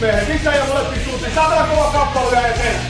[0.00, 1.34] Mehän sisään ja molempiin suuntiin.
[1.34, 2.80] Saatana kova kappale eteen.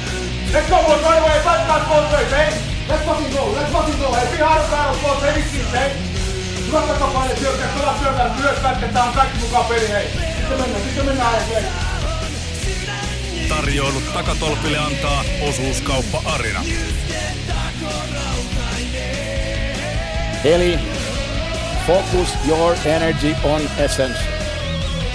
[0.53, 1.41] Let's go boys, right away.
[1.41, 2.53] Fight both ways, hey.
[2.89, 4.15] Let's fucking go, let's fucking go.
[4.15, 5.91] Hey, be hard on battles both, hey, vitsit, hey.
[6.67, 10.07] Hyvät takapainet syökkää, kovat syökkää, myös pätketään kaikki mukaan peli, hei.
[10.37, 11.63] Sitten mennään, sitten mennään, hei.
[13.49, 16.65] Tarjoilut takatolpille antaa osuuskauppa Arina.
[20.45, 20.79] Eli
[21.87, 24.38] focus your energy on essence.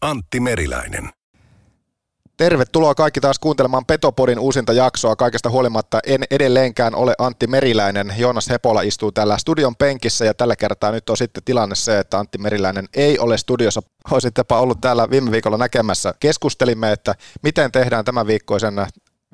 [0.00, 1.10] Antti Meriläinen.
[2.36, 5.16] Tervetuloa kaikki taas kuuntelemaan Petopodin uusinta jaksoa.
[5.16, 8.14] Kaikesta huolimatta en edelleenkään ole Antti Meriläinen.
[8.18, 12.18] Joonas Hepola istuu tällä studion penkissä ja tällä kertaa nyt on sitten tilanne se, että
[12.18, 13.82] Antti Meriläinen ei ole studiossa.
[14.10, 16.14] Olisittapa ollut täällä viime viikolla näkemässä.
[16.20, 18.74] Keskustelimme, että miten tehdään tämän viikkoisen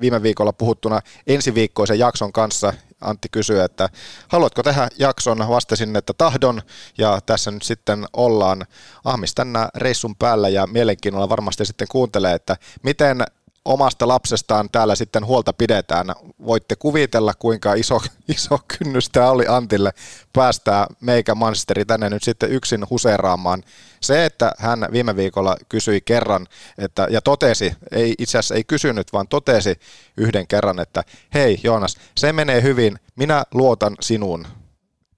[0.01, 2.73] viime viikolla puhuttuna ensiviikkoisen jakson kanssa.
[3.03, 3.89] Antti kysyy, että
[4.27, 5.37] haluatko tehdä jakson?
[5.49, 6.61] Vastasin, että tahdon
[6.97, 8.65] ja tässä nyt sitten ollaan
[9.03, 13.25] Ahmis tänä reissun päällä ja mielenkiinnolla varmasti sitten kuuntelee, että miten
[13.65, 16.07] omasta lapsestaan täällä sitten huolta pidetään.
[16.45, 18.01] Voitte kuvitella, kuinka iso,
[18.35, 19.91] iso kynnys tämä oli Antille
[20.33, 23.63] päästää meikä Manchesteri tänne nyt sitten yksin huseeraamaan.
[24.01, 29.13] Se, että hän viime viikolla kysyi kerran että, ja totesi, ei itse asiassa ei kysynyt,
[29.13, 29.79] vaan totesi
[30.17, 34.47] yhden kerran, että hei Joonas, se menee hyvin, minä luotan sinuun.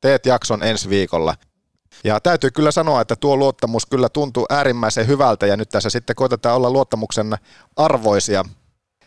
[0.02, 1.36] Teet jakson ensi viikolla.
[2.06, 6.16] Ja täytyy kyllä sanoa, että tuo luottamus kyllä tuntuu äärimmäisen hyvältä ja nyt tässä sitten
[6.16, 7.38] koitetaan olla luottamuksen
[7.76, 8.44] arvoisia.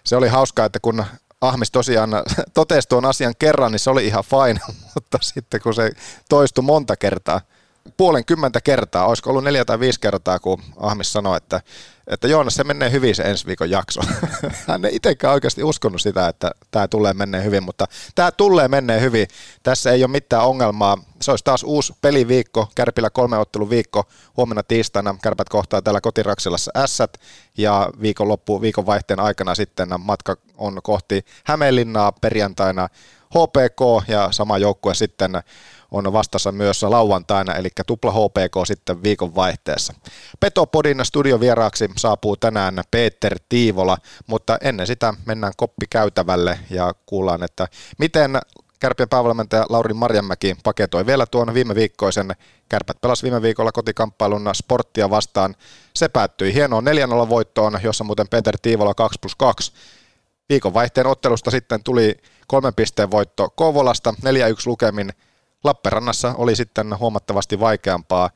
[0.05, 1.05] Se oli hauskaa, että kun
[1.41, 2.11] Ahmis tosiaan
[2.55, 4.61] totesi tuon asian kerran, niin se oli ihan fine,
[4.95, 5.91] mutta sitten kun se
[6.29, 7.41] toistui monta kertaa,
[7.97, 11.61] puolen kymmentä kertaa, olisiko ollut neljä tai viisi kertaa, kun Ahmis sanoi, että,
[12.07, 14.01] että Joonas, se menee hyvin se ensi viikon jakso.
[14.69, 19.01] Hän ei itsekään oikeasti uskonut sitä, että tämä tulee menee hyvin, mutta tämä tulee menee
[19.01, 19.27] hyvin.
[19.63, 20.99] Tässä ei ole mitään ongelmaa.
[21.23, 24.05] Se olisi taas uusi peliviikko, Kärpillä kolme ottelun viikko.
[24.37, 27.19] Huomenna tiistaina Kärpät kohtaa täällä kotiraksilassa Ässät
[27.57, 32.89] ja viikonloppu, viikon vaihteen aikana sitten matka on kohti Hämeenlinnaa perjantaina
[33.31, 35.43] HPK ja sama joukkue sitten
[35.91, 39.95] on vastassa myös lauantaina, eli tupla HPK sitten viikon vaihteessa.
[40.41, 47.69] Petopodin studiovieraaksi saapuu tänään Peter Tiivola, mutta ennen sitä mennään koppikäytävälle ja kuullaan, että
[47.99, 48.41] miten
[48.81, 52.37] Kärpien päävalmentaja Lauri Marjamäki paketoi vielä tuon viime viikkoisen
[52.69, 55.55] Kärpät pelasi viime viikolla kotikamppailun sporttia vastaan.
[55.95, 56.85] Se päättyi hienoon
[57.25, 59.73] 4-0 voittoon, jossa muuten Peter Tiivola 2 plus 2.
[60.49, 62.17] Viikonvaihteen ottelusta sitten tuli
[62.47, 64.23] kolmen pisteen voitto Kouvolasta 4-1
[64.67, 65.13] lukemin
[65.65, 68.31] Lappeenrannassa oli sitten huomattavasti vaikeampaa.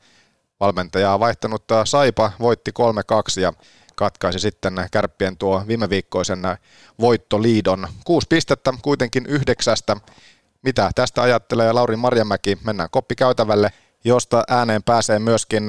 [0.59, 2.71] Valmentajaa vaihtanut Saipa voitti
[3.37, 3.53] 3-2 ja
[3.95, 6.39] katkaisi sitten kärppien tuo viime viikkoisen
[6.99, 7.87] voittoliidon.
[8.05, 9.97] Kuusi pistettä kuitenkin yhdeksästä.
[10.61, 12.57] Mitä tästä ajattelee Lauri Marjamäki?
[12.63, 13.71] Mennään koppikäytävälle,
[14.03, 15.63] josta ääneen pääsee myöskin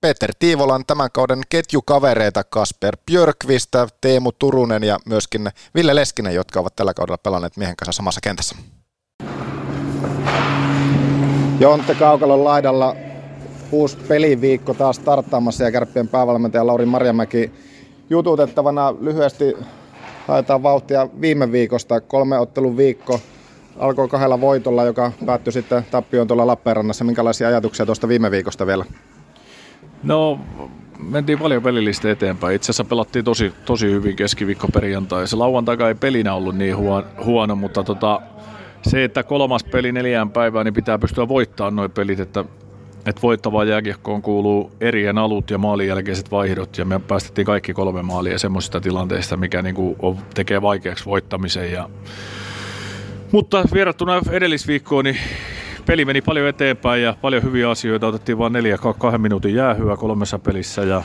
[0.00, 6.76] Peter Tiivolan tämän kauden ketjukavereita Kasper Björkvist, Teemu Turunen ja myöskin Ville Leskinen, jotka ovat
[6.76, 8.56] tällä kaudella pelanneet miehen kanssa samassa kentässä.
[11.60, 12.96] Jontte Kaukalon laidalla
[13.72, 17.50] uusi peliviikko taas starttaamassa ja kärppien päävalmentaja Lauri Marjamäki
[18.10, 19.56] jututettavana lyhyesti
[20.26, 22.00] haetaan vauhtia viime viikosta.
[22.00, 23.20] Kolme ottelun viikko
[23.78, 27.04] alkoi kahdella voitolla, joka päättyi sitten tappioon tuolla Lappeenrannassa.
[27.04, 28.84] Minkälaisia ajatuksia tuosta viime viikosta vielä?
[30.02, 30.38] No,
[30.98, 32.56] mentiin paljon pelillistä eteenpäin.
[32.56, 35.28] Itse asiassa pelattiin tosi, tosi hyvin keskiviikko perjantai.
[35.28, 36.76] Se lauantai ei pelinä ollut niin
[37.24, 38.20] huono, mutta tota,
[38.82, 42.44] se, että kolmas peli neljään päivään, niin pitää pystyä voittamaan nuo pelit, että,
[43.06, 48.02] että voittavaan jääkiekkoon kuuluu erien alut ja maalin jälkeiset vaihdot, ja me päästettiin kaikki kolme
[48.02, 51.72] maalia semmoisista tilanteista, mikä niin kuin on, tekee vaikeaksi voittamisen.
[51.72, 51.90] Ja...
[53.32, 55.16] Mutta verrattuna edellisviikkoon, niin
[55.86, 58.06] peli meni paljon eteenpäin ja paljon hyviä asioita.
[58.06, 61.02] Otettiin vain neljä kahden minuutin jäähyä kolmessa pelissä ja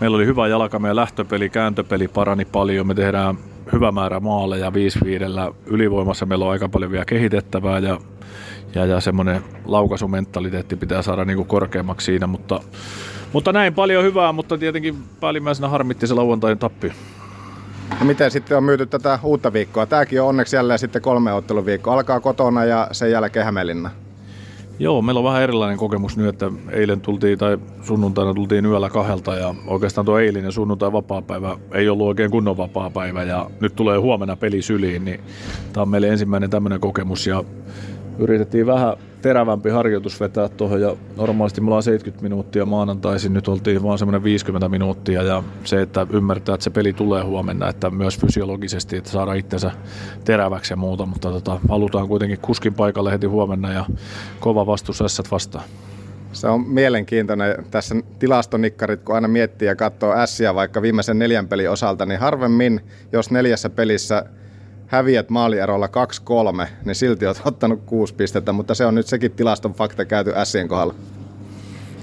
[0.00, 3.38] meillä oli hyvä jalka, meidän lähtöpeli, kääntöpeli parani paljon, me tehdään
[3.72, 5.52] hyvä määrä maaleja 5 viidellä.
[5.66, 8.00] Ylivoimassa meillä on aika paljon vielä kehitettävää ja,
[8.74, 12.60] ja, ja semmoinen laukaisumentaliteetti pitää saada niin kuin korkeammaksi siinä, mutta,
[13.32, 16.90] mutta näin paljon hyvää, mutta tietenkin päällimmäisenä harmitti se lauantain tappio.
[18.00, 19.86] No miten sitten on myyty tätä uutta viikkoa?
[19.86, 21.94] Tämäkin on onneksi jälleen sitten kolme otteluviikkoa.
[21.94, 23.90] Alkaa kotona ja sen jälkeen Hämeenlinna.
[24.80, 29.34] Joo, meillä on vähän erilainen kokemus nyt, että eilen tultiin tai sunnuntaina tultiin yöllä kahdelta
[29.34, 34.36] ja oikeastaan tuo eilinen sunnuntai vapaapäivä ei ollut oikein kunnon vapaapäivä ja nyt tulee huomenna
[34.36, 35.20] peli syliin, niin
[35.72, 37.44] tämä on meille ensimmäinen tämmöinen kokemus ja
[38.18, 43.82] yritettiin vähän terävämpi harjoitus vetää tuohon ja normaalisti mulla on 70 minuuttia maanantaisin, nyt oltiin
[43.82, 48.18] vaan semmoinen 50 minuuttia ja se, että ymmärtää, että se peli tulee huomenna, että myös
[48.18, 49.70] fysiologisesti, että saada itsensä
[50.24, 53.86] teräväksi ja muuta, mutta tota, halutaan kuitenkin kuskin paikalle heti huomenna ja
[54.40, 55.64] kova vastus ässät vastaan.
[56.32, 61.70] Se on mielenkiintoinen tässä tilastonikkarit, kun aina miettii ja katsoo ässiä vaikka viimeisen neljän pelin
[61.70, 62.80] osalta, niin harvemmin,
[63.12, 64.24] jos neljässä pelissä
[64.90, 65.88] häviät maalierolla
[66.64, 70.32] 2-3, niin silti olet ottanut kuusi pistettä, mutta se on nyt sekin tilaston fakta käyty
[70.44, 70.94] Sien kohdalla.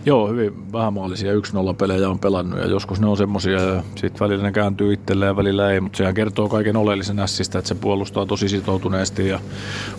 [0.06, 1.38] Joo, hyvin vähämaallisia 1-0
[1.78, 5.36] pelejä on pelannut ja joskus ne on semmosia ja sitten välillä ne kääntyy itselleen ja
[5.36, 9.39] välillä ei, mutta sehän kertoo kaiken oleellisen ässistä, että se puolustaa tosi sitoutuneesti ja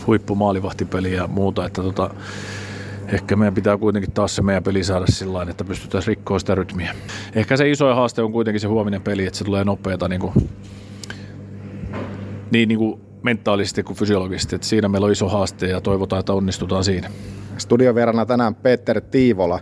[0.06, 2.10] huippumaalivahtipeli ja muuta, että tota,
[3.12, 6.94] ehkä meidän pitää kuitenkin taas se meidän peli saada sillä että pystytään rikkoa sitä rytmiä.
[7.34, 10.32] Ehkä se iso haaste on kuitenkin se huominen peli, että se tulee nopeata niin kuin
[12.50, 14.54] niin, niin kuin mentaalisesti kuin fysiologisesti.
[14.54, 17.10] Että siinä meillä on iso haaste ja toivotaan, että onnistutaan siinä.
[17.58, 19.60] Studiovierana tänään Peter Tiivola.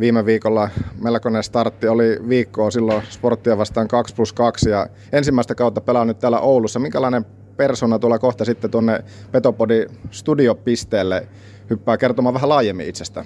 [0.00, 0.68] Viime viikolla
[1.02, 6.18] melkoinen startti oli viikkoa silloin sporttia vastaan 2 plus 2 ja ensimmäistä kautta pelaa nyt
[6.18, 6.78] täällä Oulussa.
[6.78, 7.26] Minkälainen
[7.56, 11.28] persona tuolla kohta sitten tuonne Petopodi studiopisteelle
[11.70, 13.24] hyppää kertomaan vähän laajemmin itsestä?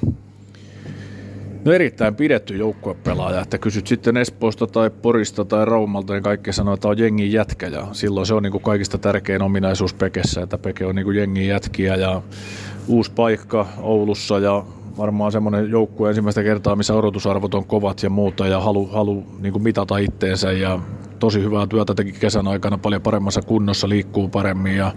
[1.65, 6.75] No erittäin pidetty joukkuepelaaja, että kysyt sitten Espoosta tai Porista tai Raumalta, niin kaikki sanoo,
[6.75, 10.59] että on jengin jätkä ja silloin se on niin kuin kaikista tärkein ominaisuus Pekessä, että
[10.59, 12.23] Peke on niin kuin jengin jätkiä ja
[12.89, 14.65] uusi paikka Oulussa ja
[14.99, 19.53] varmaan semmoinen joukkue ensimmäistä kertaa, missä odotusarvot on kovat ja muuta ja halu, halu niin
[19.53, 20.81] kuin mitata itteensä ja
[21.19, 24.93] tosi hyvää työtä teki kesän aikana paljon paremmassa kunnossa, liikkuu paremmin ja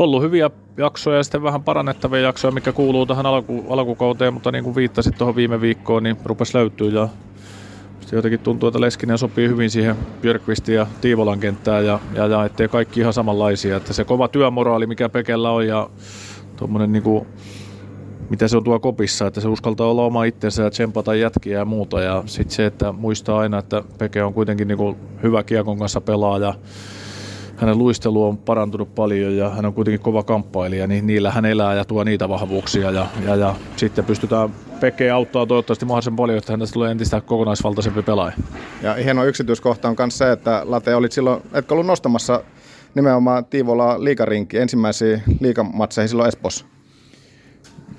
[0.00, 4.64] ollut hyviä jaksoja ja sitten vähän parannettavia jaksoja, mikä kuuluu tähän alku, alkukauteen, mutta niin
[4.64, 7.08] kuin viittasit tuohon viime viikkoon, niin rupesi löytyä ja
[8.12, 12.68] jotenkin tuntuu, että Leskinen sopii hyvin siihen Björkvistin ja Tiivolan kenttään ja, ja, ja ettei
[12.68, 13.76] kaikki ihan samanlaisia.
[13.76, 15.90] Että se kova työmoraali, mikä Pekellä on ja
[16.56, 17.26] tuommoinen niin kuin,
[18.30, 21.64] mitä se on tuo kopissa, että se uskaltaa olla oma itsensä ja tsempata jätkiä ja
[21.64, 22.00] muuta.
[22.00, 26.00] Ja sitten se, että muistaa aina, että Peke on kuitenkin niin kuin hyvä kiekon kanssa
[26.00, 26.54] pelaaja
[27.60, 31.74] hänen luistelu on parantunut paljon ja hän on kuitenkin kova kamppailija, niin niillä hän elää
[31.74, 36.52] ja tuo niitä vahvuuksia ja, ja, ja sitten pystytään Peke auttaa toivottavasti mahdollisimman paljon, että
[36.52, 38.32] hänestä tulee entistä kokonaisvaltaisempi pelaaja.
[38.82, 42.42] Ja hieno yksityiskohta on myös se, että Late olit silloin, etkö ollut nostamassa
[42.94, 46.64] nimenomaan Tiivola liikarinki ensimmäisiä liikamatseihin silloin Espoossa?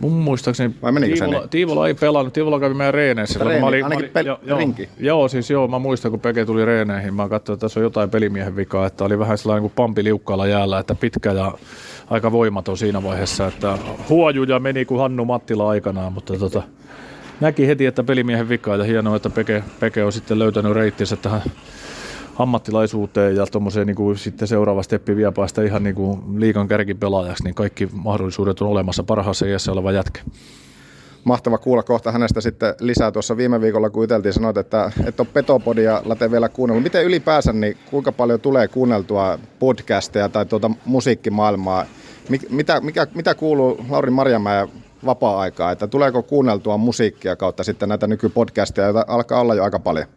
[0.02, 1.50] Mun muistaakseni Vai Tiivola, niin?
[1.50, 3.40] Tiivola ei pelannut, Tiivola kävi meidän reeneissä.
[3.40, 4.90] Reeni, mä olin, ainakin mä olin, pel- jo, joo, rinki.
[5.00, 8.10] Joo, siis joo, mä muistan kun Peke tuli reeneihin, mä katsoin, että tässä on jotain
[8.10, 11.52] pelimiehen vikaa, että oli vähän sellainen kuin pampi liukkaalla jäällä, että pitkä ja
[12.10, 13.78] aika voimaton siinä vaiheessa, että
[14.10, 16.64] huojuja meni kuin Hannu Mattila aikanaan, mutta tota,
[17.40, 21.42] näki heti, että pelimiehen vikaa ja hienoa, että Peke, Peke on sitten löytänyt reittinsä tähän
[22.42, 27.44] ammattilaisuuteen ja tuommoiseen niin kuin sitten seuraava steppi vielä päästä ihan niin kuin liikan kärkipelaajaksi,
[27.44, 30.22] niin kaikki mahdollisuudet on olemassa parhaassa iässä oleva jätkä.
[31.24, 33.12] Mahtava kuulla kohta hänestä sitten lisää.
[33.12, 36.84] Tuossa viime viikolla kun juteltiin, sanoit, että et ole Petopodia Late vielä kuunnellut.
[36.84, 41.86] Miten ylipäänsä, niin kuinka paljon tulee kuunneltua podcasteja tai tuota musiikkimaailmaa?
[42.30, 44.68] Mik, mitä, mikä, mitä kuuluu Lauri Marjamäen
[45.06, 45.72] vapaa-aikaa?
[45.72, 50.08] Että tuleeko kuunneltua musiikkia kautta sitten näitä nykypodcasteja, joita alkaa olla jo aika paljon?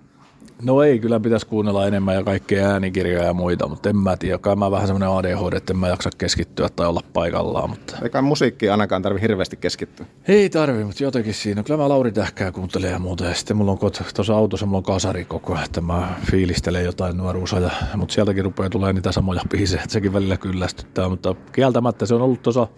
[0.62, 4.38] No ei, kyllä pitäisi kuunnella enemmän ja kaikkea äänikirjoja ja muita, mutta en mä tiedä.
[4.38, 7.70] Kai mä vähän semmoinen ADHD, että en mä jaksa keskittyä tai olla paikallaan.
[7.70, 7.96] Mutta...
[8.02, 10.06] Eikä musiikki ainakaan tarvi hirveästi keskittyä.
[10.28, 11.62] Ei tarvi, mutta jotenkin siinä.
[11.62, 13.25] Kyllä mä Lauri Tähkää kuuntelen ja muuta.
[13.25, 13.78] Ja sitten mulla on
[14.14, 17.70] tuossa autossa mulla on kasari koko ajan, että mä fiilistelen jotain nuoruusaja.
[17.96, 21.08] Mutta sieltäkin rupeaa tulee niitä samoja biisejä, että sekin välillä kyllästyttää.
[21.08, 22.68] Mutta kieltämättä se on ollut tuossa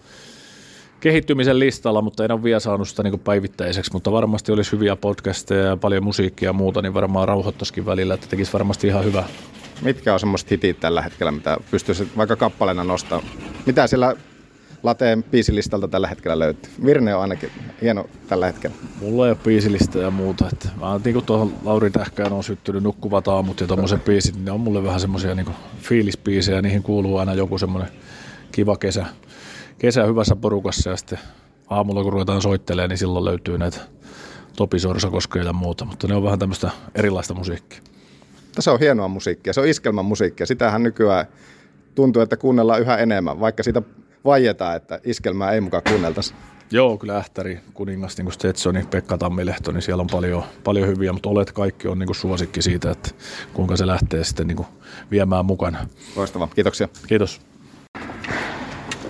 [0.99, 5.65] kehittymisen listalla, mutta en ole vielä saanut sitä niin päivittäiseksi, mutta varmasti olisi hyviä podcasteja
[5.65, 9.23] ja paljon musiikkia ja muuta, niin varmaan rauhoittaisikin välillä, että tekisi varmasti ihan hyvä.
[9.81, 13.27] Mitkä on semmoiset hitit tällä hetkellä, mitä pystyisi vaikka kappaleena nostamaan?
[13.65, 14.15] Mitä siellä
[14.83, 16.71] Lateen biisilistalta tällä hetkellä löytyy?
[16.85, 17.49] Virne on ainakin
[17.81, 18.75] hieno tällä hetkellä.
[19.01, 20.49] Mulla ei ole biisilistä ja muuta.
[20.53, 24.45] Että mä niin kuin tuohon Lauri Tähkään on syttynyt nukkuvat aamut ja tommoset biisit, niin
[24.45, 25.47] ne on mulle vähän semmoisia niin
[25.81, 26.61] fiilisbiisejä.
[26.61, 27.91] Niihin kuuluu aina joku semmoinen
[28.51, 29.05] kiva kesä,
[29.79, 31.19] kesä hyvässä porukassa ja sitten
[31.69, 33.79] aamulla kun ruvetaan soittelemaan, niin silloin löytyy näitä
[34.55, 37.81] Topi Sorsakoske ja muuta, mutta ne on vähän tämmöistä erilaista musiikkia.
[38.55, 40.45] Tässä on hienoa musiikkia, se on iskelmän musiikkia.
[40.45, 41.25] Sitähän nykyään
[41.95, 43.81] tuntuu, että kuunnellaan yhä enemmän, vaikka siitä
[44.25, 46.33] vaietaan, että iskelmää ei mukaan kuunneltaisi.
[46.71, 51.13] Joo, kyllä Ähtäri, kuningas, niin kuin Stetsoni, Pekka Tammilehto, niin siellä on paljon, paljon hyviä,
[51.13, 53.09] mutta olet kaikki on niin kuin suosikki siitä, että
[53.53, 54.67] kuinka se lähtee sitten niin kuin
[55.11, 55.87] viemään mukana.
[56.15, 56.87] Loistavaa, kiitoksia.
[57.07, 57.41] Kiitos.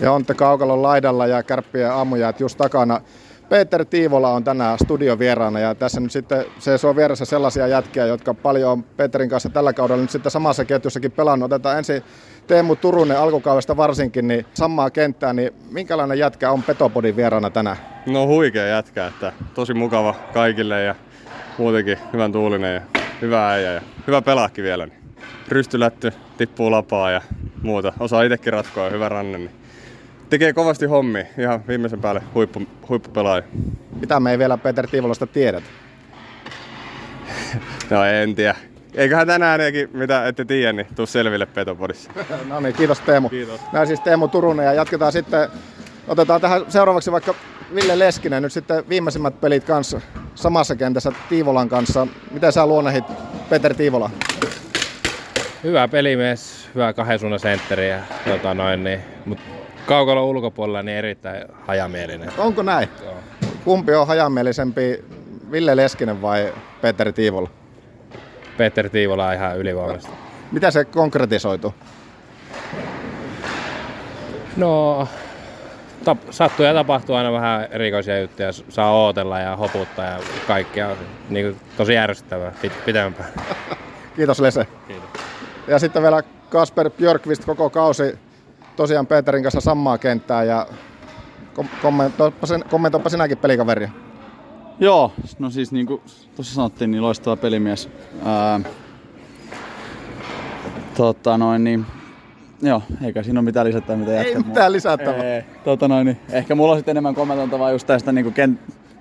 [0.01, 3.01] Ja on te Kaukalon laidalla ja kärppien aamujäät just takana.
[3.49, 8.33] Peter Tiivola on tänään studiovieraana ja tässä nyt sitten se on vieressä sellaisia jätkiä, jotka
[8.33, 11.51] paljon on Peterin kanssa tällä kaudella nyt sitten samassa ketjussakin pelannut.
[11.51, 12.03] Otetaan ensin
[12.47, 17.77] Teemu Turunen alkukaudesta varsinkin, niin samaa kenttää, niin minkälainen jätkä on Petopodin vieraana tänään?
[18.05, 20.95] No huikea jätkä, että tosi mukava kaikille ja
[21.57, 22.81] muutenkin hyvän tuulinen ja
[23.21, 24.85] hyvä äijä ja hyvä pelaakin vielä.
[24.85, 24.99] Niin
[25.47, 27.21] rystylätty, tippuu lapaa ja
[27.61, 27.93] muuta.
[27.99, 29.37] Osaa itsekin ratkoa hyvä ranne.
[29.37, 29.66] Niin
[30.29, 33.43] tekee kovasti hommi ihan viimeisen päälle huippu, huippupelaaja.
[33.99, 35.63] Mitä me ei vielä Peter Tiivolasta tiedet?
[37.89, 38.55] no en tiedä.
[38.93, 42.11] Eiköhän tänään eikin, mitä ette tiedä, niin tuu selville Petopodissa.
[42.49, 43.29] no niin, kiitos Teemu.
[43.29, 43.61] Kiitos.
[43.73, 45.49] Näin siis Teemu Turunen ja jatketaan sitten,
[46.07, 47.35] otetaan tähän seuraavaksi vaikka
[47.75, 50.01] Ville Leskinen, nyt sitten viimeisimmät pelit kanssa
[50.35, 52.07] samassa kentässä Tiivolan kanssa.
[52.31, 53.05] Miten sä luonnehit
[53.49, 54.09] Peter Tiivola?
[55.63, 59.56] Hyvä pelimies, hyvä kahden suunnan sentteri ja tota noin, niin, mutta
[59.87, 62.31] kaukalon ulkopuolella niin erittäin hajamielinen.
[62.37, 62.89] Onko näin?
[63.03, 63.13] Joo.
[63.65, 65.03] Kumpi on hajamielisempi,
[65.51, 67.49] Ville Leskinen vai Peter Tiivola?
[68.57, 70.09] Peter Tiivola on ihan ylivoimasta.
[70.51, 71.73] Mitä se konkretisoitu?
[74.57, 75.07] No,
[76.03, 78.51] tap, sattuu ja tapahtuu aina vähän erikoisia juttuja.
[78.69, 80.95] Saa ootella ja hoputtaa ja kaikkea.
[81.29, 83.29] Niin kuin, tosi järsyttävää pit- pitempään.
[84.15, 84.67] Kiitos Lese.
[84.87, 85.09] Kiitos.
[85.67, 88.17] Ja sitten vielä Kasper Björkvist koko kausi
[88.77, 90.67] tosiaan Peterin kanssa samaa kenttää ja
[91.81, 93.89] kommentoipa, sen, kommentoipa sinäkin pelikaveria.
[94.79, 96.01] Joo, no siis niin kuin
[96.35, 97.89] tuossa sanottiin, niin loistava pelimies.
[98.25, 98.59] Ää,
[100.97, 101.85] tota noin, niin,
[102.61, 105.35] joo, eikä siinä ole mitään lisättävää, mitä Ei mitään lisättävää.
[105.35, 108.59] Ei, tota noin, niin, ehkä mulla on sitten enemmän kommentoitavaa just tästä niin kuin kent,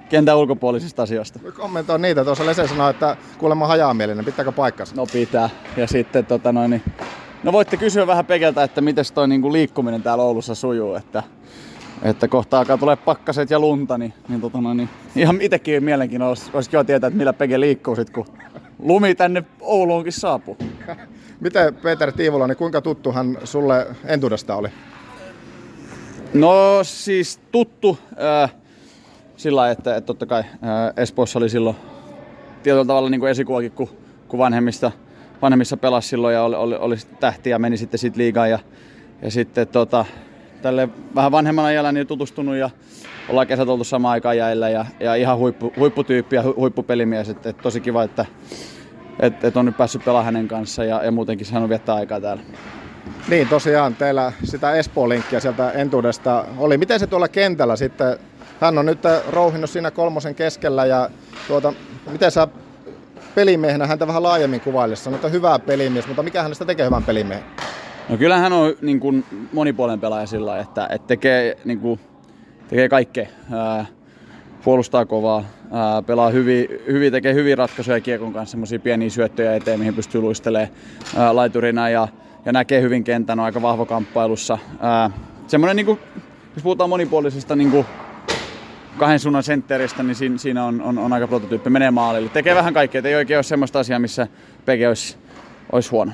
[0.08, 1.38] kentän ulkopuolisista asioista.
[1.56, 2.24] Kommentoi niitä.
[2.24, 4.24] Tuossa Lese sanoi, että kuulemma hajamielinen.
[4.24, 4.96] Pitääkö paikkansa?
[4.96, 5.50] No pitää.
[5.76, 6.82] Ja sitten tota noin, niin,
[7.42, 11.22] no voitte kysyä vähän Pekeltä, että miten toi niin kuin liikkuminen täällä Oulussa sujuu, että
[12.02, 16.28] että kohta alkaa tulee pakkaset ja lunta, niin, niin, tota noin, niin ihan itsekin mielenkiinnolla
[16.28, 18.26] olisi, olisi kiva tietää, että millä Pege liikkuu sit, kun
[18.78, 20.56] lumi tänne Ouluunkin saapuu.
[21.40, 24.68] Miten Peter Tiivola, niin kuinka tuttu hän sulle entuudesta oli?
[26.34, 27.98] No siis tuttu
[28.42, 28.54] äh,
[29.36, 30.48] sillä lailla, että, että totta kai äh,
[30.96, 31.76] Espoossa oli silloin
[32.62, 33.88] tietyllä tavalla niin kuin esikuvakin, kun,
[34.28, 34.92] kun vanhemmista,
[35.42, 38.58] vanhemmissa pelasi silloin ja oli, oli, oli tähti ja meni sitten sit liigaan ja,
[39.22, 40.04] ja sitten tota,
[40.62, 42.70] tälle vähän vanhemmalla ajalla niin tutustunut ja
[43.28, 47.28] ollaan kesät oltu samaan aikaan jäillä ja, ja ihan huippu, huipputyyppi ja hu, huippupelimies.
[47.28, 48.26] Et, et tosi kiva, että
[49.20, 52.42] et, et on nyt päässyt pelaamaan hänen kanssa ja, ja muutenkin saanut viettää aikaa täällä.
[53.28, 56.78] Niin tosiaan, teillä sitä Espoo-linkkiä sieltä entuudesta oli.
[56.78, 58.18] Miten se tuolla kentällä sitten,
[58.60, 61.10] hän on nyt rouhinnut siinä kolmosen keskellä ja
[61.48, 61.72] tuota,
[62.10, 62.48] miten sä
[63.36, 65.02] pelimiehenä häntä vähän laajemmin kuvailisi?
[65.02, 67.44] Sanoit, että hyvä pelimies, mutta mikä hänestä tekee hyvän pelimiehen?
[68.08, 72.00] No kyllähän hän on niin kuin monipuolen pelaaja sillä että, että tekee, niin kuin,
[72.68, 73.26] tekee kaikkea.
[73.52, 73.86] Ää,
[74.64, 79.78] puolustaa kovaa, ää, pelaa hyvin, hyvin, tekee hyvin ratkaisuja kiekon kanssa, semmoisia pieniä syöttöjä eteen,
[79.78, 80.70] mihin pystyy luistelemaan
[81.16, 82.08] ää, laiturina ja,
[82.44, 84.58] ja näkee hyvin kentän, on aika vahva kamppailussa.
[84.80, 85.10] Ää,
[85.46, 85.98] semmoinen, niin kuin,
[86.54, 87.86] jos puhutaan monipuolisesta niin kuin,
[88.98, 92.28] kahden suunnan sentteristä, niin siinä, siinä on, on, on, aika prototyyppi, menee maalille.
[92.28, 94.26] Tekee vähän kaikkea, ei oikein ole semmoista asiaa, missä
[94.64, 95.16] Peke olisi,
[95.72, 96.12] olisi huono.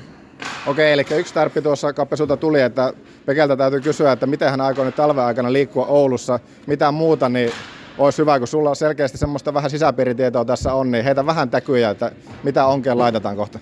[0.67, 2.93] Okei, eli yksi tarppi tuossa kappesulta tuli, että
[3.25, 6.39] Pekeltä täytyy kysyä, että miten hän aikoo nyt talven aikana liikkua Oulussa.
[6.67, 7.51] Mitä muuta, niin
[7.97, 12.11] olisi hyvä, kun sulla selkeästi semmoista vähän sisäpiiritietoa tässä on, niin heitä vähän täkyjä, että
[12.43, 13.59] mitä onkeen laitetaan kohta.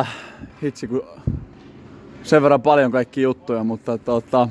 [0.00, 0.08] Äh,
[0.62, 1.02] hitsi, kun
[2.22, 4.48] sen verran paljon kaikki juttuja, mutta tota...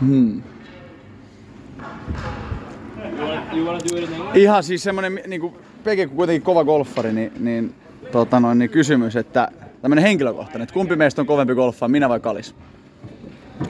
[0.00, 0.42] Hmm.
[4.34, 7.74] Ihan siis semmonen niinku Peke kun kuitenkin kova golfari, niin, niin,
[8.12, 9.48] tota noin, niin kysymys, että
[9.82, 12.54] tämmöinen henkilökohtainen, että kumpi meistä on kovempi golfaa, minä vai Kalis?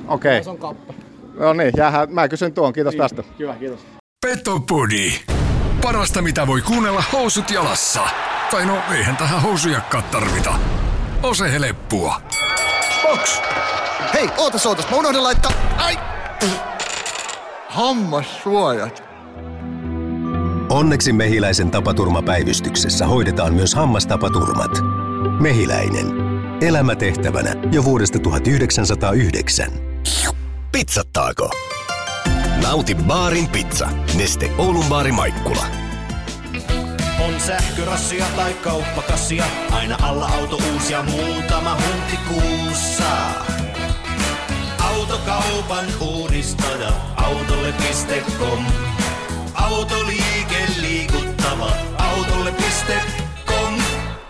[0.08, 0.40] Okei.
[0.46, 0.74] Okay.
[1.38, 3.22] No niin, jäähän, mä kysyn tuon, kiitos niin, tästä.
[3.38, 3.80] Kiva, kiitos.
[4.26, 5.12] Petopodi.
[5.82, 8.00] Parasta mitä voi kuunnella housut jalassa.
[8.50, 10.54] Tai no, eihän tähän housujakkaa tarvita.
[11.22, 12.22] Ose heleppua.
[13.02, 13.40] Box!
[14.14, 15.52] Hei, ootas ootas, mä unohdin laittaa...
[15.76, 16.19] Ai!
[17.68, 19.02] Hammassuojat.
[20.68, 24.70] Onneksi Mehiläisen tapaturmapäivystyksessä hoidetaan myös hammastapaturmat.
[25.40, 26.06] Mehiläinen.
[26.60, 29.70] Elämä tehtävänä jo vuodesta 1909.
[30.72, 31.50] Pizzattaako?
[32.62, 33.88] Nauti baarin pizza.
[34.18, 35.66] Neste Oulun baari Maikkula.
[37.26, 43.04] On sähkörassia tai kauppakassia, aina alla auto uusia muutama huhtikuussa.
[45.10, 48.64] Autokaupan uudistaja, autolle.com.
[49.54, 53.19] Autoliike liikuttava, autolle.com.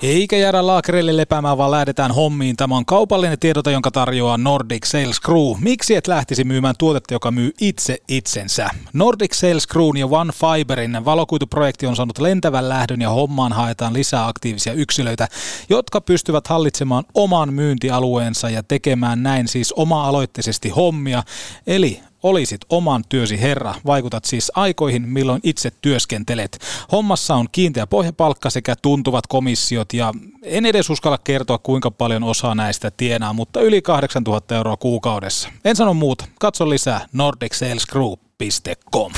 [0.03, 2.57] Eikä jäädä laakereille lepäämään, vaan lähdetään hommiin.
[2.57, 5.61] Tämä on kaupallinen tiedote, jonka tarjoaa Nordic Sales Crew.
[5.61, 8.69] Miksi et lähtisi myymään tuotetta, joka myy itse itsensä?
[8.93, 14.27] Nordic Sales Crew ja One Fiberin valokuituprojekti on saanut lentävän lähdön ja hommaan haetaan lisää
[14.27, 15.29] aktiivisia yksilöitä,
[15.69, 21.23] jotka pystyvät hallitsemaan oman myyntialueensa ja tekemään näin siis oma-aloitteisesti hommia.
[21.67, 23.75] Eli olisit oman työsi herra.
[23.87, 26.59] Vaikutat siis aikoihin, milloin itse työskentelet.
[26.93, 30.13] Hommassa on kiinteä pohjapalkka sekä tuntuvat komissiot ja
[30.43, 35.49] en edes uskalla kertoa kuinka paljon osa näistä tienaa, mutta yli 8000 euroa kuukaudessa.
[35.65, 36.25] En sano muuta.
[36.39, 39.13] Katso lisää nordicsalesgroup.com.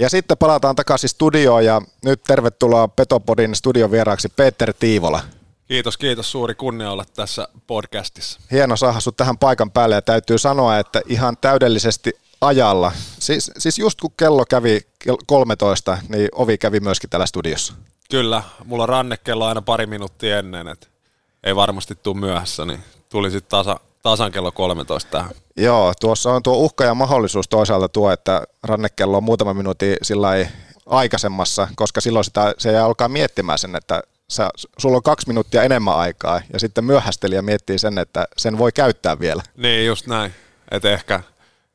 [0.00, 5.20] Ja sitten palataan takaisin studioon ja nyt tervetuloa Petopodin studiovieraaksi Peter Tiivola.
[5.68, 6.32] Kiitos, kiitos.
[6.32, 8.40] Suuri kunnia olla tässä podcastissa.
[8.50, 12.92] Hieno saada sut tähän paikan päälle ja täytyy sanoa, että ihan täydellisesti ajalla.
[13.18, 14.80] Siis, siis just kun kello kävi
[15.26, 17.74] 13, niin ovi kävi myöskin täällä studiossa.
[18.10, 20.86] Kyllä, mulla rannekello aina pari minuuttia ennen, että
[21.44, 25.30] ei varmasti tule myöhässä, niin tuli sitten tasa, tasan kello 13 tähän.
[25.56, 30.28] Joo, tuossa on tuo uhka ja mahdollisuus toisaalta tuo, että rannekello on muutama minuutti sillä
[30.86, 35.96] aikaisemmassa, koska silloin sitä, se alkaa miettimään sen, että sä, sulla on kaksi minuuttia enemmän
[35.96, 39.42] aikaa ja sitten myöhästelijä miettii sen, että sen voi käyttää vielä.
[39.56, 40.34] Niin, just näin.
[40.70, 41.20] Että ehkä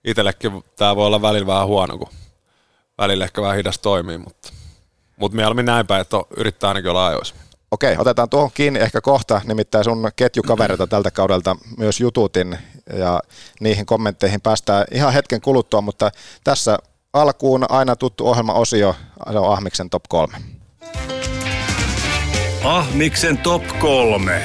[0.03, 2.09] itsellekin tämä voi olla välillä vähän huono, kun
[2.97, 4.49] välillä ehkä vähän hidas toimii, mutta,
[5.17, 7.35] mutta mieluummin näin päin, että yrittää ainakin olla ajoissa.
[7.71, 12.57] Okei, otetaan tuohon kiinni ehkä kohta, nimittäin sun ketjukavereita tältä kaudelta myös jututin
[12.93, 13.21] ja
[13.59, 16.11] niihin kommentteihin päästään ihan hetken kuluttua, mutta
[16.43, 16.79] tässä
[17.13, 18.95] alkuun aina tuttu ohjelmaosio,
[19.31, 20.37] se on Ahmiksen top 3.
[22.63, 24.41] Ahmiksen top kolme.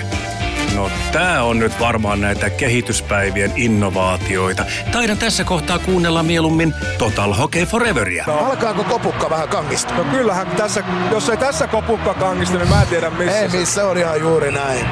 [0.74, 4.64] No tää on nyt varmaan näitä kehityspäivien innovaatioita.
[4.92, 8.24] Taidan tässä kohtaa kuunnella mieluummin Total Hockey Foreveria.
[8.26, 9.96] No, alkaako kopukka vähän kangistua?
[9.96, 13.38] No kyllähän tässä, jos ei tässä kopukka kangistu, niin mä en tiedä missä.
[13.38, 14.86] Ei missä, on ihan juuri näin.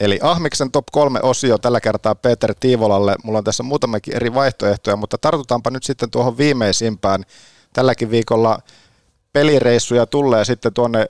[0.00, 3.16] Eli Ahmiksen top kolme osio tällä kertaa Peter Tiivolalle.
[3.24, 7.24] Mulla on tässä muutamakin eri vaihtoehtoja, mutta tartutaanpa nyt sitten tuohon viimeisimpään.
[7.72, 8.58] Tälläkin viikolla
[9.36, 11.06] pelireissuja tulee sitten tuonne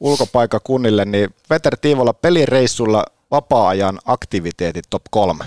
[0.00, 5.44] ulkopaikakunnille, niin Peter Tiivola pelireissulla vapaa-ajan aktiviteetit top kolme.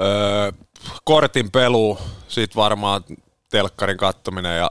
[0.00, 0.52] Öö,
[1.04, 3.04] kortin pelu, sitten varmaan
[3.48, 4.70] telkkarin kattominen ja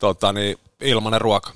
[0.00, 1.52] tota, niin, ilmanen ruoka.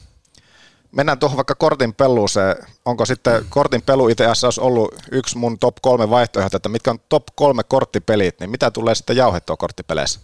[0.93, 2.57] Mennään tuohon vaikka kortin peluuseen.
[2.85, 6.99] Onko sitten kortin pelu itse asiassa ollut yksi mun top kolme vaihtoehto, että mitkä on
[7.09, 10.21] top kolme korttipelit, niin mitä tulee sitten jauhettua korttipeleissä?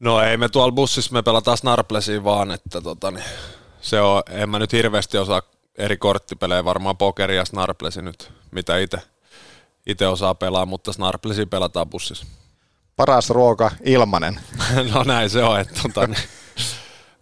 [0.00, 3.24] No ei me tuolla bussissa me pelataan Snarplesiin vaan, että tota, niin,
[3.80, 5.42] se on, en mä nyt hirveästi osaa
[5.78, 8.98] eri korttipelejä, varmaan pokeri ja Snarplesi nyt, mitä itse
[9.86, 12.26] itse osaa pelaa, mutta Snarplesi pelataan bussissa.
[12.96, 14.40] Paras ruoka, ilmanen.
[14.94, 16.22] no näin se on, että tota, niin,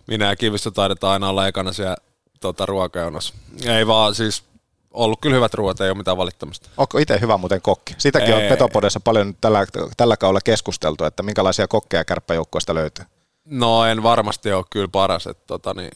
[0.06, 1.96] minä ja Kivistö taidetaan aina olla ekana siellä
[2.40, 3.34] tota, ruokajonossa.
[3.64, 4.44] Ei vaan siis
[4.92, 6.70] ollut kyllä hyvät ruoat, ei ole mitään valittamista.
[6.76, 7.94] Onko itse hyvä muuten kokki?
[7.98, 8.42] Sitäkin ei.
[8.42, 13.04] on Petopodessa paljon tällä, tällä kaudella keskusteltu, että minkälaisia kokkeja kärppäjoukkoista löytyy.
[13.44, 15.26] No en varmasti ole kyllä paras.
[15.26, 15.90] Että, tota, niin,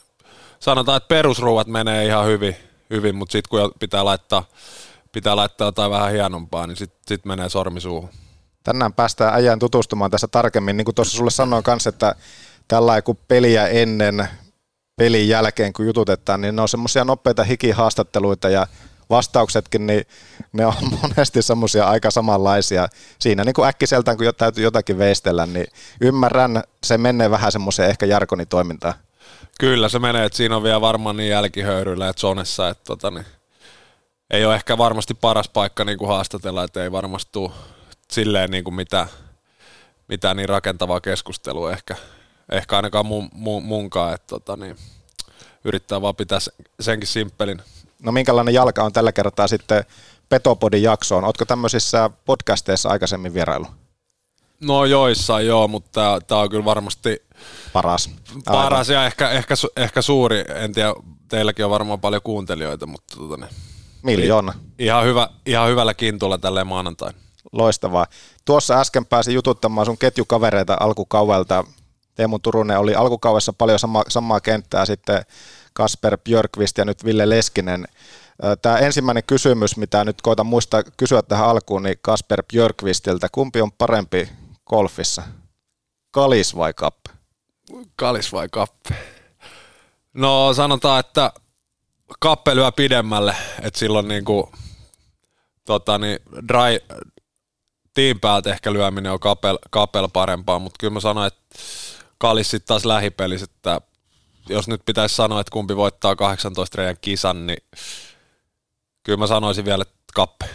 [0.61, 2.57] sanotaan, että perusruuat menee ihan hyvin,
[2.91, 4.45] hyvin mutta sitten kun pitää laittaa,
[5.13, 8.11] pitää laittaa jotain vähän hienompaa, niin sitten sit menee sormi suuhun.
[8.65, 10.77] Tänään päästään äijään tutustumaan tässä tarkemmin.
[10.77, 12.15] Niin kuin tuossa sulle sanoin kanssa, että
[12.69, 14.29] tällä kun peliä ennen,
[14.97, 18.67] pelin jälkeen kun jututetaan, niin ne on semmoisia nopeita hikihaastatteluita ja
[19.11, 20.07] vastauksetkin, niin
[20.53, 22.89] ne on monesti semmoisia aika samanlaisia.
[23.19, 25.67] Siinä niin kuin äkkiseltään, kun täytyy jotakin veistellä, niin
[26.01, 28.95] ymmärrän, se menee vähän semmoiseen ehkä jarkonitoimintaan.
[29.61, 33.27] Kyllä se menee, että siinä on vielä varmaan niin jälkihöyryillä, että sonessa, että tota, niin,
[34.31, 37.51] ei ole ehkä varmasti paras paikka niin kuin haastatella, että ei varmasti tule
[38.11, 39.07] silleen niin kuin mitä,
[40.09, 41.97] mitä niin rakentavaa keskustelua ehkä,
[42.53, 44.77] ehkä ainakaan mun, mun, munkaan, että tota, niin,
[45.65, 46.39] yrittää vaan pitää
[46.81, 47.63] senkin simppelin.
[48.03, 49.85] No minkälainen jalka on tällä kertaa sitten
[50.29, 51.25] Petopodin jaksoon?
[51.25, 53.67] Oletko tämmöisissä podcasteissa aikaisemmin vierailu?
[54.61, 57.23] No joissain joo, mutta tämä on kyllä varmasti
[57.73, 58.11] paras.
[58.45, 60.45] Paras ja ehkä, ehkä, ehkä suuri.
[60.55, 60.95] En tiedä,
[61.29, 63.51] teilläkin on varmaan paljon kuuntelijoita, mutta tota, niin,
[64.03, 64.53] Miljoona.
[64.79, 67.15] Ihan, hyvä, ihan hyvällä kintulla tälleen maanantain.
[67.53, 68.07] Loistavaa.
[68.45, 71.65] Tuossa äsken pääsi jututtamaan sun ketjukavereita alkukauvelta.
[72.17, 75.23] Teemu Turunen oli alkukaudessa paljon sama, samaa kenttää sitten
[75.73, 77.85] Kasper Björkvist ja nyt Ville Leskinen.
[78.63, 83.29] Tämä ensimmäinen kysymys, mitä nyt koitan muistaa kysyä tähän alkuun, niin Kasper Björkvistiltä.
[83.33, 84.29] Kumpi on parempi
[84.67, 85.23] golfissa?
[86.11, 87.11] Kalis vai kappe?
[87.97, 88.95] Kalis vai kappe?
[90.15, 91.33] No sanotaan, että
[92.21, 94.53] kappe lyö pidemmälle, että silloin niinku,
[95.65, 96.99] tota, niin dry,
[97.95, 101.59] tiin päältä ehkä lyöminen on kapel, kapel parempaa, mutta kyllä mä sanoin, että
[102.19, 103.81] kalis sitten taas lähipelissä, että
[104.49, 107.59] jos nyt pitäisi sanoa, että kumpi voittaa 18 reijän kisan, niin
[109.03, 110.49] kyllä mä sanoisin vielä, että kappe.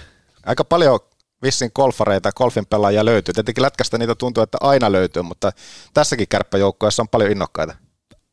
[0.45, 0.99] Aika paljon
[1.43, 3.33] vissin golfareita, golfin pelaajia löytyy.
[3.33, 5.51] Tietenkin lätkästä niitä tuntuu, että aina löytyy, mutta
[5.93, 7.75] tässäkin kärppäjoukkueessa on paljon innokkaita.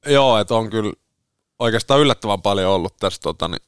[0.06, 0.92] Joo, että on kyllä
[1.58, 3.62] oikeastaan yllättävän paljon ollut tässä tota, niin,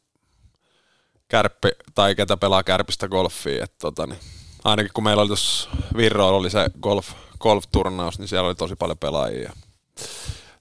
[1.29, 3.65] kärppi, tai ketä pelaa kärpistä golfia.
[3.65, 4.21] Että, tota, niin,
[4.65, 8.99] ainakin kun meillä oli tuossa Virroilla oli se golf, golf-turnaus, niin siellä oli tosi paljon
[8.99, 9.53] pelaajia.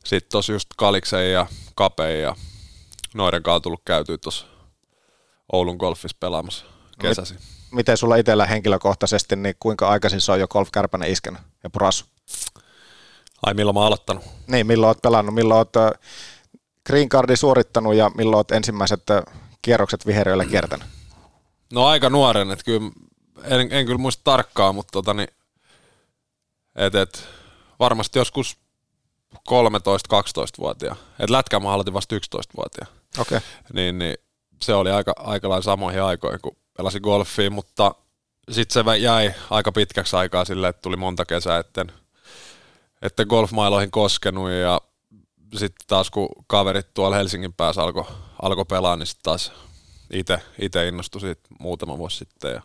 [0.05, 2.35] Sitten tuossa just Kaliksen ja Kapein ja
[3.13, 4.45] noiden kanssa tullut käytyä tuossa
[5.51, 6.65] Oulun golfissa pelaamassa
[7.01, 7.33] kesäsi.
[7.33, 12.05] Mit, miten sulla itsellä henkilökohtaisesti, niin kuinka aikaisin se on jo golf-kärpänen iskenyt ja purasu?
[13.45, 14.23] Ai milloin mä oon aloittanut?
[14.47, 15.73] Niin, milloin oot pelannut, milloin oot
[16.85, 19.03] green cardin suorittanut ja milloin olet ensimmäiset
[19.61, 20.87] kierrokset viheriöillä kiertänyt?
[21.73, 22.91] No aika nuoren, että kyllä
[23.43, 25.27] en, en kyllä muista tarkkaan, mutta tota, niin,
[26.79, 27.27] et, et,
[27.79, 28.57] varmasti joskus
[29.35, 30.95] 13-12-vuotia.
[31.19, 32.85] Et lätkää mä aloitin vasta 11-vuotia.
[33.17, 33.39] Okay.
[33.73, 34.17] Niin, niin,
[34.61, 37.95] se oli aika, aika lailla samoihin aikoihin, kun pelasin golfia, mutta
[38.51, 41.91] sitten se jäi aika pitkäksi aikaa silleen, että tuli monta kesää, etten,
[43.01, 44.81] etten golfmailoihin koskenut ja
[45.57, 48.05] sitten taas kun kaverit tuolla Helsingin päässä alkoi
[48.41, 49.51] alko pelaa, niin sitten taas
[50.59, 52.53] itse innostui siitä muutama vuosi sitten.
[52.53, 52.61] Ja,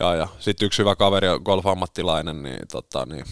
[0.00, 3.24] ja, ja sitten yksi hyvä kaveri on golf-ammattilainen, niin, tota, niin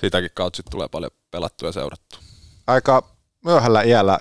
[0.00, 2.20] sitäkin kautta sitten tulee paljon pelattua ja seurattua.
[2.66, 3.02] Aika
[3.44, 4.18] myöhällä iällä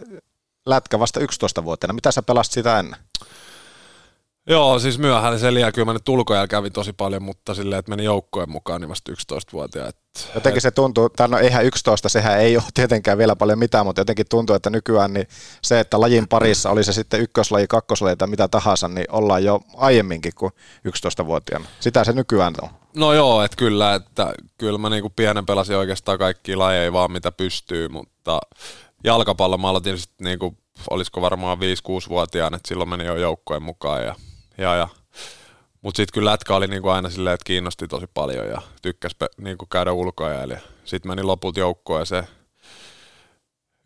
[0.65, 1.93] lätkä vasta 11-vuotiaana.
[1.93, 2.99] Mitä sä pelasit sitä ennen?
[4.47, 7.89] Joo, siis myöhään se liian kyllä mä nyt ulkojäällä kävin tosi paljon, mutta silleen, että
[7.89, 9.95] meni joukkojen mukaan niin vasta 11-vuotiaat.
[10.35, 14.01] Jotenkin se tuntuu, tai no eihän 11, sehän ei ole tietenkään vielä paljon mitään, mutta
[14.01, 15.27] jotenkin tuntuu, että nykyään niin
[15.61, 19.59] se, että lajin parissa oli se sitten ykköslaji, kakkoslaji tai mitä tahansa, niin ollaan jo
[19.77, 20.51] aiemminkin kuin
[20.87, 21.65] 11-vuotiaana.
[21.79, 22.69] Sitä se nykyään on.
[22.95, 27.31] No joo, että kyllä, että kyllä mä niinku pienen pelasin oikeastaan kaikki lajeja vaan mitä
[27.31, 28.39] pystyy, mutta
[29.03, 30.57] jalkapallo mä aloitin sitten niinku,
[30.89, 34.15] olisiko varmaan 5-6-vuotiaana, että silloin meni jo joukkojen mukaan ja
[34.57, 34.87] ja, ja.
[35.81, 39.65] Mutta sitten kyllä lätkä oli niinku aina silleen, että kiinnosti tosi paljon ja tykkäsi niinku
[39.65, 40.43] käydä ulkoja.
[40.43, 42.23] Eli sitten meni loput joukkoon ja se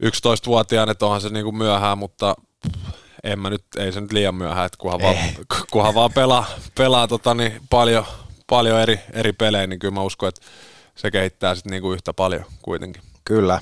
[0.04, 2.36] 11-vuotiaan, että onhan se niinku myöhään, mutta
[3.24, 5.18] en mä nyt, ei se nyt liian myöhään, että kunhan, vaan,
[5.72, 6.46] kunhan vaan pelaa,
[6.78, 8.06] pelaa tota, niin paljon,
[8.48, 10.42] paljon eri, eri pelejä, niin kyllä mä uskon, että
[10.96, 13.02] se kehittää sitten niinku yhtä paljon kuitenkin.
[13.26, 13.60] Kyllä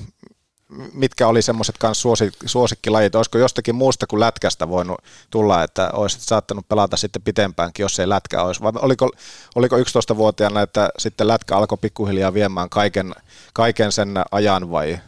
[0.92, 3.14] mitkä oli semmoiset kanssa suosik, suosikkilajit?
[3.14, 4.98] Olisiko jostakin muusta kuin lätkästä voinut
[5.30, 8.62] tulla, että olisit saattanut pelata sitten pitempäänkin, jos ei lätkä olisi?
[8.62, 9.10] Vai oliko,
[9.54, 13.14] oliko 11-vuotiaana, että sitten lätkä alkoi pikkuhiljaa viemään kaiken,
[13.52, 14.98] kaiken sen ajan vai?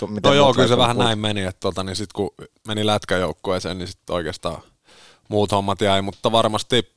[0.00, 2.30] Miten no joo, kyllä se vähän näin meni, että tota, niin sit kun
[2.66, 4.62] meni lätkäjoukkueeseen, niin sitten oikeastaan
[5.28, 6.92] muut hommat jäi, mutta varmasti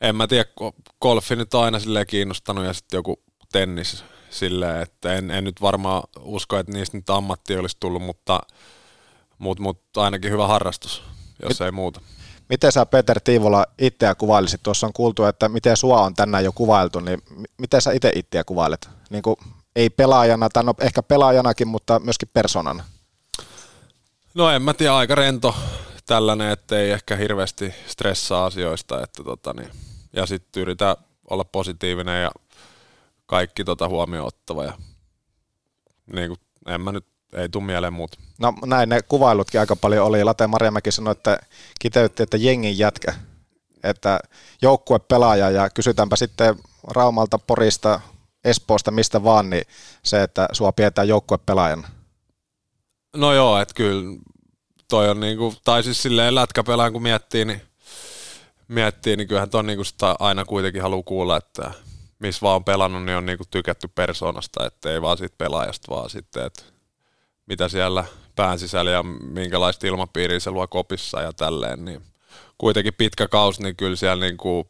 [0.00, 0.44] en mä tiedä,
[1.00, 3.22] golfi nyt on aina silleen kiinnostanut ja sitten joku
[3.52, 8.40] tennis silleen, että en, en nyt varmaan usko, että niistä nyt ammatti olisi tullut, mutta,
[9.38, 11.02] mutta, mutta ainakin hyvä harrastus,
[11.42, 12.00] jos Mit, ei muuta.
[12.48, 14.62] Miten sä Peter Tiivola itseä kuvailisit?
[14.62, 17.22] Tuossa on kuultu, että miten sua on tänään jo kuvailtu, niin
[17.58, 18.88] miten sä itse itseä kuvailet?
[19.10, 19.36] Niin kuin,
[19.76, 22.84] ei pelaajana, tai no ehkä pelaajanakin, mutta myöskin personana.
[24.34, 25.54] No en mä tiedä, aika rento
[26.06, 29.70] tällainen, että ei ehkä hirveästi stressaa asioista, että tota niin,
[30.12, 30.96] ja sitten yritän
[31.30, 32.30] olla positiivinen ja
[33.26, 34.72] kaikki tota huomioon ottava ja
[36.12, 36.40] niin kuin,
[36.74, 38.18] en mä nyt, ei tule mieleen muuta.
[38.40, 40.24] No näin ne kuvailutkin aika paljon oli.
[40.24, 41.38] Late Marjamäki sanoi, että
[41.80, 43.14] kiteytti, että jengin jätkä,
[43.82, 44.20] että
[44.62, 46.58] joukkue pelaaja ja kysytäänpä sitten
[46.88, 48.00] Raumalta, Porista,
[48.44, 49.64] Espoosta, mistä vaan, niin
[50.04, 51.88] se, että sua pidetään joukkue pelaajana.
[53.16, 54.18] No joo, että kyllä
[54.88, 57.62] toi on niinku, tai siis silleen lätkäpelaan kun miettii, niin
[58.68, 61.70] miettii, niin kyllähän ton niinku sitä aina kuitenkin haluaa kuulla, että
[62.22, 66.10] missä vaan on pelannut, niin on niinku tykätty persoonasta, että ei vaan siitä pelaajasta, vaan
[66.10, 66.62] sitten, että
[67.46, 68.04] mitä siellä
[68.36, 72.02] pään sisällä ja minkälaista ilmapiiriä se luo kopissa ja tälleen, niin
[72.58, 74.68] kuitenkin pitkä kausi, niin kyllä siellä niinku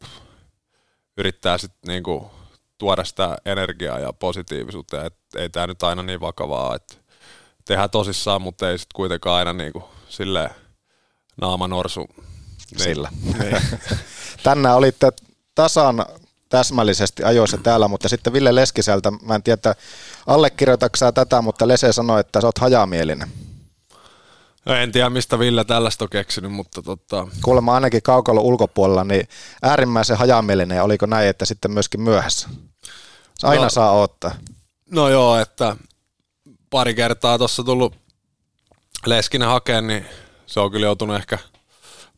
[1.16, 2.30] yrittää sitten niinku
[2.78, 6.94] tuoda sitä energiaa ja positiivisuutta, että ei tämä nyt aina niin vakavaa, että
[7.64, 10.50] tehdään tosissaan, mutta ei sitten kuitenkaan aina niinku silleen
[11.40, 12.06] naama norsu.
[12.10, 12.84] Niin.
[12.84, 13.08] Sillä.
[13.38, 13.62] Niin.
[14.42, 15.12] Tänään olitte
[15.54, 16.06] tasan
[16.52, 19.74] täsmällisesti ajoissa täällä, mutta sitten Ville Leskiseltä, mä en tiedä,
[20.26, 23.28] allekirjoitatko tätä, mutta Lese sanoi, että sä oot hajamielinen.
[24.66, 27.26] No en tiedä, mistä Ville tällaista on keksinyt, mutta tota...
[27.42, 29.28] Kuulemma ainakin kaukalon ulkopuolella, niin
[29.62, 32.48] äärimmäisen hajamielinen ja oliko näin, että sitten myöskin myöhässä?
[33.42, 33.70] Aina No.
[33.70, 34.34] saa ottaa.
[34.90, 35.76] No joo, että
[36.70, 37.94] pari kertaa tuossa tullut
[39.06, 40.06] Leskinen hakeen, niin
[40.46, 41.38] se on kyllä joutunut ehkä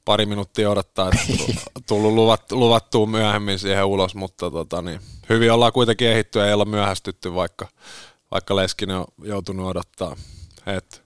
[0.04, 1.52] pari minuuttia odottaa, että
[1.86, 6.52] tullut luvat, luvattua myöhemmin siihen ulos, mutta tota, niin, hyvin ollaan kuitenkin ehitty ja ei
[6.52, 7.68] olla myöhästytty, vaikka,
[8.30, 10.16] vaikka Leskinen on joutunut odottaa.
[10.66, 11.02] Et,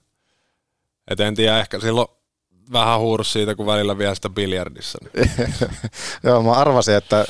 [1.07, 2.07] et en tiedä, ehkä silloin
[2.71, 4.97] vähän huurus siitä, kun välillä vielä sitä biljardissa.
[5.01, 5.31] Niin.
[6.23, 7.25] Joo, mä arvasin, että,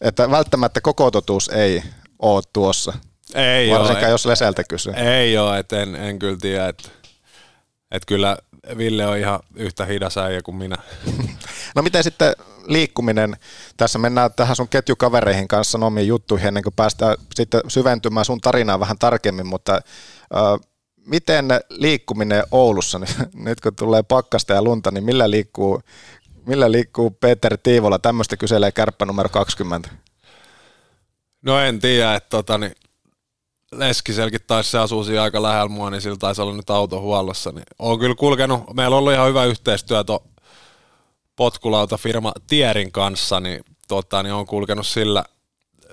[0.00, 1.82] että välttämättä koko totuus ei
[2.18, 2.92] ole tuossa.
[3.34, 4.92] Ei Varsinkaan jos Leseltä kysyy.
[4.92, 6.88] Ei ole, että en, en kyllä tiedä, että
[7.90, 8.38] et kyllä
[8.76, 10.76] Ville on ihan yhtä hidas äijä kuin minä.
[11.74, 12.34] No miten sitten
[12.66, 13.36] liikkuminen,
[13.76, 18.80] tässä mennään tähän sun ketjukavereihin kanssa omiin juttuihin ennen kuin päästään sitten syventymään sun tarinaa
[18.80, 20.70] vähän tarkemmin, mutta äh,
[21.06, 23.00] miten liikkuminen Oulussa,
[23.34, 25.80] nyt, kun tulee pakkasta ja lunta, niin millä liikkuu,
[26.46, 29.88] millä liikkuu Peter Tiivola, tämmöistä kyselee kärppä numero 20.
[31.42, 32.72] No en tiedä, että tota, niin
[33.72, 37.52] Leskiselkin taisi se asuu siinä aika lähellä mua, niin sillä taisi olla nyt auto huollossa.
[37.52, 40.04] Niin on kyllä kulkenut, meillä on ollut ihan hyvä yhteistyö
[41.36, 45.24] potkulautafirma Tierin kanssa, niin, tota, niin on kulkenut sillä,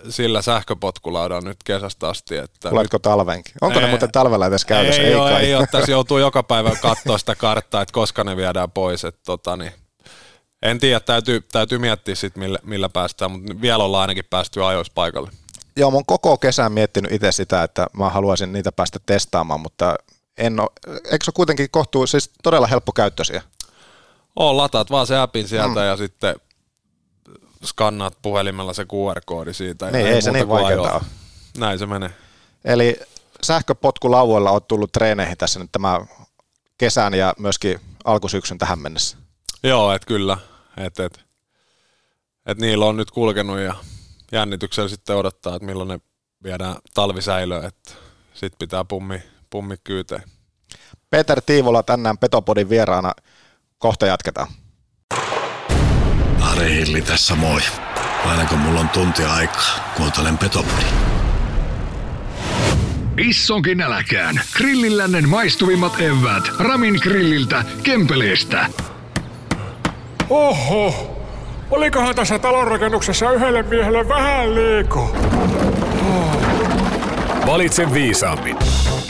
[0.10, 2.38] sillä sähköpotkulaudalla nyt kesästä asti.
[2.38, 3.54] Että Tuletko talvenkin?
[3.62, 3.92] Onko ne Ei.
[3.92, 5.02] muuten talvella edes käytössä?
[5.02, 5.46] Ei, ei, ole, kai.
[5.46, 5.68] ei ole.
[5.72, 9.06] Tässä joutuu joka päivä katsoa sitä karttaa, että koska ne viedään pois.
[9.06, 9.72] Että tota, niin,
[10.62, 14.94] en tiedä, täytyy, täytyy miettiä sit millä, millä päästään, mutta vielä ollaan ainakin päästy ajoissa
[14.96, 15.32] paikalle.
[15.76, 19.96] Joo, mä oon koko kesän miettinyt itse sitä, että mä haluaisin niitä päästä testaamaan, mutta
[20.38, 20.70] en ole,
[21.12, 23.44] eikö se kuitenkin kohtuu, siis todella helppokäyttöisiä?
[24.36, 25.86] Oo, lataat vaan se appin sieltä Mm.
[25.86, 26.36] ja sitten
[27.66, 29.92] skannaat puhelimella se QR-koodi siitä.
[29.92, 31.06] Niin, ei se muuta niin vaikeaa.
[31.58, 32.10] Näin se menee.
[32.66, 33.00] Eli
[33.44, 36.02] sähköpotkulauvoilla on tullut treeneihin tässä nyt tämä
[36.78, 39.18] kesän ja myöskin alkusyksyn tähän mennessä.
[39.64, 40.38] Joo, et kyllä.
[40.78, 41.20] Et, et,
[42.46, 43.76] et niillä on nyt kulkenut ja
[44.32, 46.00] jännityksellä sitten odottaa, että milloin ne
[46.44, 47.92] viedään talvisäilöön, että
[48.34, 50.24] sit pitää pummi, pummi kyyteen.
[51.10, 53.14] Peter Tiivola tänään Petopodin vieraana.
[53.82, 54.48] Kohta jatketaan.
[56.52, 57.60] Ari Hilli tässä moi.
[58.26, 60.86] Aina kun mulla on tunti aikaa, kuuntelen Petopodi.
[63.18, 64.42] Issonkin äläkään.
[64.58, 66.44] Grillillännen maistuvimmat evät.
[66.60, 68.66] Ramin grilliltä, Kempeleestä.
[70.30, 71.18] Oho,
[71.72, 75.10] olikohan tässä talonrakennuksessa yhdelle miehelle vähän liikaa?
[77.52, 78.58] Valitse viisaammin.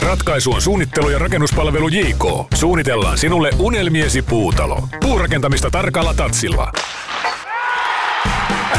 [0.00, 2.24] Ratkaisu on suunnittelu ja rakennuspalvelu JK.
[2.54, 4.78] Suunnitellaan sinulle unelmiesi puutalo.
[5.00, 6.72] Puurakentamista tarkalla tatsilla.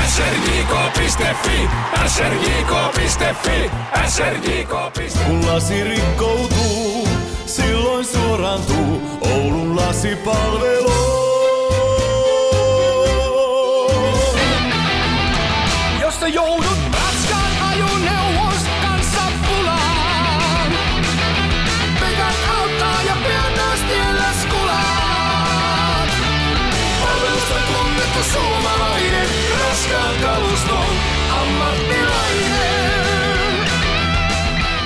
[0.08, 1.70] srjk.fi,
[2.08, 3.72] srjk.fi,
[4.08, 5.20] srjk.fi.
[5.26, 7.08] Kun lasi rikkoutuu,
[7.46, 11.03] silloin suorantuu Oulun lasipalvelu.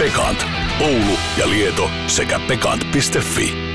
[0.08, 0.46] Pekant.
[0.82, 3.67] Oulu ja Lieto sekä pekant.fi.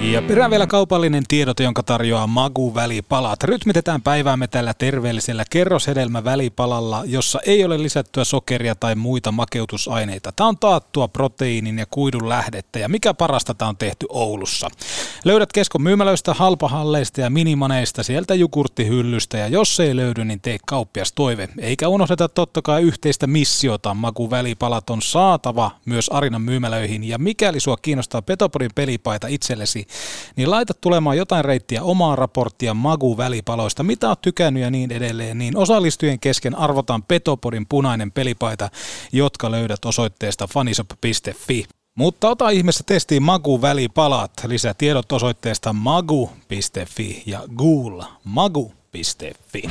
[0.00, 3.42] Ja perään vielä kaupallinen tiedote, jonka tarjoaa Magu välipalat.
[3.44, 10.32] Rytmitetään päiväämme tällä terveellisellä kerroshedelmävälipalalla, jossa ei ole lisättyä sokeria tai muita makeutusaineita.
[10.32, 14.68] Tämä on taattua proteiinin ja kuidun lähdettä ja mikä parasta tämä on tehty Oulussa.
[15.24, 21.12] Löydät keskon myymälöistä, halpahalleista ja minimaneista sieltä jukurttihyllystä ja jos ei löydy, niin tee kauppias
[21.12, 21.48] toive.
[21.58, 23.94] Eikä unohdeta totta kai yhteistä missiota.
[23.94, 29.87] Magu välipalat on saatava myös Arinan myymälöihin ja mikäli sua kiinnostaa Petopodin pelipaita itsellesi,
[30.36, 35.56] niin laita tulemaan jotain reittiä omaa raporttia Magu-välipaloista, mitä oot tykännyt ja niin edelleen, niin
[35.56, 38.70] osallistujien kesken arvotaan Petopodin punainen pelipaita,
[39.12, 41.64] jotka löydät osoitteesta fanisop.fi.
[41.94, 44.32] Mutta ota ihmeessä testiin Magu-välipalat.
[44.46, 49.62] Lisää tiedot osoitteesta magu.fi ja Google magu.fi.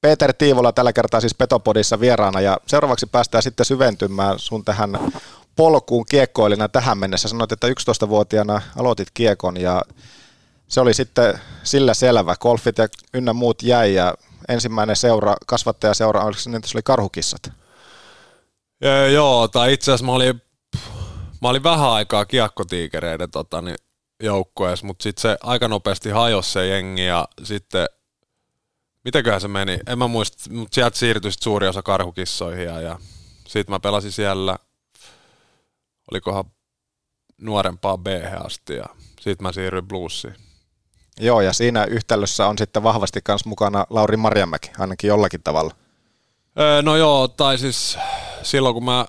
[0.00, 4.98] Peter Tiivola tällä kertaa siis Petopodissa vieraana ja seuraavaksi päästään sitten syventymään sun tähän
[5.58, 7.28] polkuun kiekkoilina tähän mennessä.
[7.28, 9.82] Sanoit, että 11-vuotiaana aloitit kiekon ja
[10.68, 12.36] se oli sitten sillä selvä.
[12.36, 14.14] Golfit ja ynnä muut jäi ja
[14.48, 17.50] ensimmäinen seura, kasvattajaseura, oliko se, niin, se oli karhukissat?
[18.80, 20.42] Ja, joo, tai itse asiassa mä olin,
[21.42, 23.76] mä olin vähän aikaa kiekkotiikereiden tota, niin,
[24.22, 27.86] joukkueessa, mutta sitten se aika nopeasti hajosi se jengi ja sitten,
[29.04, 32.98] mitäköhän se meni, en mä muista, mutta sieltä siirtyi suuri osa karhukissoihin ja, ja
[33.48, 34.58] sitten mä pelasin siellä
[36.12, 36.44] olikohan
[37.38, 38.06] nuorempaa b
[38.44, 38.86] asti ja
[39.20, 40.34] sitten mä siirryin bluesiin.
[41.20, 45.74] Joo, ja siinä yhtälössä on sitten vahvasti myös mukana Lauri Marjamäki, ainakin jollakin tavalla.
[46.60, 47.98] Öö, no joo, tai siis
[48.42, 49.06] silloin kun mä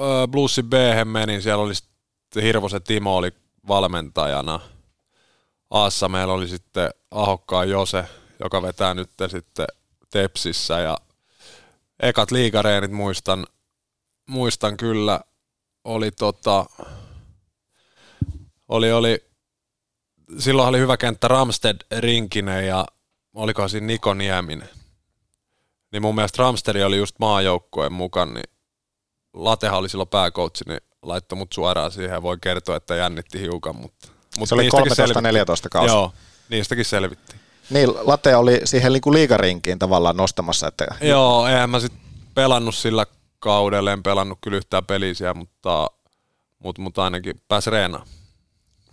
[0.00, 0.72] öö, Bluesin b
[1.04, 3.32] menin, siellä oli sitten Hirvosen Timo oli
[3.68, 4.60] valmentajana.
[5.70, 8.04] Aassa meillä oli sitten Ahokkaan Jose,
[8.40, 9.66] joka vetää nyt sitten
[10.10, 10.98] Tepsissä ja
[12.00, 13.46] ekat liigareenit muistan,
[14.26, 15.20] muistan kyllä,
[15.86, 16.66] oli tota,
[18.68, 19.24] oli, oli,
[20.38, 22.84] silloin oli hyvä kenttä Ramsted Rinkinen ja
[23.34, 24.68] olikohan siinä Niko Nieminen.
[25.92, 28.50] Niin mun mielestä Ramsteri oli just maajoukkueen mukaan, niin
[29.34, 33.76] Latehan oli silloin pääkoutsi, niin laittoi mut suoraan siihen ja voi kertoa, että jännitti hiukan,
[33.76, 34.08] mutta...
[34.38, 35.94] mutta Se oli niistäkin 13-14 kausi.
[35.94, 36.12] Joo,
[36.48, 37.40] niistäkin selvittiin.
[37.70, 40.68] Niin, Late oli siihen niinku liigarinkiin tavallaan nostamassa.
[40.68, 40.86] Että...
[41.00, 41.92] Joo, eihän mä sit
[42.34, 43.06] pelannut sillä
[43.38, 45.90] kaudella, en pelannut kyllä yhtään pelisiä, mutta,
[46.58, 48.06] mutta, mutta ainakin pääsi reenaan.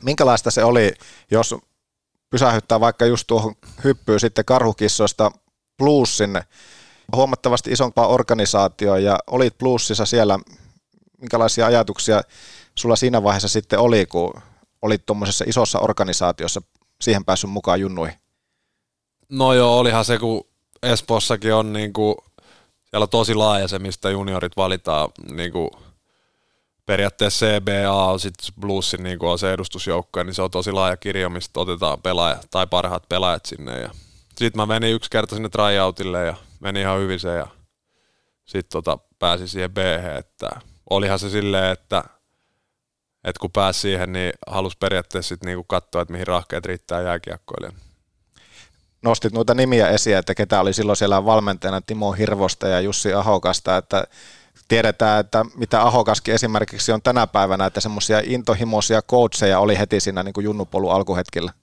[0.03, 0.93] Minkälaista se oli,
[1.31, 1.55] jos
[2.29, 5.31] pysähyttää vaikka just tuohon hyppyyn sitten karhukissoista
[5.77, 6.41] Bluesin
[7.15, 10.39] huomattavasti isompaa organisaatioa ja olit Bluesissa siellä,
[11.17, 12.21] minkälaisia ajatuksia
[12.79, 14.33] sulla siinä vaiheessa sitten oli, kun
[14.81, 16.61] olit tuommoisessa isossa organisaatiossa
[17.01, 18.15] siihen päässyt mukaan junnuihin?
[19.29, 20.47] No joo, olihan se, kun
[20.83, 22.15] Espoossakin on niin kuin,
[22.93, 25.69] siellä on tosi laaja se, mistä juniorit valitaan niin kuin,
[26.85, 31.29] periaatteessa CBA on sitten Bluesin niin on se edustusjoukko, niin se on tosi laaja kirjo,
[31.29, 33.79] mistä otetaan pelaaja, tai parhaat pelaajat sinne.
[33.79, 33.89] Ja
[34.37, 37.47] sitten mä menin yksi kerta sinne tryoutille ja meni ihan hyvin se ja
[38.45, 39.77] sitten tota, pääsin siihen b
[40.17, 40.49] että
[40.89, 42.03] olihan se silleen, että,
[43.23, 47.71] että kun pääsi siihen, niin halusi periaatteessa sitten niinku katsoa, että mihin rahkeet riittää jääkiekkoille.
[49.03, 53.77] Nostit noita nimiä esiin, että ketä oli silloin siellä valmentajana Timo Hirvosta ja Jussi Ahokasta,
[53.77, 54.07] että
[54.67, 60.23] tiedetään, että mitä Ahokaskin esimerkiksi on tänä päivänä, että semmoisia intohimoisia coacheja oli heti siinä
[60.23, 61.53] niin kuin junnupolun alkuhetkellä.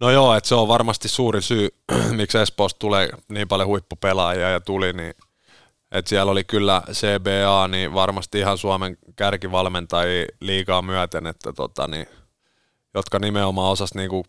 [0.00, 1.68] No joo, että se on varmasti suuri syy,
[2.16, 5.14] miksi Espoosta tulee niin paljon huippupelaajia ja tuli, niin
[5.92, 12.06] että siellä oli kyllä CBA, niin varmasti ihan Suomen kärkivalmentajia liikaa myöten, että tota, niin,
[12.94, 14.26] jotka nimenomaan osas niinku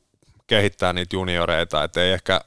[0.51, 2.41] kehittää niitä junioreita, että ei ehkä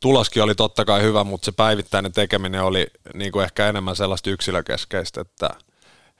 [0.00, 5.20] tuloskin oli totta kai hyvä, mutta se päivittäinen tekeminen oli niinku ehkä enemmän sellaista yksilökeskeistä,
[5.20, 5.50] että,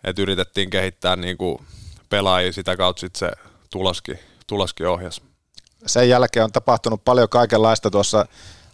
[0.04, 1.60] että yritettiin kehittää niinku
[2.10, 3.30] pelaajia sitä kautta sitten se
[3.70, 5.22] tuloskin, tuloskin ohjas
[5.86, 8.26] sen jälkeen on tapahtunut paljon kaikenlaista tuossa.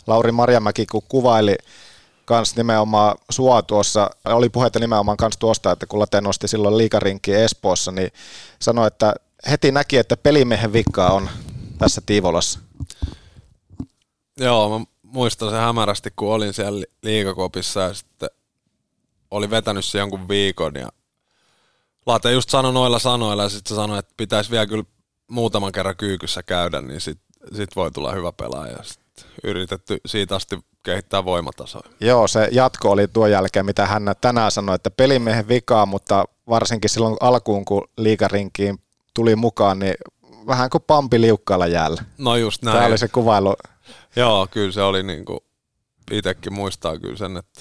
[0.07, 1.57] Lauri Marjamäki, kun kuvaili
[2.25, 7.35] kans nimenomaan sua tuossa, oli puhetta nimenomaan kans tuosta, että kun Late nosti silloin liikarinkki
[7.35, 8.11] Espoossa, niin
[8.59, 9.15] sanoi, että
[9.51, 11.29] heti näki, että pelimiehen vikkaa on
[11.79, 12.61] tässä Tiivolassa.
[14.41, 18.31] Joo, mä muistan sen hämärästi, kun olin siellä liikakopissa ja sitten
[19.31, 20.89] oli vetänyt se jonkun viikon ja
[22.07, 24.85] Late just sanoi noilla sanoilla ja sitten se sanoi, että pitäisi vielä kyllä
[25.31, 27.19] muutaman kerran kyykyssä käydä, niin sit,
[27.57, 28.83] sit voi tulla hyvä pelaaja.
[28.83, 31.83] Sit yritetty siitä asti kehittää voimatasoa.
[32.01, 36.91] Joo, se jatko oli tuon jälkeen, mitä hän tänään sanoi, että pelimiehen vikaa, mutta varsinkin
[36.91, 38.79] silloin alkuun, kun liikarinkiin
[39.15, 39.95] tuli mukaan, niin
[40.47, 42.05] vähän kuin pampi liukkaalla jäällä.
[42.19, 42.77] No just näin.
[42.77, 43.57] Tämä oli se kuvailu.
[44.17, 45.41] Joo, kyllä se oli niin kuin,
[46.11, 47.61] itsekin muistaa kyllä sen, että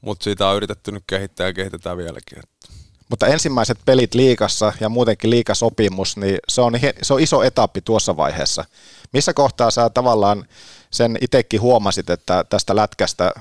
[0.00, 2.38] mutta siitä on yritetty nyt kehittää ja kehitetään vieläkin.
[2.38, 2.68] Että.
[3.08, 8.16] Mutta ensimmäiset pelit liikassa ja muutenkin liikasopimus, niin se on, se on iso etappi tuossa
[8.16, 8.64] vaiheessa.
[9.12, 10.44] Missä kohtaa sä tavallaan
[10.90, 13.32] sen itsekin huomasit, että tästä lätkästä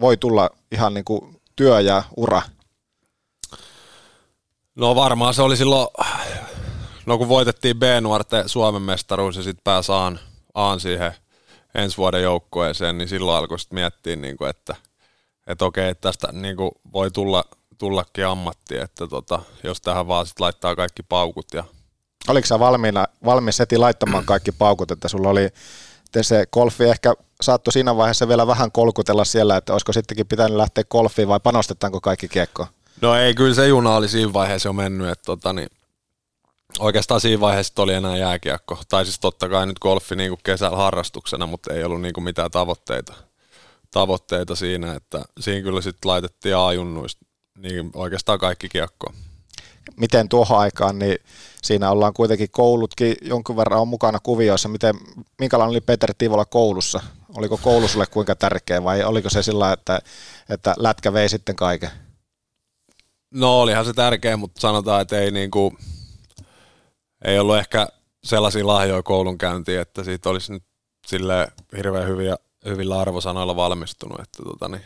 [0.00, 2.42] voi tulla ihan niin kuin työ ja ura?
[4.74, 5.88] No varmaan se oli silloin,
[7.06, 10.20] no kun voitettiin B-nuorten Suomen mestaruus ja sitten pääsi Aan,
[10.54, 11.12] Aan siihen
[11.74, 14.76] ensi vuoden joukkueeseen, niin silloin alkoi sitten miettiä, niin kuin, että,
[15.46, 17.44] että okei, että tästä niin kuin voi tulla
[17.78, 21.46] tullakin ammatti, että tota, jos tähän vaan sit laittaa kaikki paukut.
[21.54, 21.64] Ja...
[22.28, 25.48] Oliko sä valmiina, valmis heti laittamaan kaikki paukut, että sulla oli
[26.20, 30.84] se golfi ehkä saattoi siinä vaiheessa vielä vähän kolkutella siellä, että olisiko sittenkin pitänyt lähteä
[30.84, 32.66] golfiin vai panostetaanko kaikki kiekko?
[33.00, 35.68] No ei, kyllä se juna oli siinä vaiheessa jo mennyt, että tota, niin,
[36.78, 38.78] oikeastaan siinä vaiheessa oli enää jääkiekko.
[38.88, 42.24] Tai siis totta kai nyt golfi niin kuin kesällä harrastuksena, mutta ei ollut niin kuin
[42.24, 43.14] mitään tavoitteita,
[43.90, 47.26] tavoitteita siinä, että siinä kyllä sitten laitettiin A-junnuista
[47.58, 49.12] niin oikeastaan kaikki kiekko.
[49.96, 51.18] Miten tuohon aikaan, niin
[51.62, 54.68] siinä ollaan kuitenkin koulutkin jonkun verran on mukana kuvioissa.
[54.68, 54.94] Miten,
[55.38, 57.00] minkälainen oli Peter Tivola koulussa?
[57.34, 60.00] Oliko koulu sulle kuinka tärkeä vai oliko se sillä, että,
[60.48, 61.90] että lätkä vei sitten kaiken?
[63.30, 65.72] No olihan se tärkeä, mutta sanotaan, että ei, niinku,
[67.24, 67.88] ei ollut ehkä
[68.24, 70.62] sellaisia lahjoja koulunkäyntiin, että siitä olisi nyt
[71.06, 74.20] sille hirveän hyviä, hyvillä arvosanoilla valmistunut.
[74.20, 74.84] Että tota, niin,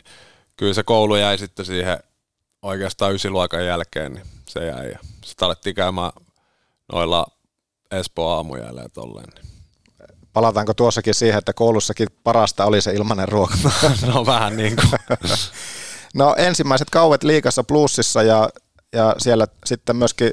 [0.56, 1.98] kyllä se koulu jäi sitten siihen
[2.62, 4.90] oikeastaan ysiluokan jälkeen, niin se jäi.
[4.90, 6.12] Ja sitten alettiin käymään
[6.92, 7.26] noilla
[7.90, 9.28] Espoo aamujäällä ja tolleen.
[9.34, 9.50] Niin.
[10.32, 13.54] Palataanko tuossakin siihen, että koulussakin parasta oli se ilmainen ruoka?
[14.14, 15.18] no vähän niin kuin.
[16.14, 18.48] no ensimmäiset kauet liikassa plussissa ja,
[18.92, 20.30] ja siellä sitten myöskin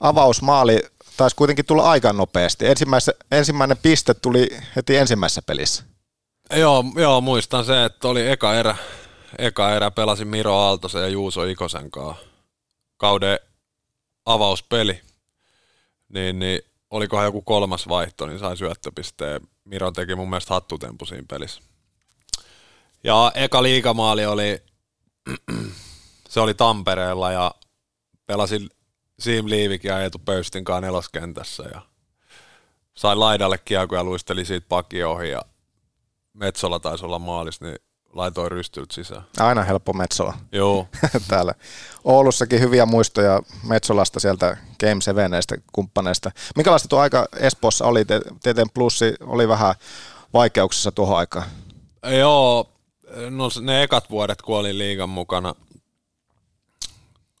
[0.00, 0.82] avausmaali
[1.16, 2.64] taisi kuitenkin tulla aika nopeasti.
[3.30, 5.84] ensimmäinen piste tuli heti ensimmäisessä pelissä.
[6.56, 8.76] Joo, joo, muistan se, että oli eka erä,
[9.38, 12.24] eka erä pelasin Miro Aaltosen ja Juuso Ikosen kanssa.
[12.96, 13.38] Kauden
[14.26, 15.00] avauspeli.
[16.08, 19.40] Niin, niin olikohan joku kolmas vaihto, niin sai syöttöpisteen.
[19.64, 21.62] Miro teki mun mielestä hattutempu siinä pelissä.
[23.04, 24.62] Ja eka liikamaali oli,
[26.28, 27.54] se oli Tampereella ja
[28.26, 28.70] pelasin
[29.18, 31.80] Siim Liivik ja Eetu Pöystinkaan neloskentässä ja
[32.94, 35.42] sain laidalle kiekko ja luisteli siitä pakki ohi ja
[36.34, 37.78] Metsola taisi olla maalis, niin
[38.12, 39.22] laitoin rystylt sisään.
[39.38, 40.34] Aina helppo Metsola.
[40.52, 40.88] Joo.
[41.28, 41.54] Täällä.
[42.04, 45.30] Oulussakin hyviä muistoja Metsolasta sieltä Game 7
[45.72, 46.30] kumppaneista.
[46.56, 48.04] Minkälaista tuo aika Espoossa oli?
[48.04, 49.74] TTN Plussi oli vähän
[50.32, 51.46] vaikeuksissa tuohon aikaan.
[52.18, 52.72] Joo,
[53.30, 55.54] no ne ekat vuodet, kun olin liigan mukana,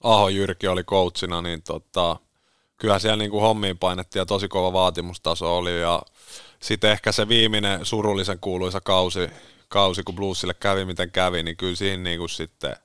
[0.02, 2.16] Aho Jyrki oli coachina, niin tota,
[2.76, 6.02] kyllä siellä niin kuin hommiin painettiin ja tosi kova vaatimustaso oli ja
[6.62, 9.30] sitten ehkä se viimeinen surullisen kuuluisa kausi,
[9.68, 12.76] kausi, kun Bluesille kävi miten kävi, niin kyllä siinä niin kuin sitten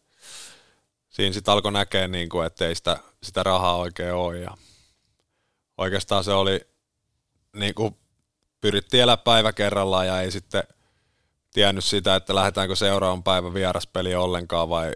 [1.17, 4.39] siinä sitten alkoi näkeä, niin kuin, että ei sitä, sitä rahaa oikein ole.
[4.39, 4.57] Ja
[5.77, 6.61] oikeastaan se oli,
[7.53, 7.97] niin kuin
[8.61, 10.63] pyrittiin elää päivä kerrallaan ja ei sitten
[11.53, 14.91] tiennyt sitä, että lähdetäänkö seuraavan päivän vieraspeli ollenkaan vai,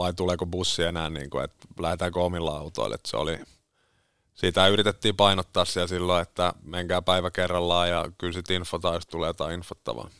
[0.00, 2.94] vai tuleeko bussi enää, niin kuin, että lähdetäänkö omilla autoilla.
[2.94, 3.38] Että se oli,
[4.34, 9.28] siitä yritettiin painottaa siellä silloin, että menkää päivä kerrallaan ja kyllä sitten infotaan, jos tulee
[9.28, 10.10] jotain infottavaa.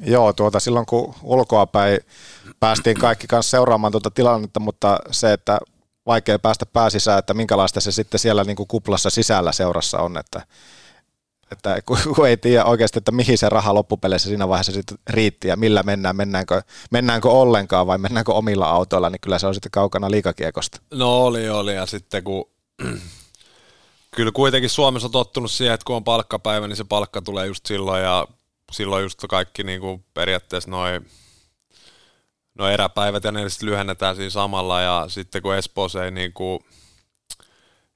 [0.00, 2.00] Joo, tuota, silloin kun ulkoapäin
[2.60, 5.58] päästiin kaikki kanssa seuraamaan tuota tilannetta, mutta se, että
[6.06, 10.46] vaikea päästä pääsisään, että minkälaista se sitten siellä niin kuin kuplassa sisällä seurassa on, että,
[11.52, 11.82] että
[12.16, 15.82] kun ei tiedä oikeasti, että mihin se raha loppupeleissä siinä vaiheessa sitten riitti ja millä
[15.82, 20.80] mennään, mennäänkö, mennäänkö ollenkaan vai mennäänkö omilla autoilla, niin kyllä se on sitten kaukana liikakiekosta.
[20.90, 22.50] No oli, oli ja sitten kun
[24.16, 27.66] kyllä kuitenkin Suomessa on tottunut siihen, että kun on palkkapäivä, niin se palkka tulee just
[27.66, 28.26] silloin ja
[28.72, 31.06] silloin just kaikki niin kuin periaatteessa noin
[32.54, 36.60] no eräpäivät ja ne sitten lyhennetään siinä samalla ja sitten kun Espoossa ei niin kuin,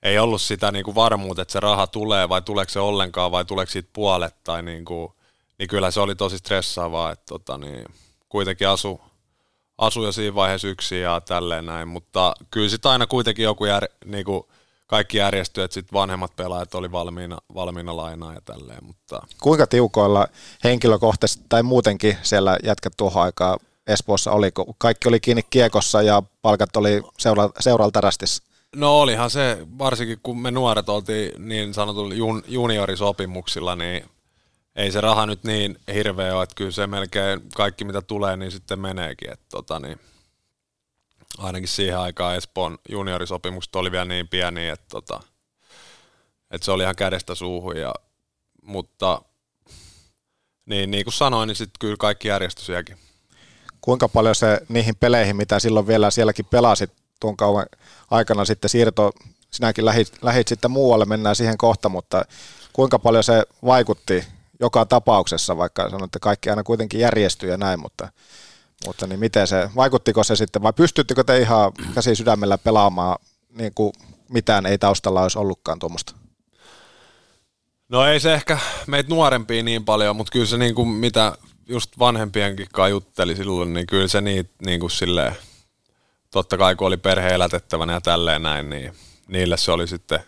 [0.06, 3.44] ei ollut sitä niin kuin varmuutta, että se raha tulee vai tuleeko se ollenkaan vai
[3.44, 5.12] tuleeko siitä puolet tai niin kuin,
[5.58, 7.84] niin kyllä se oli tosi stressaavaa, että tota, niin,
[8.28, 9.00] kuitenkin asu,
[9.78, 13.88] asu jo siinä vaiheessa yksin ja tälleen näin, mutta kyllä sitten aina kuitenkin joku jär,
[14.04, 14.44] niin kuin,
[14.86, 18.84] kaikki järjestyi, että sitten vanhemmat pelaajat oli valmiina, valmiina lainaa ja tälleen.
[18.84, 19.22] Mutta...
[19.40, 20.26] Kuinka tiukoilla
[20.64, 26.22] henkilökohtaisesti tai muutenkin siellä jätkät tuohon aikaan Espoossa oli, kun kaikki oli kiinni kiekossa ja
[26.42, 28.00] palkat oli seura- seuralta?
[28.76, 34.04] No olihan se, varsinkin kun me nuoret oltiin niin sanotulla jun, juniorisopimuksilla, niin
[34.76, 38.50] ei se raha nyt niin hirveä ole, että kyllä se melkein kaikki mitä tulee, niin
[38.50, 39.32] sitten meneekin.
[39.32, 40.00] Että tota, niin
[41.38, 45.20] ainakin siihen aikaan Espoon juniorisopimukset oli vielä niin pieni, että, tota,
[46.50, 47.76] että se oli ihan kädestä suuhun.
[47.76, 47.94] Ja,
[48.62, 49.22] mutta
[50.66, 52.84] niin, niin kuin sanoin, niin sitten kyllä kaikki järjestyi.
[53.80, 57.66] Kuinka paljon se niihin peleihin, mitä silloin vielä sielläkin pelasit tuon kauan
[58.10, 59.12] aikana sitten siirto,
[59.50, 62.24] sinäkin lähit, lähit sitten muualle, mennään siihen kohta, mutta
[62.72, 64.24] kuinka paljon se vaikutti
[64.60, 68.08] joka tapauksessa, vaikka sanoit, että kaikki aina kuitenkin järjestyy ja näin, mutta
[68.86, 73.18] mutta niin miten se, vaikuttiko se sitten, vai pystyttekö te ihan käsi sydämellä pelaamaan
[73.58, 73.92] niin kuin
[74.28, 76.14] mitään ei taustalla olisi ollutkaan tuommoista?
[77.88, 81.38] No ei se ehkä meitä nuorempia niin paljon, mutta kyllä se niin kuin mitä
[81.68, 85.36] just vanhempienkin kanssa jutteli silloin, niin kyllä se niin, niin kuin silleen,
[86.36, 88.92] totta kai kun oli perhe elätettävänä ja tälleen näin, niin
[89.28, 90.20] niille se oli sitten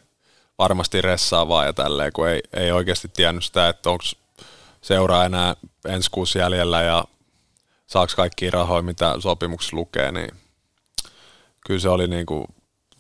[0.59, 4.05] varmasti ressaavaa ja tälleen, kun ei, ei oikeasti tiennyt sitä, että onko
[4.83, 5.57] seuraa enää
[5.89, 7.05] ensi kuusi jäljellä ja
[7.87, 10.31] saaks kaikki rahoja, mitä sopimuksessa lukee, niin
[11.67, 12.47] kyllä se oli niin kuin,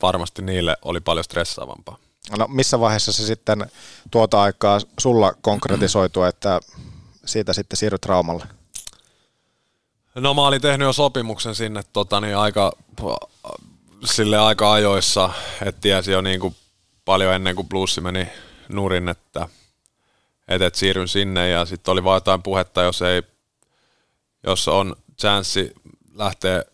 [0.03, 1.99] varmasti niille oli paljon stressaavampaa.
[2.39, 3.71] No missä vaiheessa se sitten
[4.11, 6.61] tuota aikaa sulla konkretisoitu, että
[7.25, 8.47] siitä sitten siirryt Raumalle?
[10.15, 12.73] No mä olin tehnyt jo sopimuksen sinne tota, niin aika,
[14.05, 15.31] sille aika ajoissa,
[15.63, 16.57] että tiesi jo niin kuin
[17.05, 18.29] paljon ennen kuin plussi meni
[18.69, 19.49] nurin, että,
[20.49, 23.23] että, että siirryn sinne ja sitten oli vaan jotain puhetta, jos ei
[24.47, 25.75] jos on chanssi
[26.15, 26.65] lähteä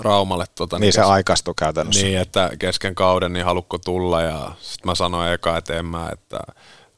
[0.00, 0.44] Raumalle.
[0.54, 2.02] Tota, niin, niin se aikaistui käytännössä.
[2.02, 6.08] Niin, että kesken kauden, niin halukko tulla ja sitten mä sanoin eka, että en mä,
[6.12, 6.38] että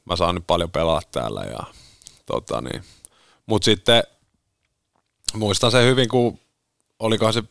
[0.05, 1.45] mä saan nyt paljon pelaa täällä.
[1.45, 1.65] Ja,
[2.27, 2.85] tota, niin.
[3.47, 4.03] Mutta sitten
[5.35, 6.39] muistan se hyvin, kun
[6.99, 7.43] olikohan se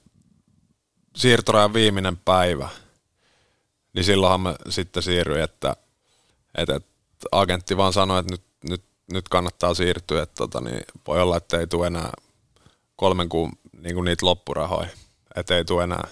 [1.16, 2.70] siirtorajan viimeinen päivä,
[3.94, 5.76] niin silloinhan mä sitten siirryin, että,
[6.58, 6.90] että, että
[7.32, 11.60] agentti vaan sanoi, että nyt, nyt, nyt kannattaa siirtyä, että tota, niin voi olla, että
[11.60, 12.12] ei tule enää
[12.96, 14.90] kolmen kuun niin kuin niitä loppurahoja,
[15.36, 16.08] että ei tule enää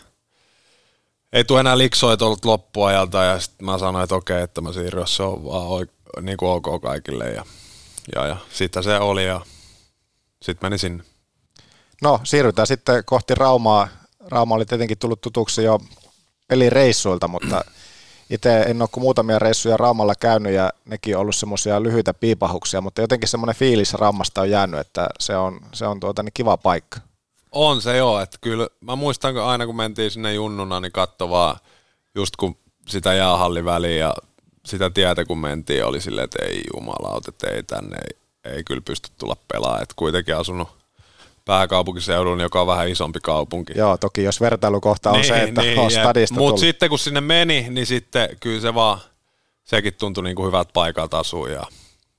[1.34, 5.02] ei tule enää liksoja tuolta loppuajalta ja sitten mä sanoin, että okei, että mä siirryn,
[5.02, 7.46] jos se on vaan oik- niin kuin ok kaikille ja,
[8.16, 9.42] ja, ja sitten se oli ja
[10.42, 11.04] sitten meni sinne.
[12.02, 13.88] No, siirrytään sitten kohti Raumaa.
[14.30, 15.80] Rauma oli tietenkin tullut tutuksi jo
[16.48, 17.66] pelireissuilta, mutta
[18.30, 22.82] itse en ole kuin muutamia reissuja Raumalla käynyt ja nekin on ollut semmoisia lyhyitä piipahuksia,
[22.82, 26.58] mutta jotenkin semmoinen fiilis Raumasta on jäänyt, että se on, se on tuota, niin kiva
[26.58, 27.00] paikka.
[27.52, 31.60] On se joo, että kyllä mä muistan kun aina kun mentiin sinne junnuna, niin kattovaa
[32.16, 32.56] just kun
[32.88, 34.14] sitä jäähallin väliin ja
[34.66, 38.82] sitä tietä kun mentiin, oli silleen, että ei jumalauta, että ei tänne, ei, ei kyllä
[38.86, 39.84] pysty tulla pelaamaan.
[39.84, 40.81] Että kuitenkin asunut
[41.52, 43.74] pääkaupunkiseudun, joka on vähän isompi kaupunki.
[43.76, 47.86] Joo, toki jos vertailukohta on se, että on stadista Mutta sitten kun sinne meni, niin
[47.86, 49.00] sitten kyllä se vaan,
[49.64, 51.64] sekin tuntui niin kuin hyvältä paikalta asua ja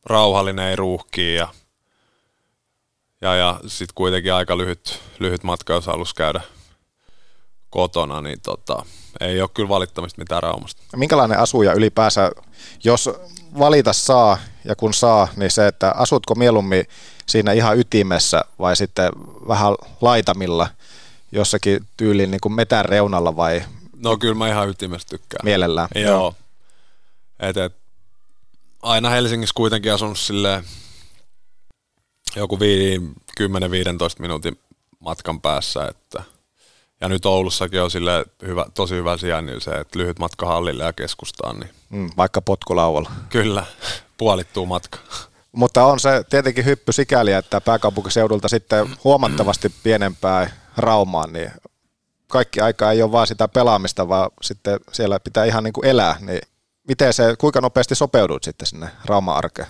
[0.07, 1.49] rauhallinen, ei ruuhkii ja,
[3.21, 6.41] ja, ja sitten kuitenkin aika lyhyt, lyhyt matka, jos halusi käydä
[7.71, 8.85] kotona, niin tota,
[9.21, 10.83] ei ole kyllä valittamista mitään Raumasta.
[10.97, 12.31] Minkälainen asuja ylipäänsä,
[12.85, 13.11] jos
[13.59, 16.87] valita saa ja kun saa, niin se, että asutko mieluummin
[17.33, 19.11] siinä ihan ytimessä vai sitten
[19.49, 20.69] vähän laitamilla
[21.33, 23.63] jossakin tyyliin niin kuin metän reunalla vai
[23.97, 25.45] No kyllä mä ihan ytimestä tykkään.
[25.45, 25.89] mielellään?
[25.95, 26.35] Joo.
[27.41, 27.73] Et, et,
[28.83, 30.65] aina Helsingissä kuitenkin asunut silleen
[32.37, 32.61] joku 10-15
[34.19, 34.59] minuutin
[35.01, 36.23] matkan päässä, että
[37.01, 40.93] ja nyt Oulussakin on sille hyvä, tosi hyvä sijainni se, että lyhyt matka hallille ja
[40.93, 43.11] keskustaan, niin Mm, vaikka potkulauvalla.
[43.29, 43.67] kyllä
[44.19, 44.99] puolittuu matka.
[45.53, 51.51] Mutta on se tietenkin hyppy sikäli, että pääkaupunkiseudulta sitten huomattavasti pienempää Raumaan, niin
[52.29, 56.17] kaikki aika ei ole vaan sitä pelaamista, vaan sitten siellä pitää ihan niin kuin elää.
[56.21, 56.41] Niin
[56.89, 59.69] miten se, kuinka nopeasti sopeudut sitten sinne Rauma-arkeen?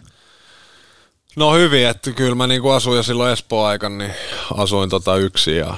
[1.37, 4.15] No hyvin, että kyllä mä niin asuin jo silloin Espoon aikana, niin
[4.55, 5.75] asuin tota yksin ja,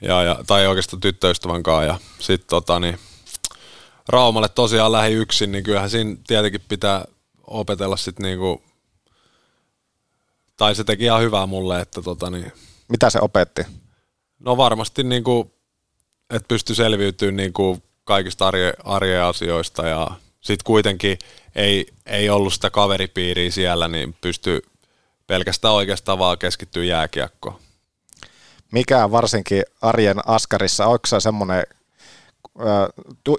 [0.00, 2.98] ja, ja, tai oikeastaan tyttöystävän kanssa ja sitten tota niin,
[4.08, 7.04] Raumalle tosiaan lähi yksin, niin kyllähän siinä tietenkin pitää
[7.46, 8.62] opetella sitten niinku,
[10.60, 12.52] tai se teki ihan hyvää mulle, että tota niin,
[12.88, 13.62] Mitä se opetti?
[14.38, 15.54] No varmasti niinku,
[16.30, 21.18] että pysty selviytymään niinku kaikista arje, arjen asioista ja sitten kuitenkin
[21.54, 24.62] ei, ei ollut sitä kaveripiiriä siellä, niin pysty
[25.26, 27.60] pelkästään oikeastaan vaan keskittyä jääkiekkoon.
[28.72, 31.64] Mikä varsinkin arjen askarissa, onko se semmoinen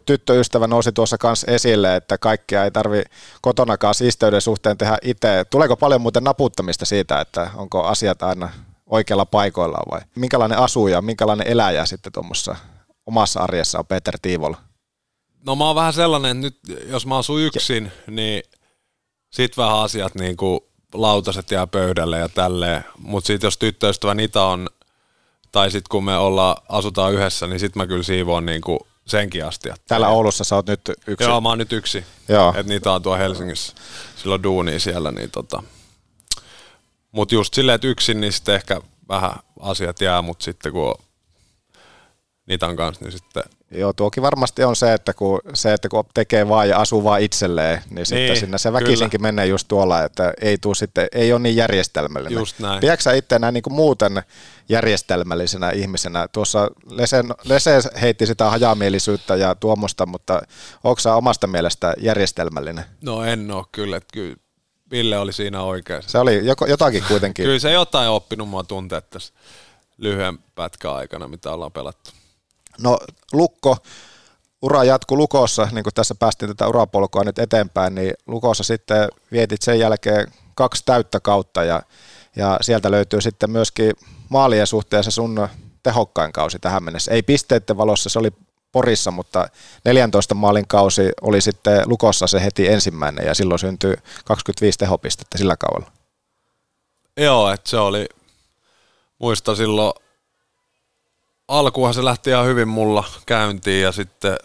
[0.05, 3.03] tyttöystävä nousi tuossa kanssa esille, että kaikkea ei tarvi
[3.41, 5.45] kotonakaan siisteyden suhteen tehdä itse.
[5.49, 8.49] Tuleeko paljon muuten naputtamista siitä, että onko asiat aina
[8.85, 12.55] oikealla paikoillaan vai minkälainen asuja, minkälainen eläjä sitten tuommoissa
[13.05, 14.57] omassa arjessa on Peter Tiivola?
[15.45, 18.43] No mä oon vähän sellainen, että nyt jos mä asun yksin, niin
[19.29, 20.59] sit vähän asiat niin kuin
[20.93, 22.85] lautaset jää pöydälle ja tälleen.
[22.97, 24.69] Mutta sit jos tyttöystävä niitä on,
[25.51, 28.79] tai sit kun me olla, asutaan yhdessä, niin sit mä kyllä siivoon niin kuin
[29.11, 29.69] senkin asti.
[29.87, 31.29] Täällä Oulussa sä oot nyt yksin.
[31.29, 32.05] Joo, mä oon nyt yksi.
[32.27, 32.53] Joo.
[32.57, 33.73] Et niitä on tuo Helsingissä.
[34.15, 35.63] Silloin duunia siellä, niin tota.
[37.11, 40.95] Mut just silleen, että yksin, niin sitten ehkä vähän asiat jää, mutta sitten kun
[42.51, 46.03] on Nitan kanssa, niin sitten Joo, tuokin varmasti on se, että kun, se, että kun
[46.13, 50.03] tekee vaan ja asuu vaan itselleen, niin, sitten Niin, sinne se väkisinkin menee just tuolla,
[50.03, 52.39] että ei, tuu sitten, ei ole niin järjestelmällinen.
[52.39, 52.79] Just näin.
[52.79, 54.23] Pidätkö sä itse näin niin kuin muuten
[54.69, 56.27] järjestelmällisenä ihmisenä?
[56.27, 60.41] Tuossa Lese, Lese heitti sitä hajamielisyyttä ja tuommoista, mutta
[60.83, 62.85] onko sä omasta mielestä järjestelmällinen?
[63.01, 64.35] No en oo kyllä, että kyllä
[64.91, 66.11] Ville oli siinä oikeassa.
[66.11, 67.45] Se oli joko, jotakin kuitenkin.
[67.45, 69.33] Kyllä se jotain oppinut mua tuntea tässä
[69.97, 72.11] lyhyen pätkän aikana, mitä ollaan pelattu.
[72.81, 72.99] No
[73.33, 73.77] Lukko,
[74.61, 79.61] ura jatkuu Lukossa, niin kuin tässä päästiin tätä urapolkua nyt eteenpäin, niin Lukossa sitten vietit
[79.61, 81.81] sen jälkeen kaksi täyttä kautta ja,
[82.35, 83.91] ja sieltä löytyy sitten myöskin
[84.29, 85.47] maalien suhteessa sun
[85.83, 87.11] tehokkain kausi tähän mennessä.
[87.11, 88.31] Ei pisteiden valossa, se oli
[88.71, 89.47] Porissa, mutta
[89.85, 95.55] 14 maalin kausi oli sitten Lukossa se heti ensimmäinen ja silloin syntyi 25 tehopistettä sillä
[95.57, 95.91] kaudella.
[97.17, 98.09] Joo, että se oli,
[99.19, 99.93] muista silloin,
[101.51, 104.37] alkuunhan se lähti ihan hyvin mulla käyntiin ja sitten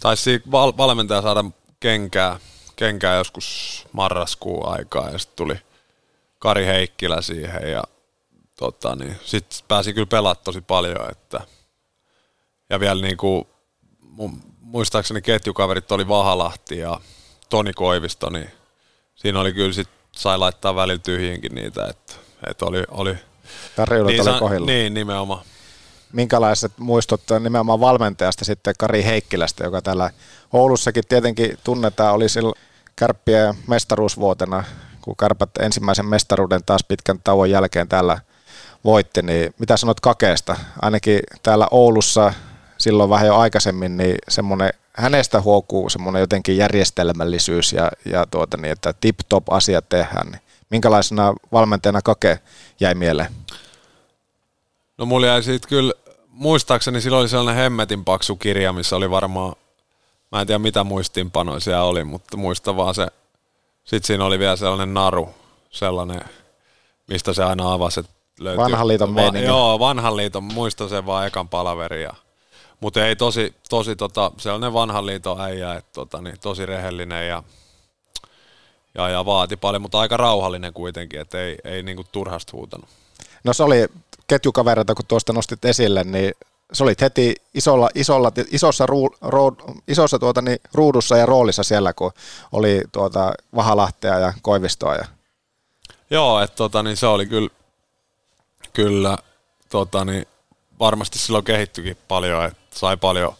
[0.00, 1.44] taisi val- valmentaja saada
[1.80, 2.38] kenkää,
[2.76, 5.54] kenkää joskus marraskuun aikaa ja sitten tuli
[6.38, 7.82] Kari Heikkilä siihen ja
[8.58, 11.40] tota, niin, sitten pääsi kyllä pelaa tosi paljon, että
[12.70, 13.46] ja vielä niin kuin,
[14.60, 17.00] muistaakseni ketjukaverit oli Vahalahti ja
[17.48, 18.50] Toni Koivisto, niin
[19.14, 22.12] siinä oli kyllä sit, sai laittaa välillä tyhjiinkin niitä, että,
[22.50, 23.16] että oli, oli
[23.76, 24.66] Tarjoulut oli kohdilla.
[24.66, 25.44] Niin, nimenomaan.
[26.12, 30.10] Minkälaiset muistot nimenomaan valmentajasta sitten Kari Heikkilästä, joka täällä
[30.52, 32.54] Oulussakin tietenkin tunnetaan, oli silloin
[32.96, 34.64] kärppien mestaruusvuotena,
[35.00, 38.18] kun kärpät ensimmäisen mestaruuden taas pitkän tauon jälkeen täällä
[38.84, 40.56] voitti, niin mitä sanot Kakeesta?
[40.82, 42.32] Ainakin täällä Oulussa
[42.78, 48.72] silloin vähän jo aikaisemmin, niin semmoinen hänestä huokuu semmoinen jotenkin järjestelmällisyys ja, ja tuota niin,
[48.72, 50.26] että tip-top asiat tehdään.
[50.26, 50.40] Niin
[50.70, 52.38] minkälaisena valmentajana Kake
[52.80, 53.28] jäi mieleen?
[54.98, 55.92] No mulla jäi siitä kyllä,
[56.32, 59.56] muistaakseni silloin oli sellainen hemmetin paksu kirja, missä oli varmaan,
[60.32, 63.06] mä en tiedä mitä muistinpanoja siellä oli, mutta muista vaan se,
[63.84, 65.34] sitten siinä oli vielä sellainen naru,
[65.70, 66.20] sellainen,
[67.08, 68.64] mistä se aina avasi, että löytyy.
[68.64, 69.38] Vanhan liiton Va-.
[69.38, 72.02] Joo, vanhan liiton, muistan sen vaan ekan palaverin.
[72.02, 72.12] Ja,
[72.80, 77.42] mutta ei tosi, tosi tota, sellainen vanhan liiton äijä, että tota, niin, tosi rehellinen ja,
[78.94, 82.88] ja, ja vaati paljon, mutta aika rauhallinen kuitenkin, että ei, ei niinku turhasta huutanut.
[83.44, 83.88] No se oli
[84.26, 86.34] ketjukavereita, kun tuosta nostit esille, niin
[86.72, 89.52] se olit heti isolla, isolla, isossa, ruu, roo,
[89.88, 92.12] isossa tuota, niin, ruudussa ja roolissa siellä, kun
[92.52, 94.94] oli tuota, Vahalahtea ja Koivistoa.
[94.94, 95.04] Ja...
[96.10, 97.50] Joo, että tota, niin se oli kyllä,
[98.72, 99.18] kyllä
[99.68, 100.26] tota, niin
[100.78, 103.34] varmasti silloin kehittyikin paljon, että sai paljon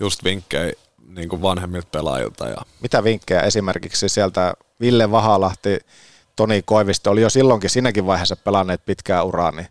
[0.00, 0.72] just vinkkejä
[1.08, 2.48] niin kuin vanhemmilta pelaajilta.
[2.48, 2.56] Ja...
[2.80, 5.78] Mitä vinkkejä esimerkiksi sieltä Ville Vahalahti,
[6.36, 9.68] Toni Koivisto oli jo silloinkin siinäkin vaiheessa pelanneet pitkää uraa, niin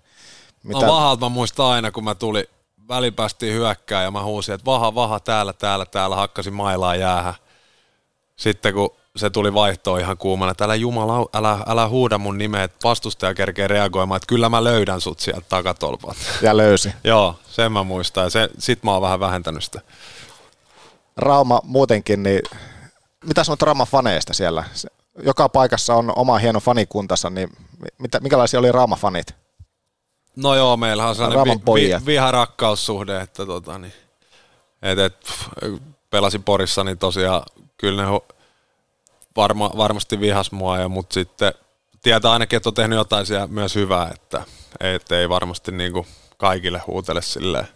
[0.64, 0.86] Mitä?
[0.86, 2.44] No Vahalta mä muistan aina, kun mä tulin,
[2.88, 7.34] välipäästiin hyökkää ja mä huusin, että Vaha, Vaha, täällä, täällä, täällä, hakkasin mailaa jäähän.
[8.36, 12.64] Sitten kun se tuli vaihtoon ihan kuumana, että älä jumala, älä, älä huuda mun nimeä,
[12.64, 16.20] että vastustaja kerkee reagoimaan, että kyllä mä löydän sut sieltä takatolpalta.
[16.42, 16.94] Ja löysi.
[17.04, 19.82] Joo, sen mä muistan ja se, sit mä oon vähän vähentänyt sitä.
[21.18, 22.42] Rauma muutenkin, niin
[23.26, 24.64] mitä sanot Rauman faneista siellä?
[25.24, 27.50] Joka paikassa on oma hieno fanikuntansa, niin
[27.98, 29.36] mitä, minkälaisia oli Rauma-fanit?
[30.44, 33.94] No joo, meillä on sellainen vi, vi, viha-rakkaussuhde, että tota, niin,
[34.82, 35.48] et, et, pff,
[36.10, 37.44] pelasin Porissa, niin tosiaan
[37.78, 38.22] kyllä ne
[39.36, 41.54] varma, varmasti vihas mua, ja, mutta sitten
[42.02, 44.44] tietää ainakin, että on tehnyt jotain siellä myös hyvää, että
[44.80, 47.68] et ei varmasti niin kuin kaikille huutele silleen.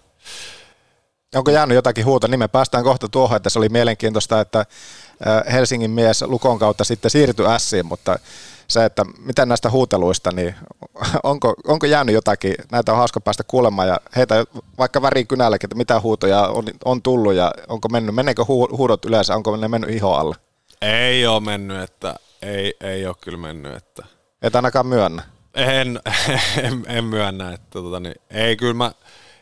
[1.35, 2.27] Onko jäänyt jotakin huuta?
[2.27, 6.83] Niin me päästään kohta tuohon, että se oli mielenkiintoista, että äh, Helsingin mies Lukon kautta
[6.83, 8.19] sitten siirtyi Siin, mutta
[8.67, 10.55] se, että miten näistä huuteluista, niin
[11.23, 14.45] onko, onko jäänyt jotakin, näitä on hauska päästä kuulemaan ja heitä
[14.77, 19.35] vaikka värikynälläkin, että mitä huutoja on, on tullut ja onko mennyt, meneekö hu- huudot yleensä,
[19.35, 20.35] onko ne mennyt iho alle?
[20.81, 24.03] Ei ole mennyt, että ei, ei ole kyllä mennyt, että
[24.41, 25.23] Et ainakaan myönnä.
[25.53, 25.99] En,
[26.63, 28.91] en, en myönnä, että tota, niin, ei kyllä mä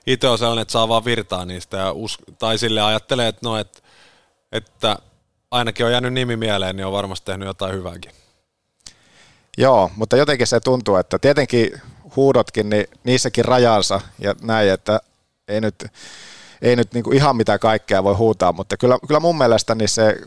[0.07, 3.57] itse on sellainen, että saa vaan virtaa niistä ja us, tai sille ajattelee, että no,
[3.57, 3.83] et,
[4.51, 4.97] että
[5.51, 8.11] ainakin on jäänyt nimi mieleen, niin on varmasti tehnyt jotain hyvääkin.
[9.57, 11.81] Joo, mutta jotenkin se tuntuu, että tietenkin
[12.15, 14.99] huudotkin, niin niissäkin rajansa ja näin, että
[15.47, 15.85] ei nyt,
[16.61, 19.89] ei nyt niin kuin ihan mitä kaikkea voi huutaa, mutta kyllä, kyllä mun mielestä niin
[19.89, 20.21] se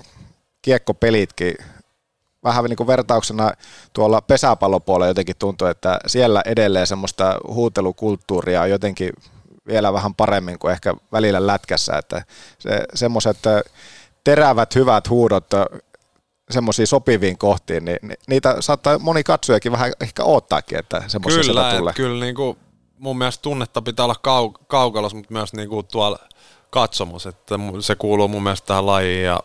[0.63, 1.55] kiekkopelitkin
[2.45, 3.53] vähän niin kuin vertauksena
[3.93, 9.11] tuolla pesäpallopuolella jotenkin tuntuu, että siellä edelleen semmoista huutelukulttuuria jotenkin
[9.67, 12.23] vielä vähän paremmin kuin ehkä välillä lätkässä, että
[12.59, 13.39] se, semmoiset
[14.25, 15.47] terävät hyvät huudot
[16.51, 21.53] semmoisiin sopiviin kohtiin, niin ni- niitä saattaa moni katsojakin vähän ehkä oottaakin, että semmoisia Kyllä,
[21.53, 21.95] sieltä et, tulee.
[21.95, 22.59] kyllä niin kuin,
[22.99, 26.19] mun mielestä tunnetta pitää olla kau, kaukalossa, mutta myös niin kuin tuolla
[26.71, 29.41] katsomos, että se kuuluu mun mielestä tähän lajiin ja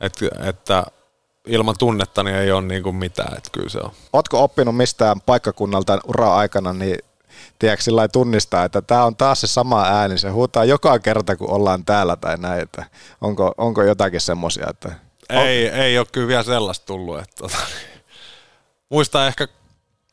[0.00, 0.84] että, että
[1.46, 3.90] ilman tunnetta niin ei ole niin kuin mitään, että kyllä se on.
[4.12, 6.98] Ootko oppinut mistään paikkakunnalta ura-aikana, niin
[7.58, 11.50] tiedätkö sillä tunnistaa, että tämä on taas se sama ääni, se huutaa joka kerta, kun
[11.50, 12.84] ollaan täällä tai näin, että
[13.20, 17.18] onko, onko jotakin semmoisia, että Ei, ei ole kyllä vielä sellaista tullut.
[17.18, 17.58] Että, tota.
[18.88, 19.48] Muistan ehkä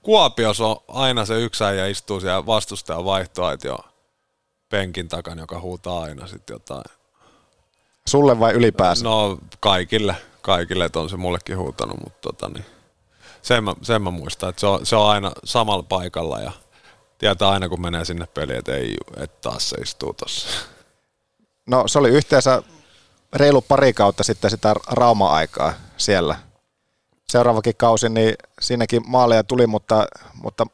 [0.05, 3.77] Kuopiossa on aina se yksi äijä istuu siellä vastustajan vaihtoaitio
[4.69, 6.83] penkin takana, joka huutaa aina sitten jotain.
[8.07, 9.03] sulle vai ylipäänsä?
[9.03, 12.65] No kaikille, kaikille, että on se mullekin huutanut, mutta tota, niin,
[13.41, 16.51] sen, mä, sen mä muistan, että se on, se on aina samalla paikalla ja
[17.17, 20.47] tietää aina kun menee sinne peliin, että ei, että taas se istuu tossa.
[21.65, 22.63] No se oli yhteensä
[23.33, 26.35] reilu pari kautta sitten sitä Rauma-aikaa siellä.
[27.29, 30.67] Seuraavakin kausi, niin siinäkin maaleja tuli, mutta, mutta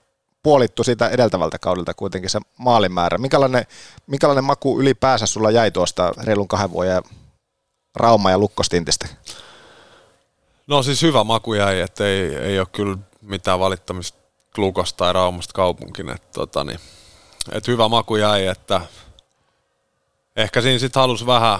[0.43, 3.17] puolittu sitä edeltävältä kaudelta kuitenkin se maalimäärä.
[3.17, 3.65] Minkälainen,
[4.07, 7.03] minkälainen maku ylipäänsä sulla jäi tuosta reilun kahden vuoden
[7.95, 9.07] Rauma- ja Lukkostintistä?
[10.67, 14.17] No siis hyvä maku jäi, että ei, ei ole kyllä mitään valittamista
[14.57, 16.09] Lukosta tai Raumasta kaupunkin.
[16.09, 16.79] Että tota, niin,
[17.51, 18.81] et hyvä maku jäi, että
[20.35, 21.59] ehkä siinä sitten halusi vähän,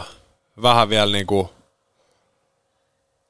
[0.62, 1.50] vähän vielä niinku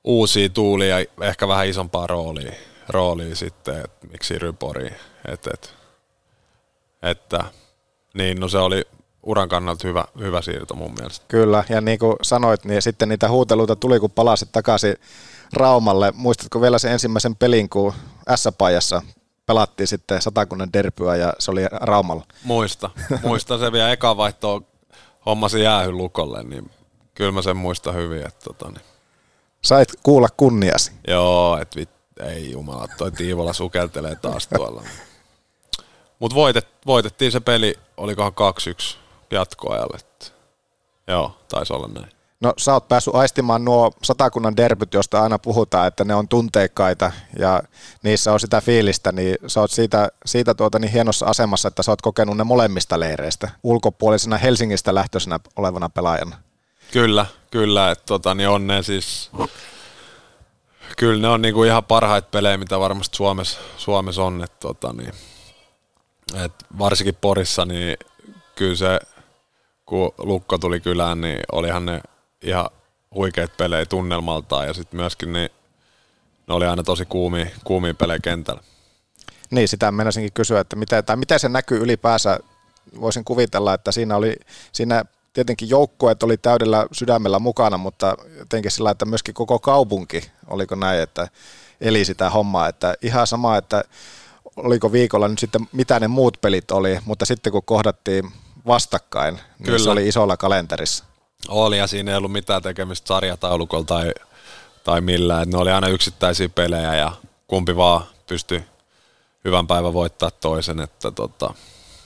[0.03, 2.51] uusia tuulia, ehkä vähän isompaa roolia,
[2.89, 4.95] roolia sitten, että miksi Ryporiin.
[5.27, 5.75] Et, et,
[7.01, 7.43] että
[8.13, 8.85] Niin, no se oli
[9.23, 11.25] uran kannalta hyvä, hyvä siirto mun mielestä.
[11.27, 14.95] Kyllä, ja niin kuin sanoit, niin sitten niitä huuteluita tuli, kun palasit takaisin
[15.53, 16.13] Raumalle.
[16.15, 17.93] Muistatko vielä sen ensimmäisen pelin, kun
[18.35, 19.01] S-pajassa
[19.45, 22.23] pelattiin sitten satakunnan derbyä ja se oli Raumalla?
[22.43, 22.89] Muista.
[23.23, 24.61] Muista se vielä eka vaihtoa
[25.25, 26.71] hommasi jäähy lukolle, niin
[27.15, 28.27] kyllä mä sen muista hyvin.
[28.27, 28.85] Että tota, niin.
[29.63, 30.91] Sait kuulla kunniasi.
[31.07, 31.89] Joo, et vit,
[32.19, 34.83] ei jumala, toi Tiivola sukeltelee taas tuolla.
[36.19, 38.97] Mutta voitet, voitettiin se peli, olikohan 2-1
[39.31, 39.97] jatkoajalle.
[41.07, 42.11] Joo, taisi olla näin.
[42.41, 47.11] No sä oot päässyt aistimaan nuo satakunnan derbyt, josta aina puhutaan, että ne on tunteikkaita
[47.39, 47.63] ja
[48.03, 51.91] niissä on sitä fiilistä, niin sä oot siitä, siitä tuota niin hienossa asemassa, että sä
[51.91, 56.37] oot kokenut ne molemmista leireistä ulkopuolisena Helsingistä lähtöisenä olevana pelaajana.
[56.91, 59.31] Kyllä, kyllä, että tota, niin on ne siis,
[60.97, 65.13] kyllä ne on niinku ihan parhaita pelejä, mitä varmasti Suomessa, Suomessa on, että tota, niin,
[66.45, 67.97] et varsinkin Porissa, niin
[68.55, 68.99] kyllä se,
[69.85, 72.01] kun Lukko tuli kylään, niin olihan ne
[72.41, 72.69] ihan
[73.15, 75.49] huikeat pelejä tunnelmaltaan ja sitten myöskin niin
[76.47, 78.61] ne oli aina tosi kuumia, kuumia pelejä kentällä.
[79.51, 82.39] Niin, sitä menisinkin kysyä, että miten, tai miten se näkyy ylipäänsä.
[83.01, 84.35] Voisin kuvitella, että siinä oli,
[84.71, 90.75] siinä tietenkin joukkueet oli täydellä sydämellä mukana, mutta jotenkin sillä, että myöskin koko kaupunki, oliko
[90.75, 91.27] näin, että
[91.81, 93.83] eli sitä hommaa, että ihan sama, että
[94.55, 98.31] oliko viikolla nyt sitten, mitä ne muut pelit oli, mutta sitten kun kohdattiin
[98.67, 99.79] vastakkain, niin Kyllä.
[99.79, 101.03] se oli isolla kalenterissa.
[101.47, 104.11] Oli ja siinä ei ollut mitään tekemistä sarjataulukolla tai,
[104.83, 105.49] tai millään.
[105.49, 107.11] Ne oli aina yksittäisiä pelejä ja
[107.47, 108.63] kumpi vaan pystyi
[109.45, 110.79] hyvän päivän voittaa toisen.
[110.79, 111.53] Että tota,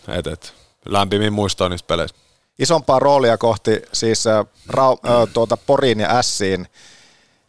[0.08, 0.54] et, et,
[0.86, 2.20] lämpimin muistoa niistä peleistä.
[2.60, 6.68] Isompaa roolia kohti siis äh, Rau, äh, tuota Poriin ja Ässiin.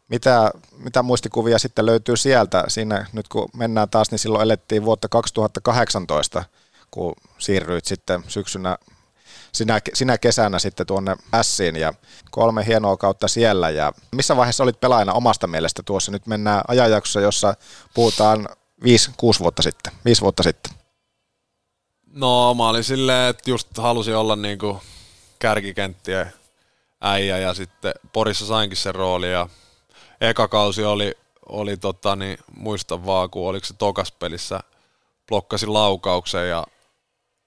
[0.08, 2.64] Mitä, mitä muistikuvia sitten löytyy sieltä?
[2.68, 6.44] Siinä nyt kun mennään taas, niin silloin elettiin vuotta 2018,
[6.90, 8.78] kun siirryit sitten syksynä
[9.56, 11.92] sinä, sinä kesänä sitten tuonne Ässiin ja
[12.30, 13.70] kolme hienoa kautta siellä.
[13.70, 16.12] Ja missä vaiheessa olit pelaajana omasta mielestä tuossa?
[16.12, 17.54] Nyt mennään ajanjaksossa, jossa
[17.94, 18.48] puhutaan
[18.84, 18.86] 5-6
[19.40, 20.72] vuotta sitten, 5 vuotta sitten.
[22.12, 24.80] No mä olin silleen, että just halusin olla niinku
[25.38, 26.32] kärkikenttien
[27.00, 29.48] äijä ja sitten Porissa sainkin sen rooli ja
[30.20, 31.14] eka kausi oli,
[31.48, 34.60] oli tota, niin, muistan vaan, kun oliko se tokas pelissä,
[35.28, 36.66] blokkasin laukauksen ja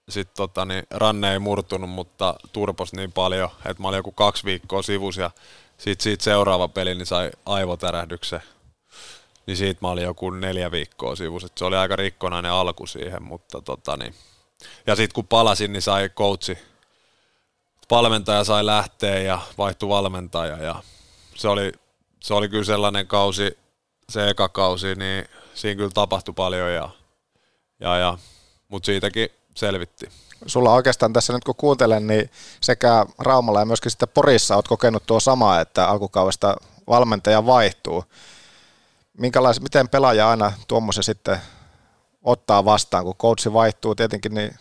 [0.09, 4.43] sitten tota, niin, ranne ei murtunut, mutta turpos niin paljon, että mä olin joku kaksi
[4.43, 5.31] viikkoa sivus ja
[5.77, 8.41] sitten siitä seuraava peli niin sai aivotärähdyksen.
[9.45, 13.23] Niin siitä mä olin joku neljä viikkoa sivus, että se oli aika rikkonainen alku siihen,
[13.23, 14.15] mutta tota, niin.
[14.87, 16.57] Ja sitten kun palasin, niin sai coachi,
[17.91, 20.75] valmentaja sai lähteä ja vaihtui valmentaja ja
[21.35, 21.71] se oli,
[22.19, 23.57] se oli kyllä sellainen kausi,
[24.09, 26.89] se eka kausi, niin siinä kyllä tapahtui paljon ja,
[27.79, 28.17] ja, ja
[28.67, 30.09] mutta siitäkin selvitti.
[30.45, 32.29] Sulla oikeastaan tässä nyt kun kuuntelen, niin
[32.61, 36.55] sekä Raumalla ja myöskin sitten Porissa olet kokenut tuo sama, että alkukaudesta
[36.87, 38.03] valmentaja vaihtuu.
[39.17, 41.37] Minkälais, miten pelaaja aina tuommoisen sitten
[42.21, 44.55] ottaa vastaan, kun coachi vaihtuu tietenkin, niin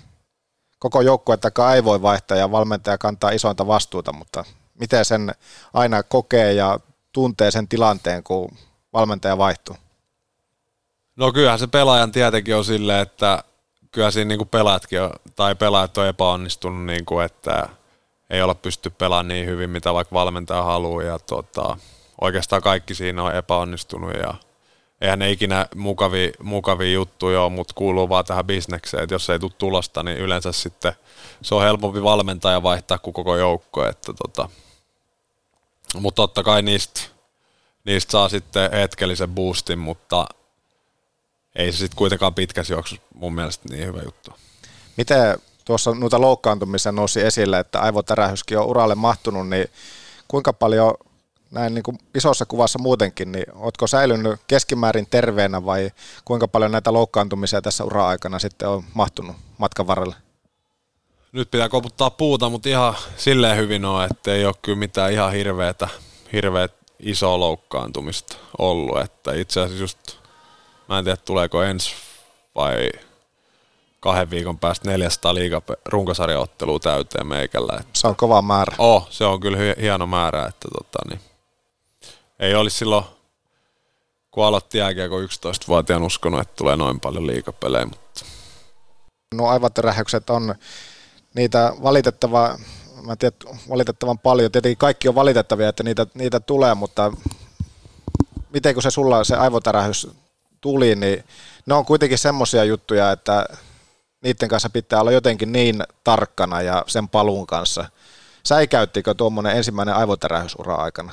[0.79, 4.45] koko joukkuetta ei voi vaihtaa ja valmentaja kantaa isointa vastuuta, mutta
[4.81, 5.35] miten sen
[5.74, 6.81] aina kokee ja
[7.12, 8.49] tuntee sen tilanteen, kun
[8.93, 9.76] valmentaja vaihtuu?
[11.16, 13.45] No kyllähän se pelaajan tietenkin on silleen, että
[13.91, 17.68] kyllä siinä niin kuin pelaajatkin on, tai pelaajat on epäonnistunut, niin kuin, että
[18.31, 21.03] ei olla pysty pelaamaan niin hyvin, mitä vaikka valmentaja haluaa.
[21.03, 21.76] Ja tota,
[22.20, 24.35] oikeastaan kaikki siinä on epäonnistunut ja
[25.01, 29.38] eihän ne ikinä mukavia, mukavia juttuja ole, mutta kuuluu vaan tähän bisnekseen, että jos ei
[29.38, 30.92] tule tulosta, niin yleensä sitten
[31.42, 33.86] se on helpompi valmentaja vaihtaa kuin koko joukko.
[33.86, 34.49] Että tota.
[35.94, 37.01] Mutta totta kai niistä,
[37.84, 40.26] niistä saa sitten hetkellisen boostin, mutta
[41.57, 44.30] ei se sitten kuitenkaan pitkässä juoksussa mun mielestä niin hyvä juttu.
[44.96, 49.66] Miten tuossa noita loukkaantumisia nousi esille, että aivotärähyskin on uralle mahtunut, niin
[50.28, 50.94] kuinka paljon
[51.51, 55.90] näin niin kuin isossa kuvassa muutenkin, niin oletko säilynyt keskimäärin terveenä vai
[56.24, 60.14] kuinka paljon näitä loukkaantumisia tässä ura-aikana sitten on mahtunut matkan varrelle?
[61.32, 65.32] Nyt pitää koputtaa puuta, mutta ihan silleen hyvin on, että ei ole kyllä mitään ihan
[65.32, 65.88] hirveätä,
[66.32, 69.01] hirveät isoa loukkaantumista ollut.
[69.01, 69.99] Että itse asiassa just,
[70.88, 71.94] mä en tiedä tuleeko ensi
[72.55, 72.90] vai
[74.01, 77.80] kahden viikon päästä 400 liiga runkosarjaottelua täyteen meikällä.
[77.92, 78.74] Se on kova määrä.
[78.78, 81.20] Oh, se on kyllä hieno määrä, että tota, niin,
[82.39, 83.05] ei olisi silloin,
[84.30, 88.09] kun aloitti jääkiekko 11-vuotiaan uskonut, että tulee noin paljon liikapelejä, mutta
[89.34, 90.55] Nuo aivotärähykset on
[91.34, 92.59] niitä valitettava,
[93.03, 94.53] mä tiedän, valitettavan paljon.
[94.53, 97.12] Tietenkin kaikki on valitettavia, että niitä, niitä tulee, mutta
[98.51, 100.09] miten kun se sulla se aivotärähys
[100.61, 101.24] tuli, niin
[101.66, 103.47] ne on kuitenkin semmoisia juttuja, että
[104.20, 107.84] niiden kanssa pitää olla jotenkin niin tarkkana ja sen paluun kanssa.
[108.47, 111.12] Säikäyttikö tuommoinen ensimmäinen aivotärähys ura-aikana?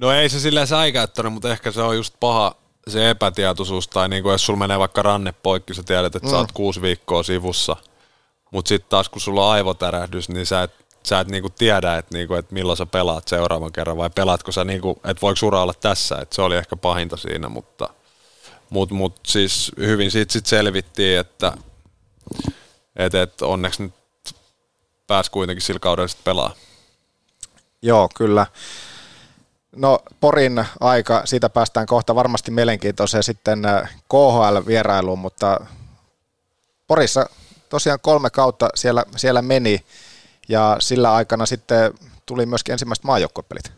[0.00, 2.54] No ei se silleen säikäyttänyt, mutta ehkä se on just paha
[2.88, 6.30] se epätietoisuus, tai niin kuin jos sulla menee vaikka ranne poikki, sä tiedät, että mm.
[6.30, 7.76] sä oot kuusi viikkoa sivussa,
[8.50, 10.70] mutta sitten taas kun sulla on aivotärähdys, niin sä et,
[11.02, 14.64] sä et niinku tiedä, että, niinku, että milloin sä pelaat seuraavan kerran, vai pelaatko sä,
[14.64, 17.88] niinku, että voiko ura olla tässä, että se oli ehkä pahinta siinä, mutta
[18.70, 21.52] mut, mut siis hyvin siitä sit selvittiin, että
[22.96, 23.94] et, et onneksi nyt
[25.06, 26.54] pääsi kuitenkin sillä kaudella sitten pelaa.
[27.82, 28.46] Joo, kyllä.
[29.76, 35.66] No Porin aika, siitä päästään kohta varmasti mielenkiintoiseen sitten äh, KHL-vierailuun, mutta
[36.86, 37.26] Porissa
[37.68, 39.84] tosiaan kolme kautta siellä, siellä meni
[40.48, 41.94] ja sillä aikana sitten
[42.26, 43.72] tuli myöskin ensimmäiset maajoukkopelit.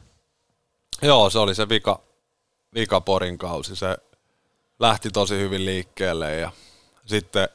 [1.02, 2.00] Joo, se oli se vika,
[2.74, 3.76] vika Porin kausi.
[3.76, 3.96] Se
[4.78, 6.50] lähti tosi hyvin liikkeelle ja
[7.06, 7.48] sitten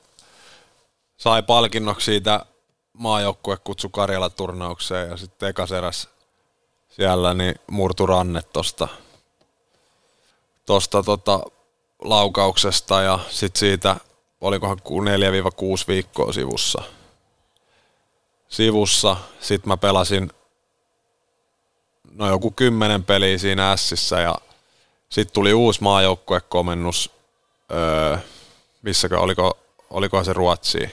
[1.18, 2.46] sai palkinnoksi siitä
[2.94, 6.10] maajoukkuekutsu Karjala-turnaukseen ja sitten ekas eräs
[6.98, 8.88] siellä niin murtu ranne tosta,
[10.66, 11.42] tosta tota,
[12.02, 13.96] laukauksesta ja sitten siitä
[14.42, 14.84] olikohan 4-6
[15.88, 16.82] viikkoa sivussa.
[18.50, 19.18] Sivussa.
[19.40, 20.32] Sitten mä pelasin
[22.12, 24.36] no joku kymmenen peliä siinä Sissä ja
[25.10, 27.12] sitten tuli uusi maajoukkuekomennus,
[27.72, 28.18] öö,
[28.82, 29.58] missäkö, oliko,
[29.90, 30.92] olikohan se Ruotsi.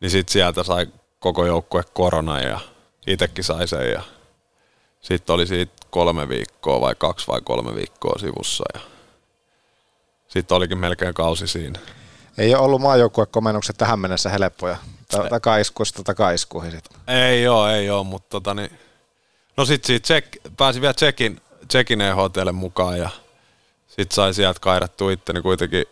[0.00, 0.86] Niin sitten sieltä sai
[1.18, 2.60] koko joukkue korona ja
[3.06, 4.15] itsekin sai sen ja
[5.06, 8.80] sitten oli siitä kolme viikkoa vai kaksi vai kolme viikkoa sivussa ja
[10.28, 11.80] sitten olikin melkein kausi siinä.
[12.38, 14.76] Ei ole ollut maajoukkuekomennukset tähän mennessä helppoja.
[15.30, 17.00] Takaiskuista takaiskuihin sitten.
[17.06, 18.70] Ei oo, ei oo, mutta tota niin,
[19.56, 23.10] no sit siitä check, pääsi vielä Tsekin, Tsekin EHTlle mukaan ja
[23.88, 25.84] sit sai sieltä kairattua itteni kuitenkin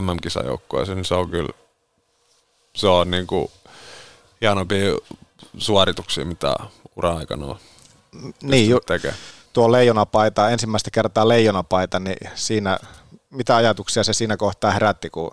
[0.00, 1.52] MM-kisajoukkueeseen, niin se on kyllä,
[2.76, 3.50] se on niinku
[4.40, 4.94] hienompia
[5.58, 6.56] suorituksia, mitä
[6.96, 7.58] ura-aikana on
[8.42, 8.80] niin, ju,
[9.52, 12.78] tuo leijonapaita, ensimmäistä kertaa leijonapaita, niin siinä,
[13.30, 15.30] mitä ajatuksia se siinä kohtaa herätti, kun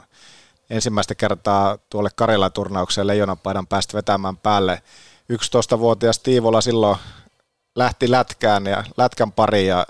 [0.70, 4.82] ensimmäistä kertaa tuolle Karjala-turnaukseen leijonapaidan päästä vetämään päälle.
[5.34, 6.98] 11-vuotias Tiivola silloin
[7.76, 9.88] lähti lätkään ja lätkän pari ja,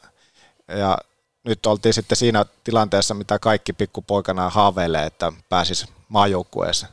[0.67, 0.97] ja
[1.43, 6.91] nyt oltiin sitten siinä tilanteessa, mitä kaikki pikkupoikana haaveilee, että pääsis maajoukkueeseen.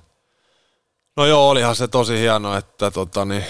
[1.17, 3.45] No joo, olihan se tosi hieno, että tota, niin,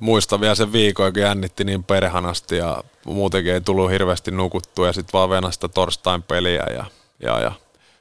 [0.00, 4.92] muistan vielä sen viikon, kun jännitti niin perhanasti ja muutenkin ei tullut hirveästi nukuttua ja
[4.92, 6.84] sitten vaan venasta torstain peliä ja,
[7.22, 7.52] ja, ja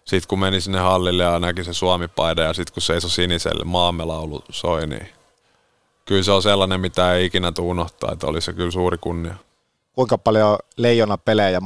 [0.06, 4.06] sitten kun meni sinne hallille ja näki se Suomi-paida ja sitten kun seisoi siniselle maamme
[4.06, 5.10] laulu soi, niin
[6.06, 9.36] kyllä se on sellainen, mitä ei ikinä tule unohtaa, että oli se kyllä suuri kunnia.
[9.94, 11.62] Kuinka paljon leijona pelejä,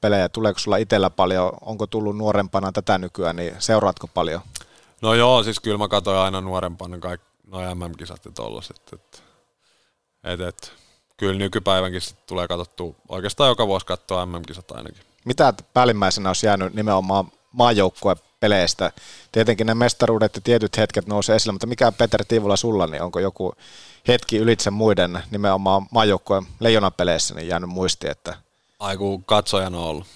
[0.00, 4.40] pelejä, tuleeko sulla itsellä paljon, onko tullut nuorempana tätä nykyään, niin seuraatko paljon?
[5.02, 9.18] No joo, siis kyllä mä katsoin aina nuorempana kaikki noin MM-kisat ja tollaset, että
[10.24, 10.72] et, et,
[11.16, 15.02] kyllä nykypäivänkin sit tulee katsottua, oikeastaan joka vuosi katsoa MM-kisat ainakin.
[15.24, 18.92] Mitä päällimmäisenä olisi jäänyt nimenomaan maajoukkueen peleistä?
[19.32, 23.20] Tietenkin ne mestaruudet ja tietyt hetket nousee esille, mutta mikä Peter Tiivola sulla, niin onko
[23.20, 23.54] joku
[24.08, 28.36] hetki ylitse muiden nimenomaan maajoukkueen leijonapeleissä niin jäänyt muisti, että...
[28.78, 30.06] Ai kun katsojana on ollut.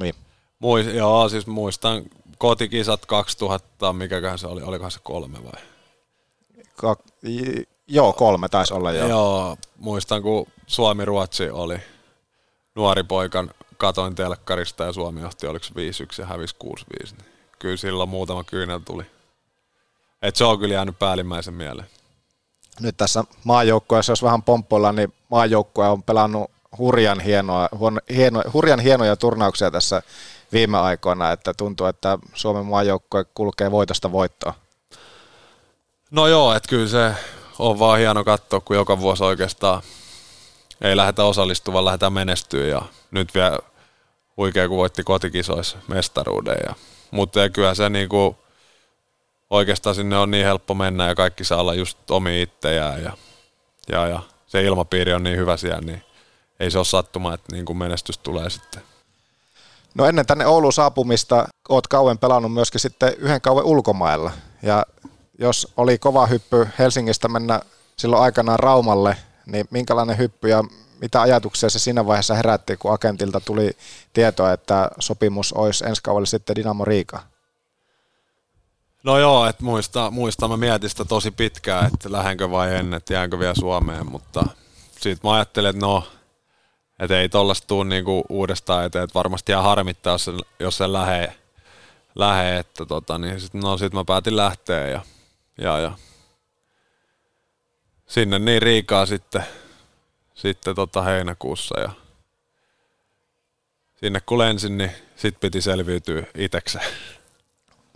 [0.00, 0.14] Niin.
[0.58, 2.02] Muist, joo, siis muistan
[2.38, 5.62] kotikisat 2000, mikäköhän se oli, olikohan se kolme vai?
[6.76, 6.96] Ka-
[7.86, 9.08] Joo, kolme taisi olla jo.
[9.08, 11.78] Joo, muistan kun Suomi-Ruotsi oli
[12.74, 15.74] nuori poikan, katoin telkkarista ja Suomi johti oliko 5-1
[16.18, 16.70] ja hävisi 6-5.
[17.02, 19.06] Niin kyllä silloin muutama kyynel tuli.
[20.22, 21.88] Et se on kyllä jäänyt päällimmäisen mieleen.
[22.80, 27.68] Nyt tässä maajoukkueessa, jos vähän pomppoilla, niin maajoukkue on pelannut hurjan hienoa,
[28.14, 30.02] hieno, hurjan hienoja turnauksia tässä
[30.52, 34.54] viime aikoina, että tuntuu, että Suomen maajoukkue kulkee voitosta voittoa.
[36.10, 37.12] No joo, että kyllä se
[37.58, 39.82] on vaan hieno katsoa, kun joka vuosi oikeastaan
[40.80, 43.58] ei lähdetä osallistumaan, lähdetään menestyä ja nyt vielä
[44.36, 46.56] huikea, kun voitti kotikisoissa mestaruuden.
[46.66, 46.74] Ja,
[47.10, 48.36] mutta kyllä se niinku,
[49.50, 53.12] oikeastaan sinne on niin helppo mennä ja kaikki saa olla just omi itseään ja,
[53.88, 56.02] ja, ja se ilmapiiri on niin hyvä siellä, niin
[56.60, 58.82] ei se ole sattuma, että niin kuin menestys tulee sitten.
[59.94, 64.30] No ennen tänne Ouluun saapumista oot kauan pelannut myöskin sitten yhden kauan ulkomailla
[64.62, 64.86] ja
[65.38, 67.60] jos oli kova hyppy Helsingistä mennä
[67.96, 69.16] silloin aikanaan Raumalle,
[69.46, 70.64] niin minkälainen hyppy ja
[71.00, 73.70] mitä ajatuksia se siinä vaiheessa herätti, kun agentilta tuli
[74.12, 77.22] tietoa, että sopimus olisi ensi kaudella sitten Dynamo Riika?
[79.02, 83.14] No joo, että muista, muista mä mietin sitä tosi pitkään, että lähdenkö vai en, että
[83.14, 84.44] jäänkö vielä Suomeen, mutta
[85.00, 86.04] sitten mä ajattelin, että no,
[86.98, 91.34] että ei tollasta tule niinku uudestaan eteen, että varmasti jää harmittaa, jos se, jos lähee
[92.14, 95.00] lähe, että tota, niin sit, no sit mä päätin lähteä ja,
[95.58, 95.92] ja, ja
[98.06, 99.44] sinne niin Riikaa sitten,
[100.34, 101.90] sitten tota heinäkuussa ja
[103.96, 106.84] sinne kun lensin, niin sit piti selviytyä itekseen.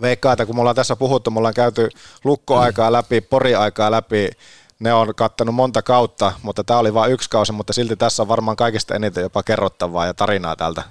[0.01, 1.89] Veikkaa, että kun me ollaan tässä puhuttu, me ollaan käyty
[2.25, 4.31] lukkoaikaa läpi, poriaikaa läpi,
[4.79, 8.29] ne on kattanut monta kautta, mutta tämä oli vain yksi kausi, mutta silti tässä on
[8.29, 10.83] varmaan kaikista eniten jopa kerrottavaa ja tarinaa tältä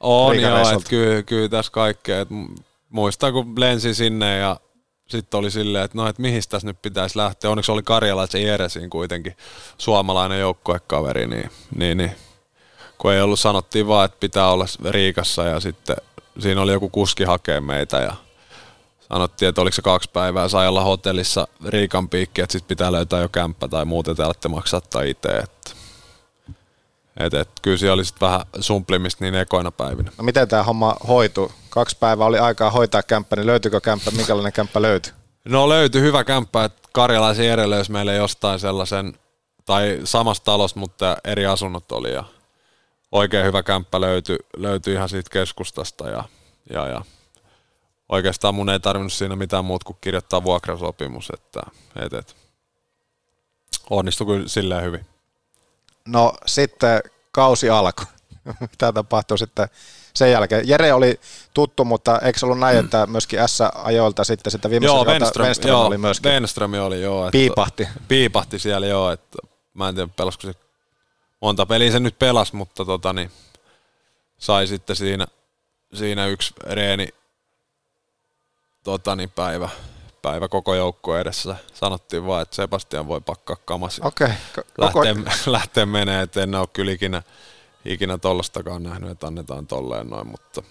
[0.00, 2.20] On joo, kyllä, kyllä tässä kaikkea.
[2.20, 2.28] Et
[2.88, 4.56] muistan, kun lensin sinne ja
[5.12, 7.50] sitten oli silleen, että no, et mihin tässä nyt pitäisi lähteä.
[7.50, 9.36] Onneksi oli karjalaisen Jeresin kuitenkin
[9.78, 12.12] suomalainen joukkuekaveri, niin, niin, niin
[12.98, 15.96] kun ei ollut, sanottiin vaan, että pitää olla Riikassa ja sitten
[16.38, 18.14] siinä oli joku kuski hakee meitä ja
[19.12, 23.20] sanottiin, että oliko se kaksi päivää, sai olla hotellissa Riikan piikki, että sitten pitää löytää
[23.20, 25.28] jo kämppä tai muuten te alatte maksaa tai itse.
[25.28, 25.70] Että
[27.16, 30.12] et, et, kyllä siellä oli sitten vähän sumplimista niin ekoina päivinä.
[30.18, 31.50] No miten tämä homma hoitui?
[31.70, 35.12] Kaksi päivää oli aikaa hoitaa kämppä, niin löytyykö kämppä, minkälainen kämppä löytyi?
[35.44, 39.18] No löytyi hyvä kämppä, että Karjalaisen Jere löysi meille jostain sellaisen,
[39.64, 42.24] tai samasta talosta, mutta eri asunnot oli ja
[43.12, 46.24] oikein hyvä kämppä löytyi, löytyi ihan siitä keskustasta ja,
[46.70, 47.02] ja, ja
[48.08, 51.60] oikeastaan mun ei tarvinnut siinä mitään muuta kuin kirjoittaa vuokrasopimus, että
[51.96, 52.36] et, et.
[53.90, 55.11] onnistui kyllä silleen hyvin.
[56.08, 57.00] No sitten
[57.32, 58.06] kausi alkoi.
[58.60, 59.68] Mitä tapahtui sitten
[60.14, 60.68] sen jälkeen?
[60.68, 61.20] Jere oli
[61.54, 65.70] tuttu, mutta eikö ollut näin, että myöskin S-ajoilta sitten sitä viimeisen Joo, kautta Wenström, Wenström
[65.70, 66.32] joo, oli myöskin.
[66.32, 67.26] Wenström oli, joo.
[67.26, 67.88] Että, Piipahti.
[68.08, 69.10] Piipahti siellä, joo.
[69.10, 69.38] Että,
[69.74, 70.54] mä en tiedä, pelasiko se
[71.40, 73.30] monta peliä se nyt pelas, mutta tota, niin,
[74.38, 75.26] sai sitten siinä,
[75.94, 77.08] siinä yksi reeni
[78.84, 79.68] tota, niin päivä,
[80.22, 81.56] päivä koko joukko edessä.
[81.74, 84.24] Sanottiin vaan, että Sebastian voi pakkaa kamas koko-
[84.78, 85.14] lähteä,
[85.46, 87.22] lähteä menee, että en ole kyllä ikinä,
[87.84, 90.62] ikinä tollastakaan nähnyt, että annetaan tolleen noin, mutta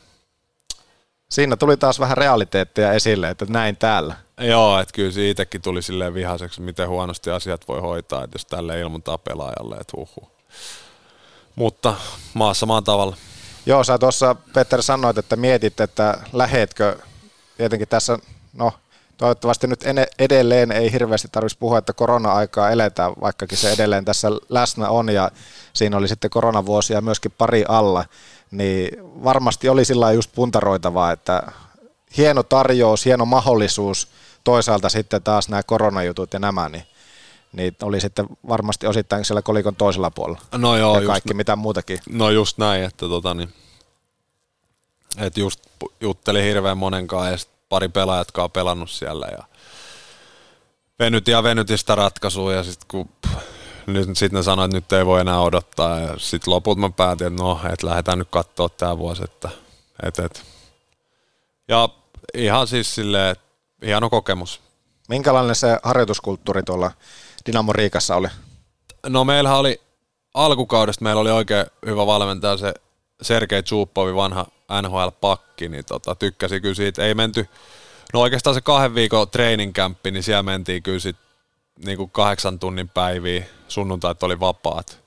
[1.32, 4.16] Siinä tuli taas vähän realiteetteja esille, että näin täällä.
[4.40, 8.46] Joo, että kyllä se itsekin tuli silleen vihaseksi, miten huonosti asiat voi hoitaa, että jos
[8.46, 10.32] tälle ilmoittaa pelaajalle, että huhu.
[11.56, 11.94] Mutta
[12.34, 13.18] maassa maan tavalla.
[13.66, 16.98] Joo, sä tuossa Petter sanoit, että mietit, että lähetkö
[17.58, 18.20] tietenkin tässä,
[18.54, 18.72] no
[19.22, 19.84] toivottavasti nyt
[20.20, 25.32] edelleen ei hirveästi tarvitsisi puhua, että korona-aikaa eletään, vaikkakin se edelleen tässä läsnä on ja
[25.74, 28.06] siinä oli sitten koronavuosia myöskin pari alla,
[28.52, 31.44] niin varmasti oli sillä just puntaroitavaa, että
[32.18, 34.08] hieno tarjous, hieno mahdollisuus,
[34.44, 36.84] toisaalta sitten taas nämä koronajutut ja nämä, niin,
[37.54, 40.42] niin oli sitten varmasti osittain siellä kolikon toisella puolella.
[40.58, 42.00] No joo, ja just kaikki n- mitä muutakin.
[42.10, 43.54] No just näin, että tota niin,
[45.18, 45.60] että just
[46.02, 49.44] juttelin hirveän monenkaan ja sit pari pelaajat, jotka on pelannut siellä ja
[51.00, 53.10] venyt ja venytin sitä ratkaisua ja sitten kun
[53.88, 57.28] nyt sitten ne sanoivat, että nyt ei voi enää odottaa ja sitten loput mä päätin,
[57.28, 59.50] että no, että lähdetään nyt katsoa tämä vuosi, että
[60.04, 60.44] et, et.
[61.68, 61.90] Ja
[62.34, 63.36] ihan siis silleen,
[63.86, 64.62] hieno kokemus.
[65.10, 66.92] Minkälainen se harjoituskulttuuri tuolla
[67.46, 68.28] Dynamo Riikassa oli?
[69.08, 69.82] No meillähän oli
[70.34, 72.74] alkukaudesta meillä oli oikein hyvä valmentaja se
[73.22, 74.46] Sergei Zupovi, vanha
[74.82, 77.06] NHL-pakki, niin tota, tykkäsi kyllä siitä.
[77.06, 77.48] Ei menty,
[78.14, 81.16] no oikeastaan se kahden viikon training campi, niin siellä mentiin kyllä sit
[81.86, 85.00] niin kuin kahdeksan tunnin päiviä, sunnuntait oli vapaat.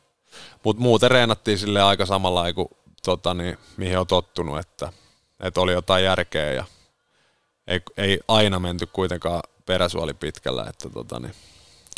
[0.64, 2.68] Mutta muuten reenattiin sille aika samalla kuin
[3.04, 4.92] tota, niin, mihin on tottunut, että,
[5.40, 6.64] että oli jotain järkeä ja
[7.66, 11.34] ei, ei aina menty kuitenkaan peräsuoli pitkällä, että tota, niin,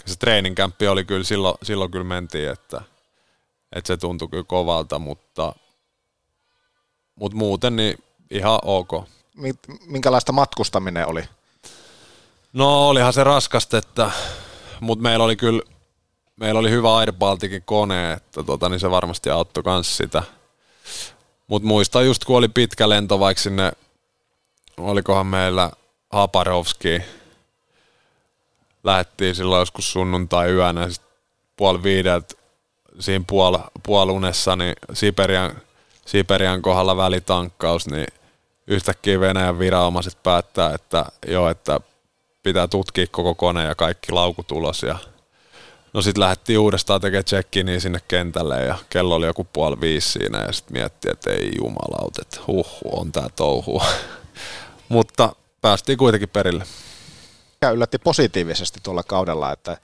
[0.07, 2.83] se training campi oli kyllä, silloin, silloin kyllä mentiin, että,
[3.73, 5.55] että se tuntui kyllä kovalta, mutta,
[7.17, 7.99] mutta muuten niin
[8.31, 8.91] ihan ok.
[9.87, 11.25] Minkälaista matkustaminen oli?
[12.53, 14.11] No olihan se raskasta, että,
[14.81, 15.62] mutta meillä oli kyllä,
[16.37, 20.23] meillä oli hyvä Air Balticin kone, että tota, niin se varmasti auttoi myös sitä.
[21.47, 23.73] Mutta muistan just kun oli pitkä lento vaikka sinne,
[24.77, 25.71] olikohan meillä
[26.11, 27.03] Haparovski,
[28.85, 30.89] lähettiin silloin joskus sunnuntai yönä,
[31.57, 32.35] puoli viideltä
[33.01, 35.61] siinä puol, puolunessa, niin Siperian,
[36.07, 38.07] Siperian kohdalla välitankkaus, niin
[38.67, 41.81] yhtäkkiä Venäjän viranomaiset päättää, että joo, että
[42.43, 44.99] pitää tutkia koko kone ja kaikki laukut ulos ja
[45.97, 50.11] No sitten lähdettiin uudestaan tekemään check niin sinne kentälle ja kello oli joku puoli viisi
[50.11, 53.87] siinä ja sitten miettii, että ei jumalaut, että huh, on tää touhua.
[54.89, 56.65] Mutta päästiin kuitenkin perille.
[57.53, 59.77] Mikä yllätti positiivisesti tuolla kaudella, että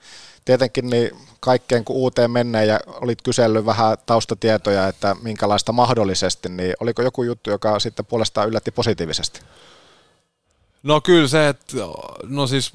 [0.45, 6.73] tietenkin niin kaikkeen kun uuteen menneen ja olit kysellyt vähän taustatietoja, että minkälaista mahdollisesti, niin
[6.79, 9.41] oliko joku juttu, joka sitten puolestaan yllätti positiivisesti?
[10.83, 11.77] No kyllä se, että
[12.23, 12.71] no siis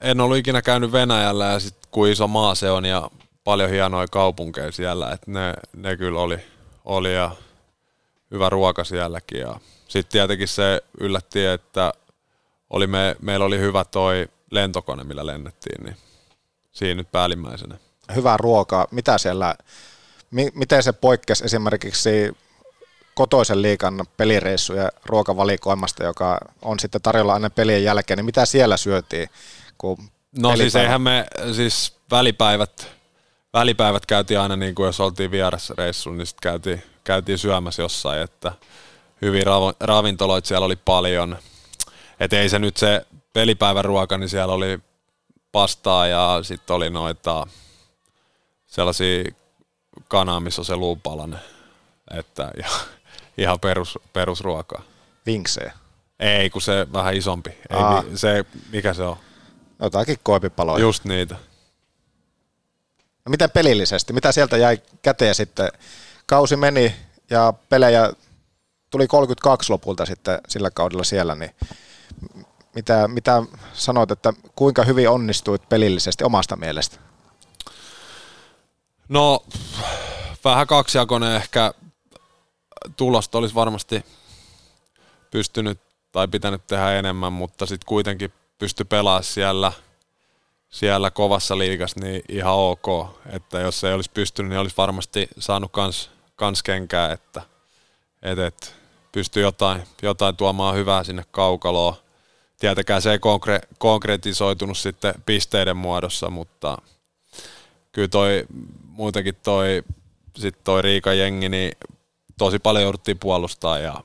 [0.00, 3.10] en ollut ikinä käynyt Venäjällä ja sitten kuin iso maa se on ja
[3.44, 6.38] paljon hienoja kaupunkeja siellä, että ne, ne kyllä oli,
[6.84, 7.30] oli ja
[8.30, 9.40] hyvä ruoka sielläkin.
[9.40, 11.92] Ja sitten tietenkin se yllätti, että
[12.70, 15.96] oli me, meillä oli hyvä toi lentokone, millä lennettiin, niin
[16.74, 17.76] siinä nyt päällimmäisenä.
[18.14, 18.86] Hyvää ruokaa.
[18.90, 19.54] Mitä siellä,
[20.30, 22.36] mi, miten se poikkesi esimerkiksi
[23.14, 29.28] kotoisen liikan pelireissuja ruokavalikoimasta, joka on sitten tarjolla aina pelien jälkeen, niin mitä siellä syötiin?
[29.78, 29.98] Kun
[30.38, 32.86] No pelipäivä- siis eihän me, siis välipäivät,
[33.52, 38.22] välipäivät käytiin aina niin kuin jos oltiin vieressä reissulla, niin sitten käytiin, käytiin syömässä jossain,
[38.22, 38.52] että
[39.22, 41.38] hyviä ravo- ravintoloita siellä oli paljon.
[42.20, 44.78] Et ei se nyt se pelipäivän ruoka, niin siellä oli
[45.54, 47.46] pastaa ja sitten oli noita
[48.66, 49.24] sellaisia
[50.08, 51.40] kanaa, missä on se luupalanen,
[52.18, 52.68] että ja,
[53.38, 54.82] ihan perus, perusruokaa.
[55.26, 55.72] Vinksejä.
[56.20, 57.50] Ei, kun se vähän isompi.
[57.50, 58.04] Ei, Aa.
[58.04, 59.16] vi- se, mikä se on?
[59.82, 60.82] Jotakin koipipaloja.
[60.82, 61.34] Just niitä.
[63.24, 64.12] No miten pelillisesti?
[64.12, 65.68] Mitä sieltä jäi käteen sitten?
[66.26, 66.94] Kausi meni
[67.30, 68.12] ja pelejä
[68.90, 71.50] tuli 32 lopulta sitten sillä kaudella siellä, niin
[72.74, 76.96] mitä, mitä sanoit, että kuinka hyvin onnistuit pelillisesti omasta mielestä?
[79.08, 79.44] No,
[80.44, 81.74] vähän kaksijakoinen ehkä
[82.96, 84.04] tulosta olisi varmasti
[85.30, 85.80] pystynyt
[86.12, 89.72] tai pitänyt tehdä enemmän, mutta sitten kuitenkin pysty pelaamaan siellä,
[90.68, 92.86] siellä kovassa liigassa niin ihan ok.
[93.26, 97.42] Että jos ei olisi pystynyt, niin olisi varmasti saanut kans, kans kenkää, että
[98.22, 98.76] et, et,
[99.12, 101.94] pystyy jotain, jotain tuomaan hyvää sinne kaukaloon.
[102.60, 106.78] Tietenkään se ei konkre- konkretisoitunut sitten pisteiden muodossa, mutta
[107.92, 108.44] kyllä toi
[108.88, 109.82] muutenkin toi,
[110.36, 111.72] sit toi Riikan jengi, niin
[112.38, 114.04] tosi paljon jouduttiin puolustaa ja,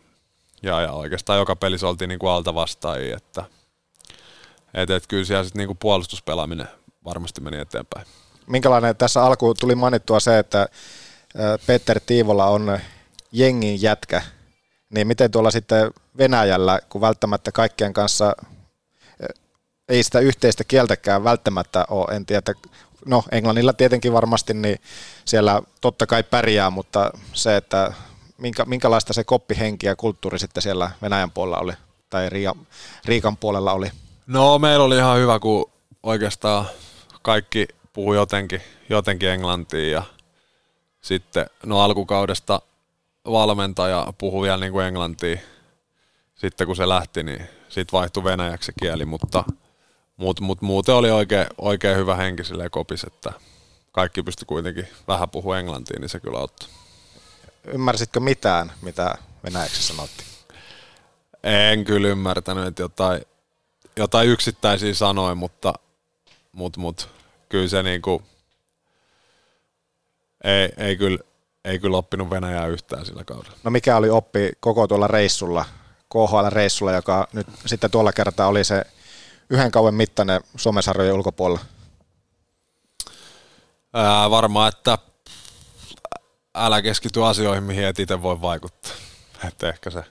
[0.64, 3.44] ja, ja oikeastaan joka pelissä oltiin niinku alta vastaajia, että
[4.74, 6.68] et, et kyllä siellä sitten niinku puolustuspelaaminen
[7.06, 8.08] varmasti meni eteenpäin.
[8.48, 10.68] Minkälainen tässä alkuun tuli mainittua se, että
[11.68, 12.80] Peter Tiivola on
[13.32, 14.22] jengin jätkä,
[14.90, 19.30] niin miten tuolla sitten Venäjällä, kun välttämättä kaikkien kanssa ää,
[19.90, 22.54] ei sitä yhteistä kieltäkään välttämättä ole, en tiedä,
[23.06, 24.80] no Englannilla tietenkin varmasti, niin
[25.26, 27.94] siellä totta kai pärjää, mutta se, että
[28.38, 31.74] minkä, minkälaista se koppihenki ja kulttuuri sitten siellä Venäjän puolella oli,
[32.10, 32.68] tai Riikan,
[33.06, 33.92] Riikan puolella oli.
[34.28, 35.72] No meillä oli ihan hyvä, kun
[36.04, 36.66] oikeastaan
[37.22, 40.04] kaikki puhui jotenkin, jotenkin englantia ja
[41.02, 42.62] sitten no alkukaudesta
[43.32, 45.38] valmentaja puhui vielä niin kuin englantia.
[46.36, 49.44] Sitten kun se lähti, niin sitten vaihtui venäjäksi kieli, mutta
[50.18, 53.34] mut, mut, muuten oli oikein, oikein hyvä henki silleen kopis, että
[53.92, 56.70] kaikki pystyi kuitenkin vähän puhua englantia, niin se kyllä auttoi.
[57.66, 60.30] Ymmärsitkö mitään, mitä venäjäksi sanottiin?
[61.44, 63.22] En kyllä ymmärtänyt, että jotain,
[63.96, 65.74] jotain yksittäisiä sanoja, mutta
[66.52, 67.10] mut, mut,
[67.50, 68.22] kyllä se niinku,
[70.44, 71.20] ei, ei, kyllä,
[71.66, 73.58] ei kyllä oppinut Venäjää yhtään sillä kaudella.
[73.64, 75.66] No mikä oli oppi koko tuolla reissulla,
[76.14, 78.86] KHL-reissulla, joka nyt sitten tuolla kertaa oli se
[79.50, 81.66] yhden kauan mittainen somesarjojen ulkopuolella?
[83.94, 84.98] Ää, varmaan, että
[86.56, 88.92] älä keskity asioihin, mihin et itse voi vaikuttaa.
[89.48, 90.04] Että ehkä se.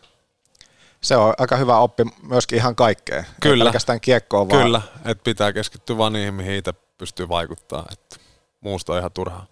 [1.01, 3.25] Se on aika hyvä oppi myöskin ihan kaikkeen.
[3.25, 3.65] Ei Kyllä.
[3.65, 7.87] pelkästään kiekkoon, vaan Kyllä, että pitää keskittyä vaan niihin, mihin itse pystyy vaikuttaa.
[7.93, 8.17] Että
[8.61, 9.47] muusta on ihan turhaa.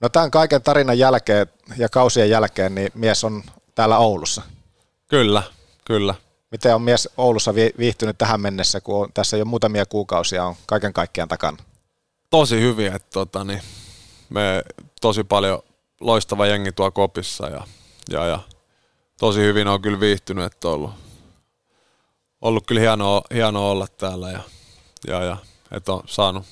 [0.00, 1.46] No tämän kaiken tarinan jälkeen
[1.76, 3.42] ja kausien jälkeen, niin mies on
[3.74, 4.42] täällä Oulussa.
[5.08, 5.42] Kyllä,
[5.84, 6.14] kyllä.
[6.50, 10.54] Miten on mies Oulussa vi- viihtynyt tähän mennessä, kun on, tässä jo muutamia kuukausia on
[10.66, 11.56] kaiken kaikkiaan takana?
[12.30, 13.62] Tosi hyviä, että tota, niin
[14.30, 14.62] me
[15.00, 15.62] tosi paljon
[16.00, 17.66] loistava jengi tuo kopissa ja,
[18.10, 18.38] ja, ja
[19.18, 20.90] tosi hyvin on kyllä viihtynyt, että on ollut,
[22.40, 24.40] ollut kyllä hienoa, hienoa olla täällä ja,
[25.06, 25.36] ja, ja
[25.70, 26.44] että on saanut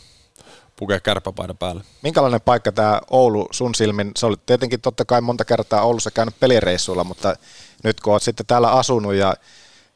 [0.79, 1.85] pukea kärppäpaita päälle.
[2.03, 4.13] Minkälainen paikka tämä Oulu sun silmin?
[4.17, 7.37] Se oli tietenkin totta kai monta kertaa Oulussa käynyt pelireissuilla, mutta
[7.85, 9.35] nyt kun olet sitten täällä asunut ja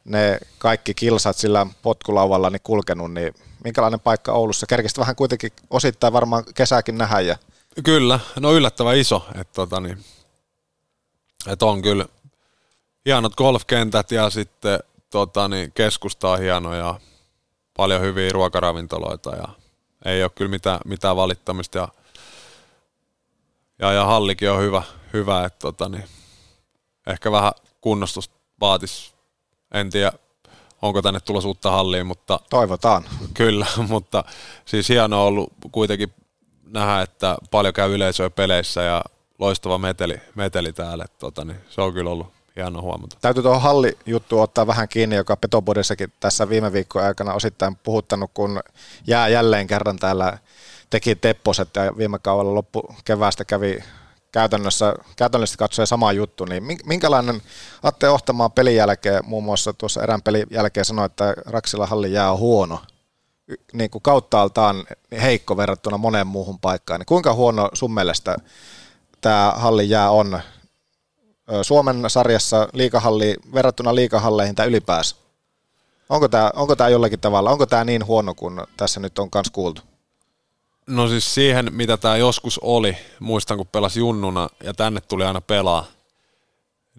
[0.05, 3.35] ne kaikki kilsat sillä potkulauvalla niin kulkenut, niin
[3.65, 4.67] minkälainen paikka Oulussa?
[4.67, 7.37] Kerkisit vähän kuitenkin osittain varmaan kesääkin nähdä ja
[7.85, 9.99] Kyllä, no yllättävän iso, että tota, niin,
[11.47, 12.07] et on kyllä
[13.07, 14.79] hienot golfkentät ja sitten
[15.11, 17.01] tota, niin, keskusta on hieno ja
[17.77, 19.49] paljon hyviä ruokaravintoloita ja
[20.05, 21.89] ei ole kyllä mitään, mitään valittamista ja,
[23.79, 26.05] ja, ja hallikin on hyvä, hyvä että tota, niin,
[27.07, 29.15] ehkä vähän kunnostusta vaatis,
[29.75, 30.13] en tiedä
[30.83, 33.05] onko tänne tulossa uutta halliin, mutta toivotaan.
[33.35, 34.25] Kyllä, mutta
[34.65, 36.15] siis hienoa ollut kuitenkin
[36.67, 39.05] nähdä, että paljon käy yleisöä peleissä ja
[39.39, 41.05] loistava meteli, meteli täällä.
[41.05, 43.17] että Tota, niin se on kyllä ollut hienoa huomata.
[43.21, 48.61] Täytyy tuohon hallijuttu ottaa vähän kiinni, joka Petobodissakin tässä viime viikkojen aikana osittain puhuttanut, kun
[49.07, 50.39] jää jälleen kerran täällä
[50.91, 53.79] teki tepposet ja viime kaudella loppu keväästä kävi
[54.33, 57.43] käytännössä, käytännössä katsoen sama juttu, niin min- minkälainen
[57.83, 62.33] Atte Ohtamaan pelin jälkeen, muun muassa tuossa erään pelin jälkeen sanoi, että Raksila hallin jää
[62.33, 62.81] on huono,
[63.73, 64.85] niin kuin kauttaaltaan
[65.23, 68.37] heikko verrattuna moneen muuhun paikkaan, niin kuinka huono sun mielestä
[69.21, 70.41] tämä hallin jää on
[71.63, 75.17] Suomen sarjassa liikahalli, verrattuna liikahalleihin tai ylipäänsä?
[76.09, 79.51] Onko tämä, onko tämä jollakin tavalla, onko tämä niin huono kuin tässä nyt on kans
[79.51, 79.83] kuultu?
[80.87, 85.41] No siis siihen, mitä tämä joskus oli, muistan kun pelasi junnuna ja tänne tuli aina
[85.41, 85.85] pelaa,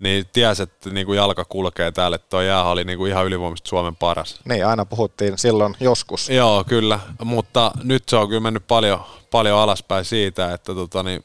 [0.01, 3.95] niin tiesi, että niinku jalka kulkee täällä, että tuo jäähalli oli niinku ihan ylivoimaisesti Suomen
[3.95, 4.39] paras.
[4.45, 6.29] Niin, aina puhuttiin silloin joskus.
[6.29, 8.99] Joo, kyllä, mutta nyt se on kyllä mennyt paljon,
[9.31, 11.21] paljon alaspäin siitä, että tota, niin,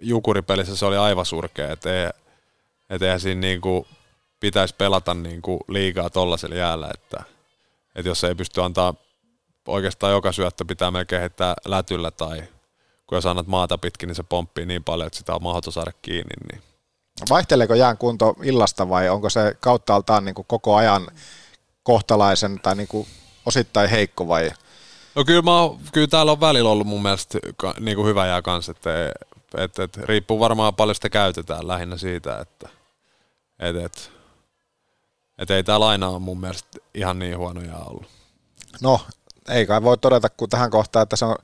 [0.00, 2.10] jukuripelissä se oli aivan surkea, että ei,
[2.90, 3.86] et eihän siinä niinku
[4.40, 7.24] pitäisi pelata niinku liigaa tollaisella jäällä, että,
[7.94, 8.94] että jos ei pysty antaa
[9.68, 12.42] oikeastaan joka syöttö pitää melkein heittää lätyllä tai
[13.06, 15.92] kun jos annat maata pitkin, niin se pomppii niin paljon, että sitä on mahdoton saada
[16.02, 16.34] kiinni.
[16.52, 16.62] Niin.
[17.30, 21.06] Vaihteleeko jään kunto illasta vai onko se kauttaaltaan niin kuin koko ajan
[21.82, 23.06] kohtalaisen tai niin kuin
[23.46, 24.50] osittain heikko vai?
[25.14, 25.50] No kyllä, mä,
[25.92, 27.38] kyllä täällä on välillä ollut mun mielestä
[27.80, 29.12] niin kuin hyvä jää kanssa, että
[29.56, 32.68] et, et, riippuu varmaan paljon sitä käytetään lähinnä siitä, että
[33.58, 34.10] et, et,
[35.38, 38.06] et ei täällä aina ole mun mielestä ihan niin huono jää ollut.
[38.82, 39.00] No,
[39.48, 41.36] ei kai voi todeta kuin tähän kohtaan, että se on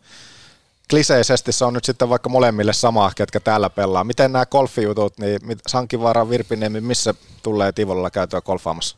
[0.91, 4.05] kliseisesti se on nyt sitten vaikka molemmille sama, ketkä täällä pelaa.
[4.05, 8.97] Miten nämä golfijutut, niin Sankivaara, Virpiniemi, missä tulee Tivolalla käytyä golfaamassa?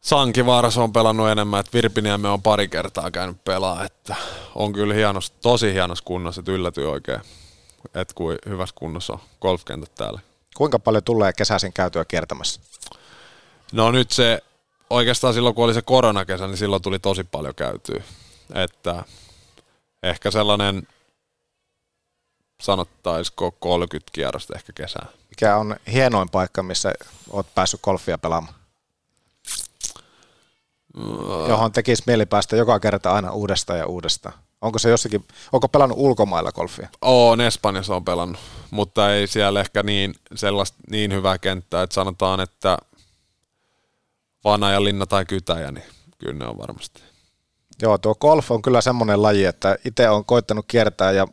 [0.00, 4.16] Sankivaarassa on pelannut enemmän, että Virpiniemme on pari kertaa käynyt pelaa, että
[4.54, 7.20] on kyllä hienos, tosi hienossa kunnossa, että yllätyi oikein,
[7.94, 10.20] että kuin hyvässä kunnossa on golfkentät täällä.
[10.54, 12.60] Kuinka paljon tulee kesäisin käytyä kiertämässä?
[13.72, 14.42] No nyt se,
[14.90, 18.02] oikeastaan silloin kun oli se koronakesä, niin silloin tuli tosi paljon käytyä.
[18.54, 19.04] Että
[20.02, 20.88] ehkä sellainen,
[22.62, 25.06] sanottaisiko 30 kierrosta ehkä kesää.
[25.30, 26.92] Mikä on hienoin paikka, missä
[27.30, 28.54] olet päässyt golfia pelaamaan?
[31.48, 34.38] Johon tekisi mieli päästä joka kerta aina uudestaan ja uudestaan.
[34.64, 36.88] Onko se jossakin, onko pelannut ulkomailla golfia?
[37.02, 42.40] Oon Espanjassa on pelannut, mutta ei siellä ehkä niin, sellaista, niin hyvää kenttää, että sanotaan,
[42.40, 42.78] että
[44.44, 45.84] Vanajanlinna tai Kytäjä, niin
[46.18, 47.02] kyllä ne on varmasti.
[47.82, 51.26] Joo, tuo golf on kyllä semmoinen laji, että itse on koittanut kiertää ja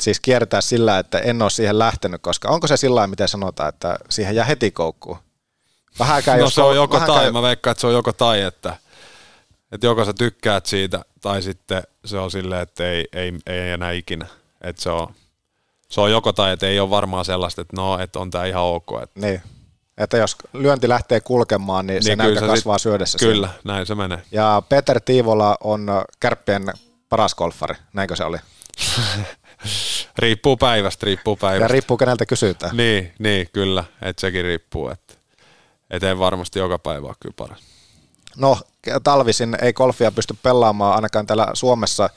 [0.00, 3.98] siis kiertää sillä, että en ole siihen lähtenyt, koska onko se sillä miten sanotaan, että
[4.08, 5.18] siihen jää heti koukkuun?
[5.98, 8.76] Vähänkään, no jos se on joko tai, mä veikkaan, että se on joko tai, että,
[9.72, 13.90] että joko sä tykkäät siitä, tai sitten se on silleen, että ei, ei, ei enää
[13.92, 14.26] ikinä.
[14.60, 15.14] Että se on,
[15.88, 18.62] se on joko tai, että ei ole varmaan sellaista, että no, että on tää ihan
[18.62, 18.86] ok.
[19.02, 19.42] Että, Niin.
[19.98, 23.18] Että jos lyönti lähtee kulkemaan, niin, se Niin se kasvaa sit- syödessä.
[23.18, 23.60] kyllä, siinä.
[23.74, 24.22] näin se menee.
[24.32, 25.86] Ja Peter Tiivola on
[26.20, 26.64] kärppien
[27.08, 28.38] paras golfari, näinkö se oli?
[30.18, 31.64] riippuu päivästä, riippuu päivästä.
[31.64, 32.76] Ja riippuu keneltä kysytään.
[32.76, 35.14] Niin, niin kyllä, että sekin riippuu, että
[35.90, 37.58] et ei varmasti joka päivä ole kyllä paras.
[38.36, 38.58] No,
[39.04, 42.10] talvisin ei golfia pysty pelaamaan ainakaan täällä Suomessa,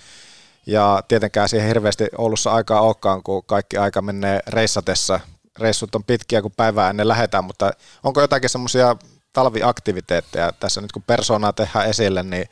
[0.66, 5.20] ja tietenkään siihen hirveästi Oulussa aikaa olekaan, kun kaikki aika menee reissatessa.
[5.60, 7.72] Reissut on pitkiä, kun päivää ennen lähetään, mutta
[8.04, 8.96] onko jotakin semmoisia
[9.34, 12.46] talviaktiviteetteja tässä nyt kun persoonaa tehdään esille, niin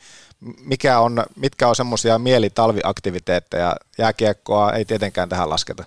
[0.60, 3.76] mikä on, mitkä on semmoisia mielitalviaktiviteetteja?
[3.98, 5.84] Jääkiekkoa ei tietenkään tähän lasketa.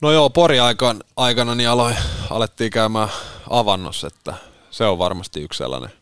[0.00, 1.96] No joo, Pori aikana, aikana niin aloin,
[2.30, 3.08] alettiin käymään
[3.50, 4.34] avannossa, että
[4.70, 5.99] se on varmasti yksi sellainen.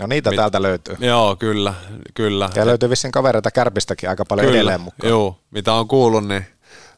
[0.00, 0.96] No niitä täältä löytyy.
[1.00, 1.74] Joo, kyllä,
[2.14, 2.50] kyllä.
[2.54, 5.10] Ja löytyy vissiin kavereita Kärpistäkin aika paljon kyllä, edelleen mukaan.
[5.10, 6.46] Joo, mitä on kuullut, niin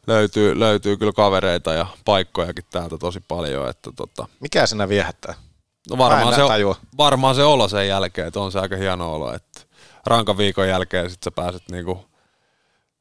[0.07, 3.69] löytyy, löytyy kyllä kavereita ja paikkojakin täältä tosi paljon.
[3.69, 5.33] Että tota, Mikä sinä viehättää?
[5.89, 6.75] no varmaan, se, tajua.
[6.97, 9.61] varmaan se olo sen jälkeen, että on se aika hieno olo, että
[10.05, 12.05] rankan viikon jälkeen sit sä pääset niinku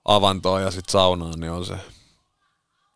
[0.05, 1.75] avantoon ja sitten saunaan, niin on se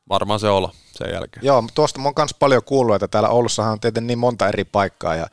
[0.08, 1.46] varmaan se olo sen jälkeen.
[1.46, 4.64] Joo, tuosta mä oon myös paljon kuullut, että täällä Oulussahan on tietenkin niin monta eri
[4.64, 5.26] paikkaa ja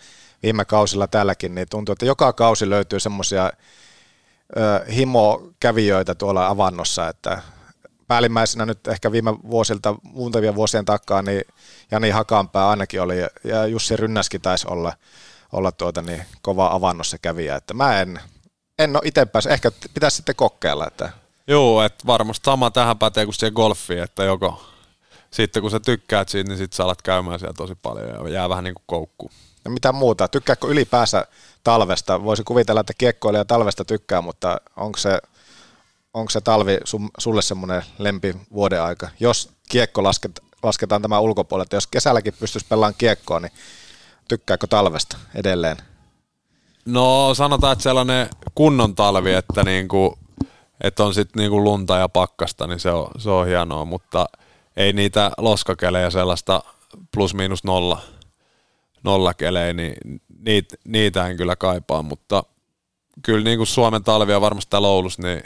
[0.44, 3.52] viime kausilla täälläkin, niin tuntuu, että joka kausi löytyy semmoisia
[4.96, 7.42] himokävijöitä tuolla avannossa, että
[8.08, 11.42] päällimmäisenä nyt ehkä viime vuosilta, muutamia vuosien takaa, niin
[11.92, 14.94] Jani Hakanpää ainakin oli ja Jussi Rynnäski taisi olla,
[15.52, 18.20] olla tuota niin, kova avannossa kävijä, että mä en,
[18.80, 21.10] en ole itse päässyt, ehkä pitäisi sitten kokeilla, että
[21.48, 24.62] Joo, että varmasti sama tähän pätee kuin siihen golfiin, että joko
[25.34, 28.50] sitten kun sä tykkäät siitä, niin sitten sä alat käymään siellä tosi paljon ja jää
[28.50, 29.32] vähän niin kuin koukkuun.
[29.66, 30.28] Ja mitä muuta?
[30.28, 31.28] Tykkääkö ylipäänsä
[31.64, 32.24] talvesta?
[32.24, 35.20] Voisi kuvitella, että kiekkoilija talvesta tykkää, mutta onko se,
[36.14, 39.10] onko se talvi sun, sulle semmoinen lempi vuoden aika?
[39.20, 43.52] Jos kiekko lasket, lasketaan tämä ulkopuolelle, että jos kesälläkin pystyisi pelaamaan kiekkoa, niin
[44.28, 45.78] tykkääkö talvesta edelleen?
[46.86, 50.18] No sanotaan, että sellainen kunnon talvi, että, niinku,
[50.82, 54.26] että on sitten niinku lunta ja pakkasta, niin se on, se on hienoa, mutta
[54.78, 56.64] ei niitä loskakelejä sellaista
[57.14, 58.02] plus miinus nolla,
[59.04, 59.96] nolla kelejä, niin
[60.46, 62.44] niitä, niitä en kyllä kaipaa, mutta
[63.24, 65.44] kyllä niin kuin Suomen talvi ja varmasti täällä Oulussa niin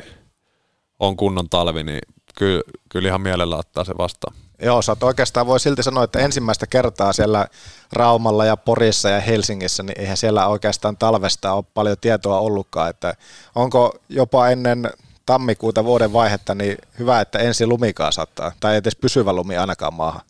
[0.99, 2.02] on kunnon talvi, niin
[2.38, 4.36] kyllä, kyllä ihan mielellä ottaa se vastaan.
[4.62, 7.48] Joo, sä oikeastaan voi silti sanoa, että ensimmäistä kertaa siellä
[7.94, 13.14] Raumalla ja Porissa ja Helsingissä, niin eihän siellä oikeastaan talvesta ole paljon tietoa ollutkaan, että
[13.56, 14.90] onko jopa ennen
[15.28, 19.94] tammikuuta vuoden vaihetta, niin hyvä, että ensi lumikaan saattaa, tai ei edes pysyvä lumi ainakaan
[19.94, 20.22] maahan.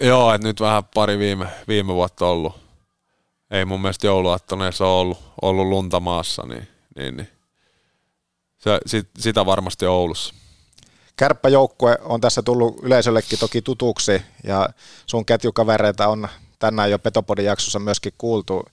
[0.00, 2.60] Joo, että nyt vähän pari viime, viime vuotta ollut.
[3.50, 7.28] Ei mun mielestä jouluaattoneessa ole ollut, ollut lunta maassa, niin, niin, niin.
[8.58, 10.34] Se, sit, sitä varmasti on Oulussa.
[11.16, 14.68] Kärppäjoukkue on tässä tullut yleisöllekin toki tutuksi ja
[15.06, 16.28] sun ketjukavereita on
[16.58, 18.64] tänään jo Petopodin jaksossa myöskin kuultu.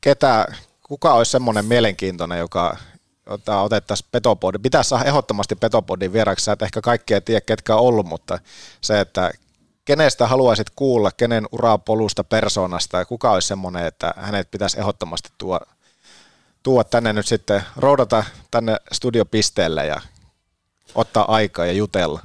[0.00, 0.46] Ketä,
[0.82, 2.76] kuka olisi semmoinen mielenkiintoinen, joka
[3.30, 4.62] jota otettaisiin Petopodin.
[4.62, 8.38] Pitäisi saada ehdottomasti Petopodin vieraksi, että ehkä kaikkia tiedä, ketkä on ollut, mutta
[8.80, 9.30] se, että
[9.84, 15.66] kenestä haluaisit kuulla, kenen urapolusta, persoonasta, kuka olisi semmoinen, että hänet pitäisi ehdottomasti tuoda,
[16.62, 20.00] tuoda tänne nyt sitten, roudata tänne studiopisteelle ja
[20.94, 22.20] ottaa aikaa ja jutella.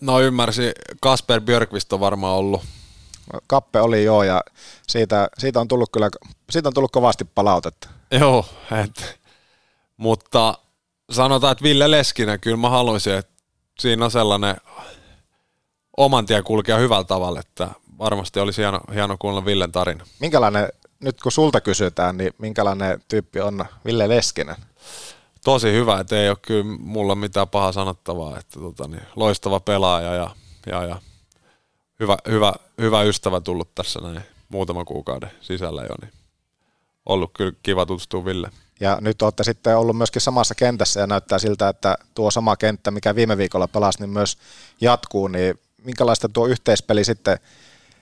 [0.00, 2.62] No ymmärsin, Kasper Björkvist on varmaan ollut.
[3.46, 4.42] Kappe oli joo ja
[4.86, 6.10] siitä, siitä, on tullut kyllä,
[6.50, 7.88] siitä on tullut kovasti palautetta.
[8.10, 8.46] Joo,
[8.84, 9.19] et,
[10.00, 10.58] mutta
[11.10, 13.32] sanotaan, että Ville Leskinen, kyllä mä haluaisin, että
[13.80, 14.56] siinä on sellainen
[15.96, 17.68] oman tien kulkea hyvällä tavalla, että
[17.98, 20.06] varmasti olisi hieno, hieno kuulla Villen tarina.
[20.20, 20.68] Minkälainen,
[21.00, 24.56] nyt kun sulta kysytään, niin minkälainen tyyppi on Ville Leskinen?
[25.44, 30.14] Tosi hyvä, että ei ole kyllä mulla mitään pahaa sanottavaa, että tota, niin, loistava pelaaja
[30.14, 30.30] ja,
[30.66, 30.96] ja, ja
[32.00, 36.12] hyvä, hyvä, hyvä, ystävä tullut tässä näin muutaman kuukauden sisällä jo, niin
[37.06, 38.50] ollut kyllä kiva tutustua Ville.
[38.80, 42.90] Ja nyt olette sitten ollut myöskin samassa kentässä ja näyttää siltä, että tuo sama kenttä,
[42.90, 44.38] mikä viime viikolla pelasi, niin myös
[44.80, 47.38] jatkuu, niin minkälaista tuo yhteispeli sitten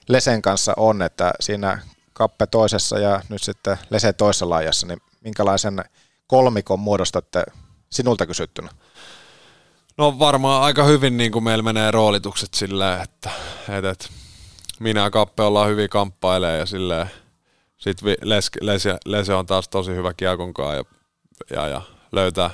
[0.07, 1.79] Lesen kanssa on, että siinä
[2.13, 5.83] Kappe toisessa ja nyt sitten Lese toisessa laajassa, niin minkälaisen
[6.27, 7.43] kolmikon muodostatte
[7.89, 8.69] sinulta kysyttynä?
[9.97, 13.29] No varmaan aika hyvin niin kuin meillä menee roolitukset silleen, että,
[13.69, 14.07] että, että
[14.79, 17.11] minä ja Kappe ollaan hyvin kamppailee ja silleen,
[17.79, 18.15] sitten
[18.61, 20.83] Lese, Lese, on taas tosi hyvä kiekonkaan ja,
[21.51, 21.81] ja, ja
[22.11, 22.49] löytää,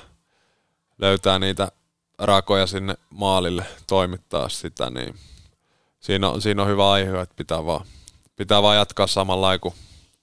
[0.97, 1.71] löytää niitä
[2.19, 5.15] rakoja sinne maalille toimittaa sitä, niin
[5.99, 7.85] siinä on, siinä on hyvä aihe, että pitää vaan,
[8.35, 9.73] pitää vaan jatkaa samalla kuin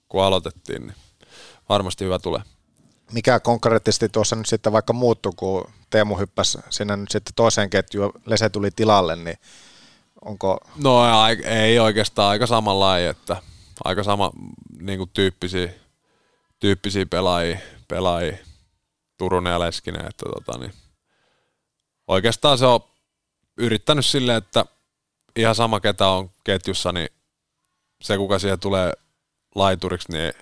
[0.09, 0.97] kun aloitettiin, niin
[1.69, 2.43] varmasti hyvä tulee.
[3.13, 8.13] Mikä konkreettisesti tuossa nyt sitten vaikka muuttui, kun Teemu hyppäsi sinne nyt sitten toiseen ketjuun,
[8.27, 9.37] Lese tuli tilalle, niin
[10.25, 10.59] onko...
[10.83, 11.03] No
[11.45, 13.37] ei oikeastaan aika samanlainen, että
[13.85, 14.31] aika sama
[14.87, 15.73] niin kuin tyyppisiä,
[16.61, 18.37] tyyppisiä pelaajia, pelaajia
[19.19, 20.73] Turunen ja Leskinen, että tota, niin
[22.09, 22.81] oikeastaan se on
[23.57, 24.65] yrittänyt silleen, että
[25.37, 27.09] ihan sama ketä on ketjussa, niin
[28.03, 28.93] se kuka siihen tulee
[29.55, 30.33] laituriksi, niin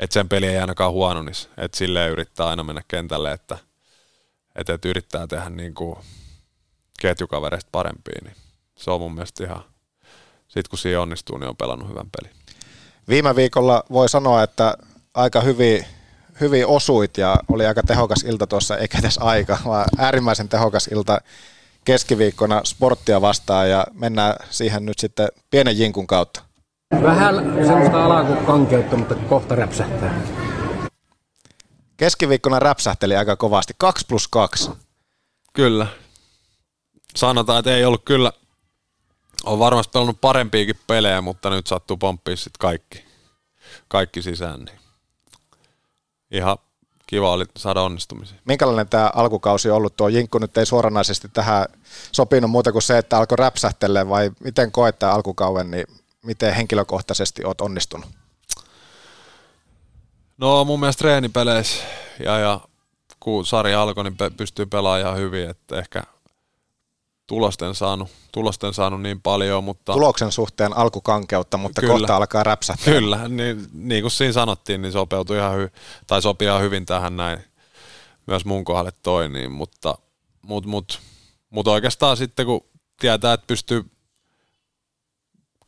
[0.00, 1.48] että sen peli ei ainakaan huononisi.
[1.56, 3.58] Että silleen yrittää aina mennä kentälle, että,
[4.56, 5.96] että, yrittää tehdä niin kuin
[7.00, 8.36] ketjukavereista parempia, niin
[8.76, 9.64] se on mun mielestä ihan,
[10.48, 12.39] sit kun siinä onnistuu, niin on pelannut hyvän pelin.
[13.10, 14.74] Viime viikolla voi sanoa, että
[15.14, 15.84] aika hyvin,
[16.40, 21.20] hyvin osuit ja oli aika tehokas ilta tuossa, eikä edes aika, vaan äärimmäisen tehokas ilta
[21.84, 26.42] keskiviikkona sporttia vastaan ja mennään siihen nyt sitten pienen jinkun kautta.
[27.02, 27.34] Vähän
[27.66, 30.20] semmoista alakankeutta, mutta kohta räpsähtää.
[31.96, 33.74] Keskiviikkona räpsähteli aika kovasti.
[33.78, 34.70] 2 plus 2.
[35.52, 35.86] Kyllä.
[37.16, 38.32] Sanotaan, että ei ollut kyllä
[39.44, 43.04] on varmasti pelannut parempiakin pelejä, mutta nyt sattuu pomppia sitten kaikki,
[43.88, 44.60] kaikki sisään.
[44.60, 44.80] Niin.
[46.30, 46.58] Ihan
[47.06, 48.38] kiva oli saada onnistumisia.
[48.44, 49.96] Minkälainen tämä alkukausi on ollut?
[49.96, 51.66] Tuo Jinkku nyt ei suoranaisesti tähän
[52.12, 55.84] sopinut muuta kuin se, että alkoi räpsähtelee vai miten koet tämä alkukauden, niin
[56.22, 58.10] miten henkilökohtaisesti olet onnistunut?
[60.38, 61.84] No mun mielestä treenipeleissä
[62.24, 62.60] ja, ja
[63.20, 66.02] kun sarja alkoi, niin pystyy pelaamaan ihan hyvin, että ehkä
[67.30, 69.92] tulosten saanut, tulosten saanut niin paljon, mutta...
[69.92, 72.94] Tuloksen suhteen alkukankeutta, mutta kyllä, kohta alkaa räpsähtää.
[72.94, 75.70] Kyllä, niin, niin kuin siinä sanottiin, niin sopeutui ihan hy,
[76.06, 77.38] tai sopii ihan hyvin tähän näin
[78.26, 79.98] myös mun kohdalle toi, niin, mutta
[80.42, 81.00] mut, mut,
[81.50, 82.64] mut oikeastaan sitten kun
[83.00, 83.84] tietää, että pystyy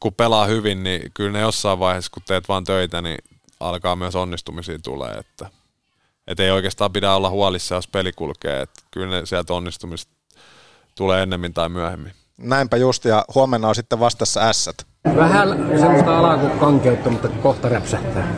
[0.00, 3.18] kun pelaa hyvin, niin kyllä ne jossain vaiheessa, kun teet vaan töitä, niin
[3.60, 5.50] alkaa myös onnistumisia tulee, että
[6.26, 10.21] et ei oikeastaan pidä olla huolissa, jos peli kulkee, että kyllä ne sieltä onnistumista
[10.96, 12.12] tulee ennemmin tai myöhemmin.
[12.36, 14.86] Näinpä just, ja huomenna on sitten vastassa ässät.
[15.16, 15.48] Vähän
[15.80, 18.34] semmoista alakankeutta, mutta kohta räpsähtää.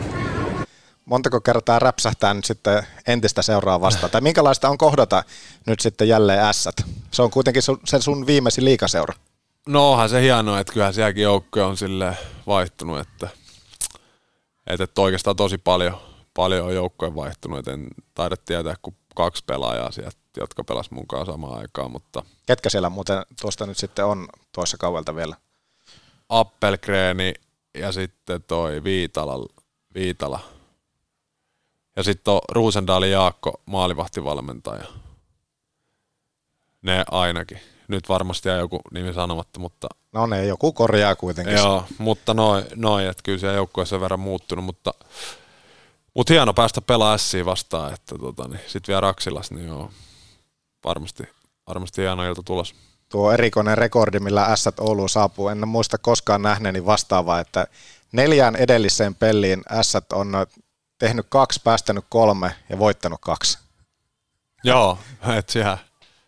[1.05, 4.11] montako kertaa räpsähtää nyt sitten entistä seuraa vastaan?
[4.11, 5.23] Tai minkälaista on kohdata
[5.67, 6.75] nyt sitten jälleen ässät?
[7.11, 9.13] Se on kuitenkin sun, se sun viimeisin liikaseura.
[9.67, 12.17] No onhan se hienoa, että kyllähän sielläkin joukkoja on sille
[12.47, 13.29] vaihtunut, että,
[14.67, 15.97] että, että oikeastaan tosi paljon,
[16.33, 21.25] paljon on joukkoja vaihtunut, et en taida tietää kuin kaksi pelaajaa sieltä, jotka pelas mukaan
[21.25, 25.35] samaan aikaan, mutta Ketkä siellä muuten tuosta nyt sitten on tuossa kauelta vielä?
[26.29, 27.33] Appelgreeni
[27.73, 29.45] ja sitten toi Viitala,
[29.95, 30.39] Viitala.
[31.95, 34.85] Ja sitten on Ruusendaalin Jaakko, maalivahtivalmentaja.
[36.81, 37.59] Ne ainakin.
[37.87, 39.87] Nyt varmasti jää joku nimi sanomatta, mutta...
[40.11, 41.55] No ne joku korjaa kuitenkin.
[41.55, 44.93] Joo, mutta noin, noi, että kyllä se joukkue sen verran muuttunut, mutta,
[46.15, 49.91] mutta hieno päästä pelaa Siä vastaan, että tota, niin, sitten vielä Raksilas, niin joo,
[50.83, 51.23] varmasti,
[51.67, 52.75] varmasti hieno ilta tulos.
[53.09, 57.67] Tuo erikoinen rekordi, millä S Ouluun saapuu, en muista koskaan nähneeni vastaavaa, että
[58.11, 60.31] neljään edelliseen peliin S on
[60.97, 63.57] tehnyt kaksi, päästänyt kolme ja voittanut kaksi.
[64.63, 64.97] Joo,
[65.37, 65.77] että siellä,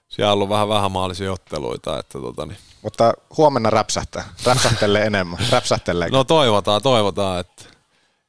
[0.07, 2.57] siellä on ollut vähän vähämaalisia otteluita, että tota, niin.
[2.81, 4.23] Mutta huomenna räpsähtää.
[4.45, 5.39] Räpsähtelee enemmän.
[5.49, 6.09] Räpsähtelee.
[6.09, 7.63] No toivotaan, toivotaan, että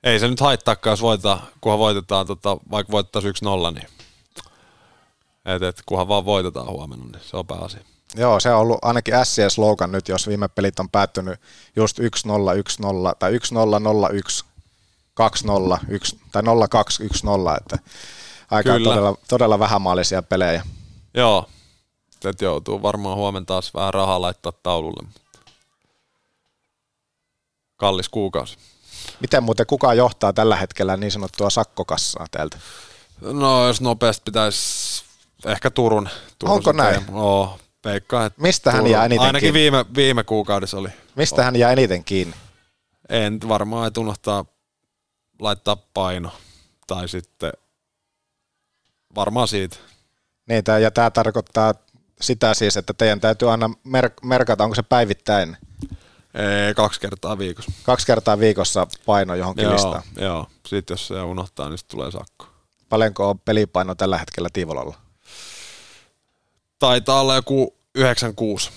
[0.02, 3.34] ei se nyt haittaakaan, jos voitetaan, kunhan voitetaan, tota, vaikka voitettaisiin
[3.70, 3.88] 1-0, niin
[5.44, 7.80] et, et, kunhan vaan voitetaan huomenna, niin se on pääasia.
[8.16, 11.40] Joo, se on ollut ainakin Sien slogan nyt, jos viime pelit on päättynyt
[11.76, 12.04] just 1-0, 1-0
[13.18, 13.36] tai 1-0,
[14.42, 14.44] 0-1,
[15.76, 17.78] 2-0, 1, tai 0-2, 1-0, että
[18.50, 20.62] aika todella, todella vähämaalisia pelejä.
[21.14, 21.48] Joo,
[22.24, 25.08] et joutuu varmaan huomenna taas vähän rahaa laittaa taululle,
[27.76, 28.58] kallis kuukausi.
[29.20, 32.58] Miten muuten kuka johtaa tällä hetkellä niin sanottua sakkokassaa täältä?
[33.20, 35.04] No jos nopeasti pitäisi
[35.46, 36.08] ehkä Turun.
[36.38, 37.04] Turun Onko näin?
[37.12, 39.60] Oo, veikkaan, että Mistä hän jää eniten Ainakin kiinni?
[39.60, 40.88] viime, viime kuukaudessa oli.
[41.16, 42.34] Mistä hän jää eniten kiinni?
[43.08, 44.44] En varmaan et unohtaa
[45.40, 46.30] laittaa paino.
[46.86, 47.52] Tai sitten
[49.14, 49.76] varmaan siitä.
[50.48, 51.74] Niin, ja tämä tarkoittaa
[52.20, 55.56] sitä siis, että teidän täytyy aina mer- merkata, onko se päivittäin?
[56.38, 57.72] Ei, kaksi kertaa viikossa.
[57.82, 60.02] Kaksi kertaa viikossa paino johonkin Joo, listaan.
[60.16, 60.46] joo.
[60.66, 62.46] Sitten jos se unohtaa, niin tulee sakko.
[62.88, 64.96] Paljonko on pelipaino tällä hetkellä Tiivolalla?
[66.78, 68.70] Taitaa olla joku 96.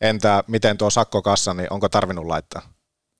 [0.00, 2.62] Entä miten tuo sakkokassa, niin onko tarvinnut laittaa?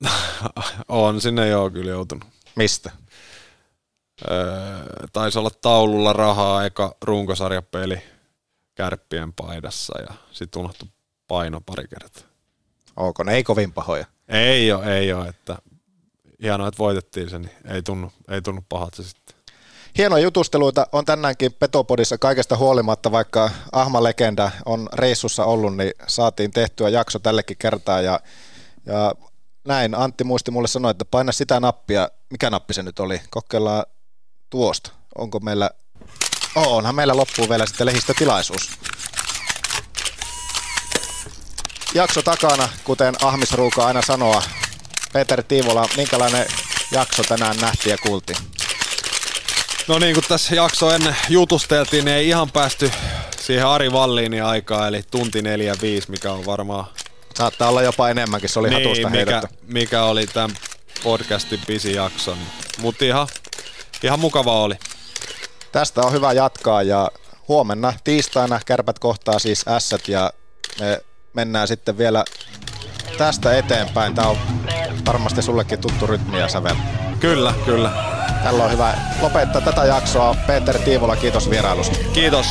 [0.89, 2.29] On sinne joo kyllä joutunut.
[2.57, 2.91] Mistä?
[4.31, 8.03] Öö, taisi olla taululla rahaa eka runkosarjapeli
[8.75, 10.89] kärppien paidassa ja sitten unohtui
[11.29, 12.36] paino pari kertaa.
[12.97, 14.07] Onko ne ei kovin pahoja?
[14.29, 15.59] Ei ole, ei ole, että
[16.43, 19.37] hienoa, että voitettiin se, niin ei tunnu, ei tunnu pahalta se sitten.
[19.99, 26.51] Hienoja jutusteluita on tänäänkin Petopodissa kaikesta huolimatta, vaikka Ahma Legenda on reissussa ollut, niin saatiin
[26.51, 28.21] tehtyä jakso tällekin kertaa ja,
[28.87, 29.15] ja
[29.67, 33.85] näin Antti muisti mulle sanoa, että paina sitä nappia, mikä nappi se nyt oli, kokeillaan
[34.51, 34.91] tuosta.
[35.19, 35.71] Onko meillä,
[36.55, 38.71] oh, onhan meillä loppuu vielä sitten lehdistötilaisuus.
[41.97, 44.43] Jakso takana, kuten Ahmisruuka aina sanoa.
[45.13, 46.47] Peter Tiivola, minkälainen
[46.93, 48.39] jakso tänään nähtiin ja kuultiin?
[49.89, 52.91] No niin kuin tässä jakso ennen jutusteltiin, niin ei ihan päästy
[53.41, 56.85] siihen Ari Valliinin aikaan, eli tunti 45, mikä on varmaan...
[57.35, 59.57] Saattaa olla jopa enemmänkin, se oli hatusta niin, mikä, heitetty.
[59.67, 60.57] mikä oli tämän
[61.03, 62.37] podcastin pisin jakso.
[62.79, 63.29] Mutta ihan,
[64.03, 64.75] ihan mukava oli.
[65.73, 67.11] Tästä on hyvä jatkaa ja
[67.49, 70.33] huomenna tiistaina kärpät kohtaa siis ässät ja
[70.81, 71.01] me
[71.37, 72.25] mennään sitten vielä
[73.19, 74.15] tästä eteenpäin.
[74.15, 74.37] Tämä on
[75.07, 76.77] varmasti sullekin tuttu rytmi ja sävel.
[77.21, 77.93] Kyllä, kyllä.
[78.45, 80.37] Tällä on hyvä lopettaa tätä jaksoa.
[80.47, 81.99] Peter Tiivola, kiitos vierailusta.
[82.13, 82.47] Kiitos.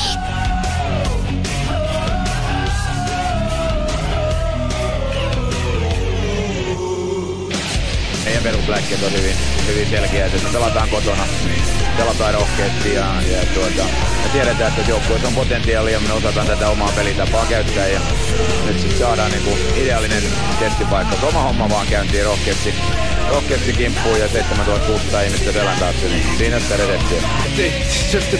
[8.25, 9.35] meidän perusläkkeet on hyvin,
[9.67, 11.27] hyvin selkeät, että me pelataan kotona,
[11.97, 13.83] pelataan rohkeasti ja, ja tuota,
[14.23, 17.99] me tiedetään, että joukkueessa on potentiaalia, me osataan tätä omaa pelitapaa käyttää ja
[18.65, 20.23] nyt sitten saadaan niinku ideaalinen
[20.59, 21.27] testipaikka.
[21.27, 22.73] Oma homma vaan käyntiin rohkeasti,
[23.29, 27.21] rohkeasti kimppuun ja 7600 ihmistä selän taakse, niin siinä sitä redettiä.
[28.13, 28.37] Just to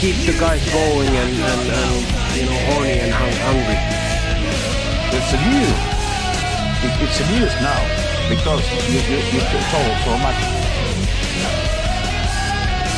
[0.00, 2.04] keep the guys going and, and, and
[2.36, 3.78] you know, horny and hung- hungry.
[5.12, 5.98] It's a news.
[6.84, 7.82] It, it's a news now
[8.28, 10.67] because you, you, you told so much.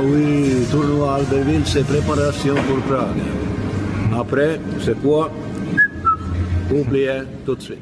[0.00, 3.22] Oui, tournoi Albertville, c'est préparation pour Prague.
[4.18, 5.30] Après, c'est quoi
[6.72, 7.81] Oubliez tout de suite.